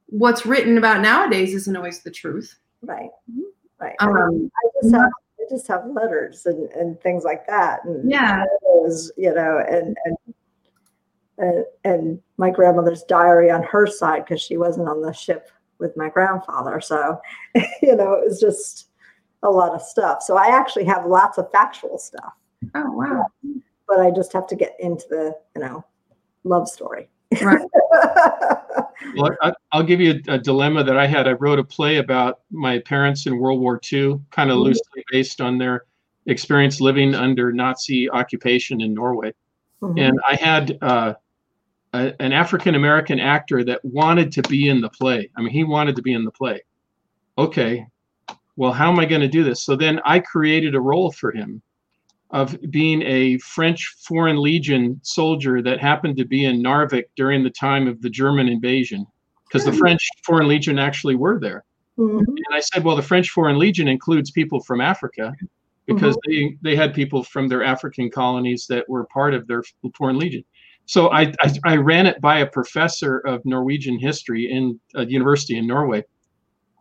what's 0.07 0.47
written 0.47 0.79
about 0.79 1.01
nowadays 1.03 1.55
isn't 1.55 1.77
always 1.77 2.01
the 2.03 2.11
truth. 2.11 2.59
right 2.83 3.11
right 3.81 3.97
I 4.01 4.07
mean, 4.07 4.17
Um, 4.17 4.51
I 4.65 4.69
just 4.83 4.95
have 4.95 5.11
I 5.41 5.45
just 5.51 5.69
have 5.69 5.87
letters 5.87 6.47
and, 6.47 6.71
and 6.73 6.99
things 7.01 7.25
like 7.25 7.47
that. 7.49 7.85
And 7.85 8.11
Yeah. 8.11 8.45
photos, 8.63 9.13
you 9.17 9.35
know, 9.35 9.59
and 9.69 9.97
and 10.05 10.17
and, 11.37 11.65
and 11.85 12.23
my 12.39 12.51
grandmother's 12.51 13.03
diary 13.03 13.51
on 13.51 13.63
her 13.65 13.87
side 13.87 14.25
because 14.25 14.41
she 14.41 14.57
wasn't 14.57 14.89
on 14.89 15.03
the 15.03 15.13
ship 15.13 15.51
with 15.81 15.97
my 15.97 16.09
grandfather. 16.09 16.81
So, 16.81 17.21
you 17.83 17.97
know, 17.97 18.13
it 18.15 18.25
was 18.25 18.41
just 18.41 18.89
a 19.43 19.51
lot 19.51 19.75
of 19.75 19.83
stuff. 19.83 20.23
So 20.23 20.37
I 20.37 20.47
actually 20.47 20.85
have 20.85 21.05
lots 21.07 21.37
of 21.37 21.51
factual 21.51 21.99
stuff, 21.99 22.33
oh 22.75 22.91
wow. 22.93 23.27
But 23.89 24.01
I 24.01 24.11
just 24.11 24.33
have 24.33 24.47
to 24.49 24.57
get 24.57 24.77
into 24.79 25.07
the, 25.09 25.37
you 25.55 25.63
know, 25.63 25.85
love 26.45 26.69
story. 26.69 27.09
Right. 27.43 27.67
Well, 29.17 29.37
I, 29.43 29.53
I'll 29.71 29.83
give 29.83 30.01
you 30.01 30.21
a, 30.29 30.35
a 30.35 30.39
dilemma 30.39 30.83
that 30.83 30.97
I 30.97 31.07
had. 31.07 31.29
I 31.29 31.33
wrote 31.33 31.59
a 31.59 31.65
play 31.65 31.97
about 31.99 32.41
my 32.51 32.79
parents 32.81 33.27
in 33.27 33.39
World 33.39 33.61
War 33.61 33.81
II, 33.93 34.19
kind 34.31 34.51
of 34.51 34.57
Mhm. 34.59 34.65
loosely 34.65 35.05
based 35.11 35.41
on 35.41 35.59
their 35.59 35.85
experience 36.27 36.81
living 36.81 37.15
under 37.15 37.53
Nazi 37.53 38.11
occupation 38.11 38.81
in 38.81 38.95
Norway. 38.95 39.33
Mhm. 39.83 40.01
And 40.01 40.21
I 40.29 40.35
had 40.37 40.79
uh, 40.81 41.15
a, 41.93 42.15
an 42.21 42.33
African 42.33 42.75
American 42.75 43.21
actor 43.21 43.63
that 43.65 43.85
wanted 43.85 44.33
to 44.33 44.43
be 44.43 44.69
in 44.69 44.81
the 44.81 44.89
play. 44.91 45.31
I 45.37 45.43
mean, 45.43 45.51
he 45.51 45.65
wanted 45.65 45.97
to 45.97 46.03
be 46.03 46.15
in 46.15 46.25
the 46.25 46.33
play. 46.33 46.63
Okay, 47.37 47.87
well, 48.57 48.73
how 48.73 48.91
am 48.91 48.99
I 48.99 49.05
going 49.05 49.21
to 49.21 49.29
do 49.29 49.45
this? 49.45 49.63
So 49.63 49.77
then 49.77 50.01
I 50.05 50.19
created 50.19 50.75
a 50.75 50.81
role 50.81 51.13
for 51.13 51.31
him. 51.31 51.61
Of 52.35 52.59
being 52.71 53.01
a 53.03 53.39
French 53.39 53.95
Foreign 54.01 54.43
Legion 54.43 55.01
soldier 55.05 55.63
that 55.63 55.79
happened 55.79 56.17
to 56.17 56.25
be 56.25 56.45
in 56.45 56.61
Narvik 56.61 57.05
during 57.17 57.45
the 57.45 57.51
time 57.51 57.87
of 57.87 58.03
the 58.03 58.11
German 58.11 58.49
invasion, 58.49 59.07
because 59.47 59.65
the 59.65 59.71
hmm. 59.71 59.79
French 59.79 60.07
Foreign 60.27 60.49
Legion 60.49 60.79
actually 60.79 61.15
were 61.15 61.39
there. 61.39 61.65
Mhm. 61.97 62.27
And 62.27 62.53
I 62.53 62.59
said, 62.59 62.83
well, 62.83 62.97
the 62.97 63.03
French 63.03 63.31
Foreign 63.31 63.57
Legion 63.57 63.87
includes 63.87 64.33
people 64.33 64.61
from 64.61 64.81
Africa 64.81 65.33
because 65.87 66.17
mm-hmm. 66.17 66.57
they, 66.63 66.71
they 66.71 66.77
had 66.77 66.93
people 66.93 67.23
from 67.23 67.47
their 67.47 67.63
African 67.63 68.11
colonies 68.11 68.67
that 68.69 68.89
were 68.89 69.05
part 69.07 69.33
of 69.33 69.47
their 69.47 69.63
Foreign 69.97 70.19
Legion. 70.19 70.45
So 70.87 71.11
I, 71.13 71.33
I, 71.41 71.55
I 71.65 71.77
ran 71.77 72.07
it 72.07 72.21
by 72.21 72.41
a 72.41 72.47
professor 72.47 73.19
of 73.19 73.45
Norwegian 73.45 73.99
history 73.99 74.51
in 74.51 74.81
a 74.97 75.07
university 75.07 75.57
in 75.57 75.69
Norway. 75.69 76.03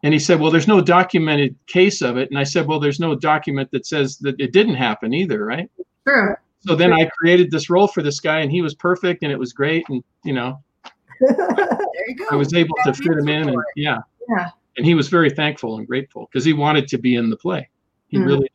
And 0.03 0.13
he 0.13 0.19
said, 0.19 0.39
well, 0.39 0.51
there's 0.51 0.67
no 0.67 0.81
documented 0.81 1.55
case 1.67 2.01
of 2.01 2.17
it. 2.17 2.29
And 2.29 2.37
I 2.37 2.43
said, 2.43 2.67
well, 2.67 2.79
there's 2.79 2.99
no 2.99 3.15
document 3.15 3.71
that 3.71 3.85
says 3.85 4.17
that 4.19 4.39
it 4.39 4.51
didn't 4.51 4.75
happen 4.75 5.13
either, 5.13 5.45
right? 5.45 5.69
True. 6.05 6.35
So 6.59 6.75
then 6.75 6.93
I 6.93 7.05
created 7.17 7.51
this 7.51 7.69
role 7.69 7.87
for 7.87 8.01
this 8.03 8.19
guy 8.19 8.39
and 8.39 8.51
he 8.51 8.61
was 8.61 8.73
perfect 8.75 9.23
and 9.23 9.31
it 9.31 9.39
was 9.39 9.53
great. 9.53 9.85
And, 9.89 10.03
you 10.23 10.33
know, 10.33 10.61
There 11.19 12.09
you 12.09 12.15
go. 12.15 12.25
I 12.31 12.35
was 12.35 12.53
able 12.53 12.75
to 12.83 12.93
fit 12.93 13.17
him 13.17 13.29
in 13.29 13.49
and 13.49 13.57
yeah. 13.75 13.99
Yeah. 14.29 14.49
And 14.77 14.85
he 14.85 14.95
was 14.95 15.07
very 15.07 15.29
thankful 15.29 15.77
and 15.77 15.87
grateful 15.87 16.27
because 16.31 16.43
he 16.43 16.53
wanted 16.53 16.87
to 16.89 16.97
be 16.97 17.15
in 17.15 17.29
the 17.29 17.37
play. 17.37 17.69
He 18.07 18.17
Mhm. 18.17 18.25
really, 18.25 18.49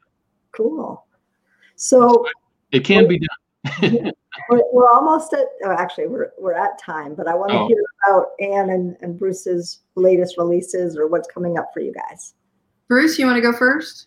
cool. 0.52 1.06
So 1.76 2.26
it 2.72 2.80
can 2.80 3.06
be 3.08 3.18
done. 3.18 3.28
We're, 4.48 4.62
we're 4.72 4.88
almost 4.88 5.32
at, 5.32 5.46
oh, 5.64 5.72
actually, 5.72 6.06
we're, 6.06 6.30
we're 6.38 6.54
at 6.54 6.78
time, 6.78 7.14
but 7.14 7.26
I 7.28 7.34
want 7.34 7.50
to 7.50 7.58
Oh. 7.58 7.66
hear 7.68 7.82
about 8.06 8.26
Ann 8.40 8.70
and, 8.70 8.96
and 9.00 9.18
Bruce's 9.18 9.80
latest 9.96 10.36
releases 10.38 10.96
or 10.96 11.08
what's 11.08 11.28
coming 11.28 11.58
up 11.58 11.70
for 11.74 11.80
you 11.80 11.92
guys. 11.92 12.34
Bruce, 12.86 13.18
you 13.18 13.26
want 13.26 13.36
to 13.36 13.42
go 13.42 13.52
first? 13.52 14.06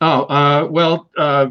Oh, 0.00 0.22
uh, 0.24 0.68
well, 0.70 1.10
uh, 1.18 1.48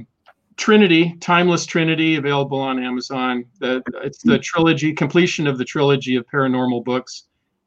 Trinity, 0.57 1.15
Timeless 1.19 1.65
Trinity, 1.65 2.15
available 2.17 2.59
on 2.59 2.81
Amazon. 2.83 3.45
The, 3.59 3.81
it's 4.03 4.21
the 4.23 4.37
trilogy, 4.39 4.93
completion 4.93 5.47
of 5.47 5.57
the 5.57 5.65
trilogy 5.65 6.15
of 6.15 6.25
paranormal 6.27 6.83
books. 6.83 7.25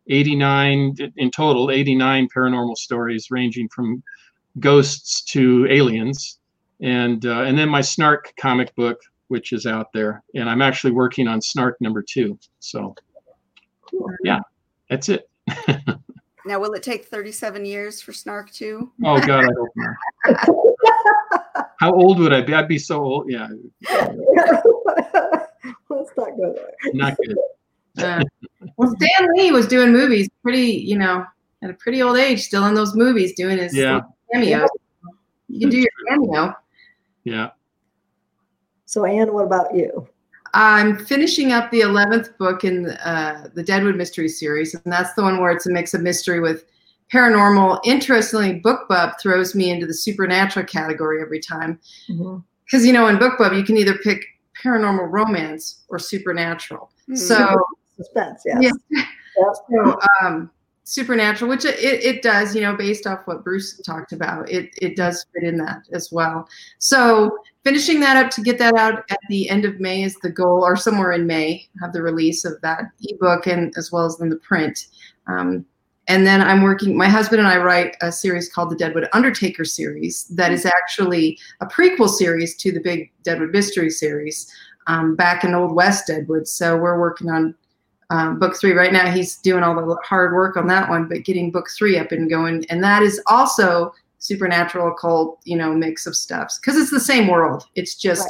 89 0.09 0.97
in 1.16 1.30
total, 1.30 1.70
89 1.70 2.28
paranormal 2.34 2.76
stories 2.76 3.28
ranging 3.30 3.68
from 3.68 4.03
ghosts 4.59 5.22
to 5.22 5.66
aliens. 5.70 6.38
And, 6.80 7.24
uh, 7.24 7.43
and 7.43 7.57
then 7.57 7.68
my 7.68 7.80
Snark 7.80 8.32
comic 8.36 8.74
book, 8.74 8.99
which 9.33 9.53
is 9.53 9.66
out 9.66 9.93
there. 9.93 10.22
And 10.37 10.49
I'm 10.49 10.62
actually 10.62 10.93
working 10.93 11.26
on 11.26 11.41
Snark 11.43 11.76
number 11.80 12.03
two. 12.09 12.39
So 12.61 12.95
Cool. 13.91 14.09
that's 14.89 15.09
it. 15.09 15.28
Now, 16.45 16.59
will 16.59 16.72
it 16.72 16.83
take 16.83 17.05
37 17.05 17.64
years 17.64 18.01
for 18.03 18.12
Snark 18.12 18.51
2? 18.51 18.91
Oh, 19.05 19.20
God, 19.24 19.45
I 19.45 19.49
hope 19.57 19.68
not. 19.76 21.64
How 21.78 21.93
old 21.93 22.18
would 22.18 22.33
I 22.33 22.41
be? 22.41 22.53
I'd 22.53 22.66
be 22.66 22.80
so 22.80 23.01
old. 23.01 23.30
Yeah, 23.30 23.47
Let's 25.89 26.11
not 26.16 26.37
go 26.37 26.53
there. 26.53 26.72
not 26.95 27.16
good. 27.24 27.39
Uh, 27.99 28.24
well, 28.76 28.93
Stan 29.01 29.28
Lee 29.37 29.53
was 29.53 29.68
doing 29.68 29.93
movies 29.93 30.28
pretty, 30.43 30.66
you 30.72 30.99
know, 30.99 31.24
at 31.62 31.70
a 31.70 31.74
pretty 31.74 32.03
old 32.03 32.16
age, 32.16 32.41
still 32.43 32.66
in 32.66 32.74
those 32.74 32.97
movies, 32.97 33.35
doing 33.37 33.59
his 33.59 33.72
Yeah. 33.72 34.01
little 34.01 34.16
cameos. 34.35 34.68
You 35.49 35.61
can 35.61 35.70
do 35.70 35.78
your 35.78 35.91
cameo. 36.09 36.55
Yeah. 37.22 37.51
So, 38.93 39.07
Ann, 39.07 39.32
what 39.32 39.47
about 39.47 39.74
you? 39.74 40.07
I'm 40.53 40.99
finishing 41.07 41.51
up 41.51 41.70
the 41.70 41.80
11th 41.80 42.36
book 42.36 42.62
in 42.62 42.90
uh, 42.90 43.49
the 43.55 43.62
Deadwood 43.62 43.97
Mystery 43.97 44.28
series, 44.28 44.74
and 44.74 44.93
that's 44.93 45.14
the 45.14 45.22
one 45.22 45.40
where 45.40 45.51
it's 45.51 45.64
a 45.64 45.72
mix 45.72 45.95
of 45.95 46.03
mystery 46.03 46.40
with 46.40 46.66
paranormal. 47.11 47.80
Interestingly, 47.84 48.61
BookBub 48.61 49.18
throws 49.18 49.55
me 49.55 49.70
into 49.70 49.86
the 49.86 49.95
supernatural 49.95 50.66
category 50.66 51.22
every 51.22 51.40
time. 51.40 51.80
Because, 52.07 52.84
you 52.84 52.93
know, 52.93 53.09
in 53.09 53.16
BookBub, 53.16 53.57
you 53.57 53.64
can 53.64 53.78
either 53.78 53.95
pick 53.95 54.26
paranormal 54.62 55.11
romance 55.11 55.84
or 55.88 55.99
supernatural. 55.99 56.90
Hmm. 57.07 57.16
So, 57.16 57.57
Suspense, 57.97 58.43
yes. 58.45 58.59
Yeah. 58.61 59.05
Yep. 59.38 59.55
so 59.70 59.99
um, 60.20 60.51
supernatural, 60.85 61.49
which 61.49 61.64
it, 61.64 61.78
it 61.78 62.22
does, 62.22 62.55
you 62.55 62.61
know, 62.61 62.74
based 62.74 63.07
off 63.07 63.20
what 63.26 63.45
Bruce 63.45 63.80
talked 63.83 64.12
about, 64.12 64.51
it, 64.51 64.70
it 64.80 64.97
does 64.97 65.24
fit 65.33 65.45
in 65.45 65.57
that 65.59 65.83
as 65.93 66.11
well. 66.11 66.49
So 66.78 67.39
finishing 67.62 68.01
that 68.01 68.16
up 68.16 68.30
to 68.33 68.43
get 68.43 68.59
that 68.59 68.74
out 68.74 69.05
at 69.11 69.20
the 69.28 69.49
end 69.49 69.64
of 69.64 69.78
May 69.78 70.03
is 70.03 70.16
the 70.16 70.30
goal, 70.30 70.64
or 70.64 70.76
somewhere 70.76 71.12
in 71.12 71.26
May, 71.26 71.68
have 71.80 71.93
the 71.93 72.03
release 72.03 72.45
of 72.45 72.61
that 72.62 72.85
ebook 73.03 73.47
and 73.47 73.72
as 73.76 73.93
well 73.93 74.07
as 74.07 74.20
in 74.20 74.28
the 74.28 74.37
print. 74.37 74.87
Um, 75.28 75.64
and 76.09 76.26
then 76.26 76.41
I'm 76.41 76.62
working, 76.62 76.97
my 76.97 77.09
husband 77.09 77.39
and 77.39 77.49
I 77.49 77.59
write 77.59 77.97
a 78.01 78.11
series 78.11 78.53
called 78.53 78.70
the 78.70 78.76
Deadwood 78.76 79.09
Undertaker 79.12 79.64
series 79.64 80.24
that 80.35 80.51
is 80.51 80.66
actually 80.66 81.39
a 81.61 81.66
prequel 81.66 82.09
series 82.09 82.57
to 82.57 82.72
the 82.72 82.80
big 82.80 83.12
Deadwood 83.22 83.53
Mystery 83.53 83.89
series 83.89 84.53
um, 84.89 85.14
back 85.14 85.45
in 85.45 85.55
Old 85.55 85.76
West 85.76 86.09
Deadwood. 86.09 86.49
So 86.49 86.76
we're 86.76 86.99
working 86.99 87.30
on 87.30 87.55
um, 88.12 88.38
book 88.38 88.54
three 88.54 88.72
right 88.72 88.92
now. 88.92 89.10
He's 89.10 89.36
doing 89.36 89.62
all 89.62 89.74
the 89.74 89.96
hard 90.04 90.34
work 90.34 90.58
on 90.58 90.66
that 90.66 90.90
one, 90.90 91.08
but 91.08 91.24
getting 91.24 91.50
book 91.50 91.68
three 91.70 91.98
up 91.98 92.12
and 92.12 92.28
going. 92.28 92.66
And 92.68 92.84
that 92.84 93.02
is 93.02 93.20
also 93.26 93.94
supernatural 94.18 94.88
occult, 94.88 95.40
you 95.44 95.56
know, 95.56 95.72
mix 95.72 96.06
of 96.06 96.14
stuffs 96.14 96.58
because 96.58 96.76
it's 96.76 96.90
the 96.90 97.00
same 97.00 97.26
world. 97.26 97.64
It's 97.74 97.94
just, 97.94 98.20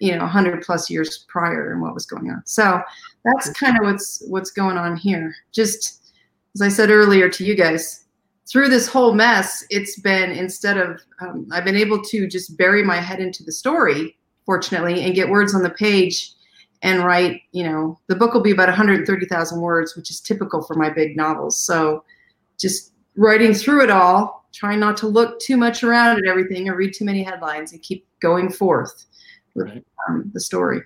Right. 0.00 0.08
you 0.08 0.12
know, 0.16 0.22
100 0.22 0.62
plus 0.62 0.88
years 0.88 1.26
prior 1.28 1.70
and 1.70 1.82
what 1.82 1.92
was 1.92 2.06
going 2.06 2.30
on. 2.30 2.42
So 2.46 2.80
that's 3.26 3.50
kind 3.50 3.78
of 3.78 3.84
what's 3.84 4.22
what's 4.26 4.50
going 4.50 4.78
on 4.78 4.96
here. 4.96 5.34
Just 5.52 6.12
as 6.54 6.62
I 6.62 6.68
said 6.68 6.90
earlier 6.90 7.28
to 7.28 7.44
you 7.44 7.54
guys, 7.54 8.06
through 8.48 8.68
this 8.68 8.88
whole 8.88 9.12
mess, 9.12 9.66
it's 9.68 10.00
been 10.00 10.30
instead 10.30 10.78
of 10.78 10.98
um, 11.20 11.46
I've 11.52 11.64
been 11.64 11.76
able 11.76 12.02
to 12.04 12.26
just 12.26 12.56
bury 12.56 12.82
my 12.82 12.96
head 12.96 13.20
into 13.20 13.44
the 13.44 13.52
story, 13.52 14.16
fortunately, 14.46 15.02
and 15.04 15.14
get 15.14 15.28
words 15.28 15.54
on 15.54 15.62
the 15.62 15.70
page 15.70 16.32
and 16.82 17.04
write. 17.04 17.42
You 17.52 17.64
know, 17.64 17.98
the 18.08 18.16
book 18.16 18.34
will 18.34 18.40
be 18.42 18.50
about 18.52 18.68
130,000 18.68 19.60
words, 19.60 19.96
which 19.96 20.10
is 20.10 20.20
typical 20.20 20.62
for 20.62 20.74
my 20.74 20.90
big 20.90 21.16
novels. 21.16 21.58
So, 21.62 22.04
just 22.58 22.92
writing 23.16 23.54
through 23.54 23.82
it 23.84 23.90
all, 23.90 24.46
trying 24.52 24.80
not 24.80 24.96
to 24.98 25.06
look 25.06 25.40
too 25.40 25.56
much 25.56 25.82
around 25.82 26.18
at 26.18 26.26
everything 26.26 26.68
or 26.68 26.76
read 26.76 26.92
too 26.94 27.04
many 27.04 27.22
headlines, 27.22 27.72
and 27.72 27.82
keep 27.82 28.06
going 28.20 28.50
forth 28.50 29.06
with 29.54 29.66
Right. 29.68 29.84
um, 30.08 30.30
the 30.34 30.40
story. 30.40 30.82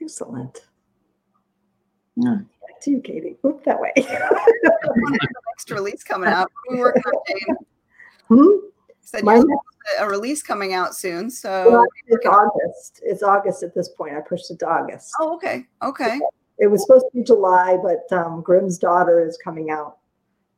Excellent. 0.00 0.66
Yeah. 2.16 2.38
To 2.82 2.90
you, 2.90 3.00
Katie. 3.00 3.36
Move 3.42 3.62
that 3.64 3.80
way. 3.80 3.92
Next 3.96 5.70
release 5.70 6.04
coming 6.04 6.28
out. 6.28 6.52
We 6.70 6.78
working 6.78 7.02
on 7.06 7.22
Jane. 7.26 7.56
hmm? 8.28 8.66
Said 9.06 9.22
My 9.22 9.36
you 9.36 9.46
next, 9.46 9.62
have 9.98 10.08
a 10.08 10.10
release 10.10 10.42
coming 10.42 10.74
out 10.74 10.96
soon. 10.96 11.30
So, 11.30 11.70
well, 11.70 11.86
it's 12.08 12.26
August. 12.26 13.00
It's 13.04 13.22
August 13.22 13.62
at 13.62 13.72
this 13.72 13.88
point. 13.88 14.16
I 14.16 14.20
pushed 14.20 14.50
it 14.50 14.58
to 14.58 14.68
August. 14.68 15.12
oh, 15.20 15.36
okay. 15.36 15.64
Okay. 15.80 16.18
It 16.58 16.66
was 16.66 16.82
supposed 16.82 17.04
to 17.12 17.16
be 17.16 17.22
July, 17.22 17.78
but 17.80 18.12
um, 18.16 18.42
Grimm's 18.42 18.78
daughter 18.78 19.24
is 19.24 19.38
coming 19.38 19.70
out, 19.70 19.98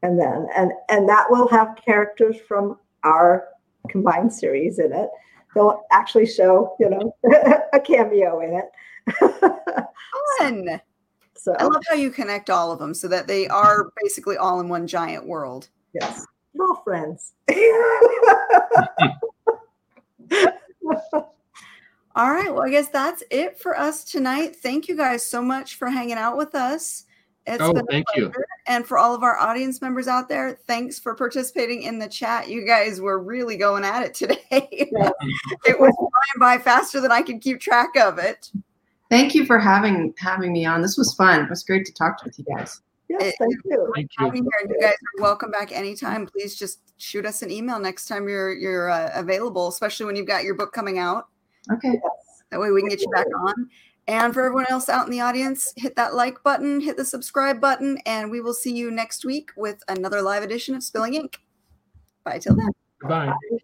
and 0.03 0.19
then 0.19 0.49
and 0.57 0.73
and 0.89 1.07
that 1.11 1.27
will 1.29 1.47
have 1.49 1.77
characters 1.77 2.37
from 2.41 2.79
our 3.05 3.49
combined 3.91 4.33
series 4.33 4.79
in 4.79 4.95
it. 4.95 5.11
They'll 5.55 5.83
actually 5.91 6.27
show, 6.27 6.75
you 6.81 6.89
know, 6.89 7.15
a 7.75 7.81
cameo 7.81 8.41
in 8.41 8.55
it. 8.55 9.45
Fun. 10.39 10.81
so 11.37 11.55
I 11.59 11.65
love 11.65 11.83
how 11.87 11.97
you 11.97 12.11
connect 12.11 12.49
all 12.49 12.73
of 12.73 12.79
them 12.79 12.95
so 12.95 13.09
that 13.09 13.27
they 13.27 13.47
are 13.49 13.91
basically 14.01 14.39
all 14.39 14.61
in 14.61 14.71
one 14.71 14.87
giant 14.87 15.27
world. 15.27 15.69
yes, 15.93 16.25
we're 16.55 16.75
friends. 16.85 17.33
All 22.17 22.33
right. 22.33 22.53
Well, 22.53 22.63
I 22.65 22.71
guess 22.71 22.89
that's 22.89 23.23
it 23.31 23.61
for 23.61 23.79
us 23.79 24.05
tonight. 24.05 24.57
Thank 24.57 24.89
you 24.89 24.97
guys 24.97 25.25
so 25.25 25.41
much 25.41 25.77
for 25.77 25.89
hanging 25.89 26.17
out 26.17 26.37
with 26.37 26.55
us. 26.55 27.05
It's 27.47 27.63
Oh, 27.63 27.73
been 27.73 27.85
a 27.85 27.87
thank 27.87 28.07
you. 28.17 28.33
And 28.67 28.85
for 28.87 28.99
all 28.99 29.15
of 29.15 29.23
our 29.23 29.39
audience 29.39 29.81
members 29.81 30.07
out 30.09 30.29
there, 30.29 30.59
thanks 30.67 30.99
for 30.99 31.15
participating 31.15 31.83
in 31.83 31.99
the 31.99 32.09
chat. 32.09 32.51
You 32.51 32.67
guys 32.67 33.01
were 33.01 33.19
really 33.19 33.57
going 33.57 33.85
at 33.85 34.03
it 34.03 34.15
today. 34.15 34.39
It 35.65 35.79
was 35.79 35.95
flying 35.97 36.39
by 36.41 36.59
faster 36.59 37.01
than 37.01 37.13
I 37.13 37.23
could 37.23 37.41
keep 37.41 37.61
track 37.61 37.97
of 37.97 38.19
it. 38.19 38.51
Thank 39.11 39.35
you 39.35 39.47
for 39.47 39.59
having 39.59 40.13
having 40.19 40.53
me 40.53 40.67
on. 40.67 40.83
This 40.83 40.99
was 40.99 41.15
fun. 41.15 41.45
It 41.45 41.51
was 41.51 41.63
great 41.63 41.87
to 41.87 41.93
talk 41.95 42.23
with 42.25 42.39
you 42.39 42.45
guys. 42.45 42.81
Yes, 43.09 43.35
thank 43.39 43.55
you. 43.65 43.93
Thank 43.95 44.11
you. 44.19 44.25
Having 44.25 44.45
here, 44.45 44.71
you 44.71 44.81
guys 44.81 44.93
are 44.93 45.23
welcome 45.23 45.51
back 45.51 45.73
anytime. 45.73 46.27
Please 46.27 46.57
just 46.57 46.81
shoot 46.99 47.25
us 47.27 47.43
an 47.43 47.51
email 47.51 47.79
next 47.79 48.07
time 48.07 48.29
you're 48.29 48.53
you're 48.53 48.91
uh, 48.91 49.11
available, 49.15 49.69
especially 49.69 50.07
when 50.07 50.17
you've 50.17 50.27
got 50.27 50.45
your 50.45 50.55
book 50.55 50.73
coming 50.73 50.99
out. 50.99 51.29
Okay. 51.73 52.01
That 52.51 52.61
way 52.61 52.71
we 52.71 52.81
can 52.81 52.89
get 52.89 53.01
you 53.01 53.11
back 53.11 53.27
on. 53.47 53.69
And 54.07 54.33
for 54.33 54.43
everyone 54.43 54.65
else 54.71 54.89
out 54.89 55.05
in 55.05 55.13
the 55.13 55.21
audience, 55.21 55.75
hit 55.77 55.95
that 55.97 56.15
like 56.15 56.43
button, 56.43 56.81
hit 56.81 56.97
the 56.97 57.05
subscribe 57.05 57.61
button, 57.61 57.99
and 58.07 58.31
we 58.31 58.41
will 58.41 58.55
see 58.55 58.75
you 58.75 58.91
next 58.91 59.25
week 59.25 59.51
with 59.55 59.83
another 59.89 60.23
live 60.23 60.43
edition 60.43 60.75
of 60.75 60.83
Spilling 60.83 61.15
Ink. 61.15 61.39
Bye 62.25 62.39
till 62.39 62.57
then. 62.57 62.71
Goodbye. 63.01 63.27
Bye. 63.27 63.59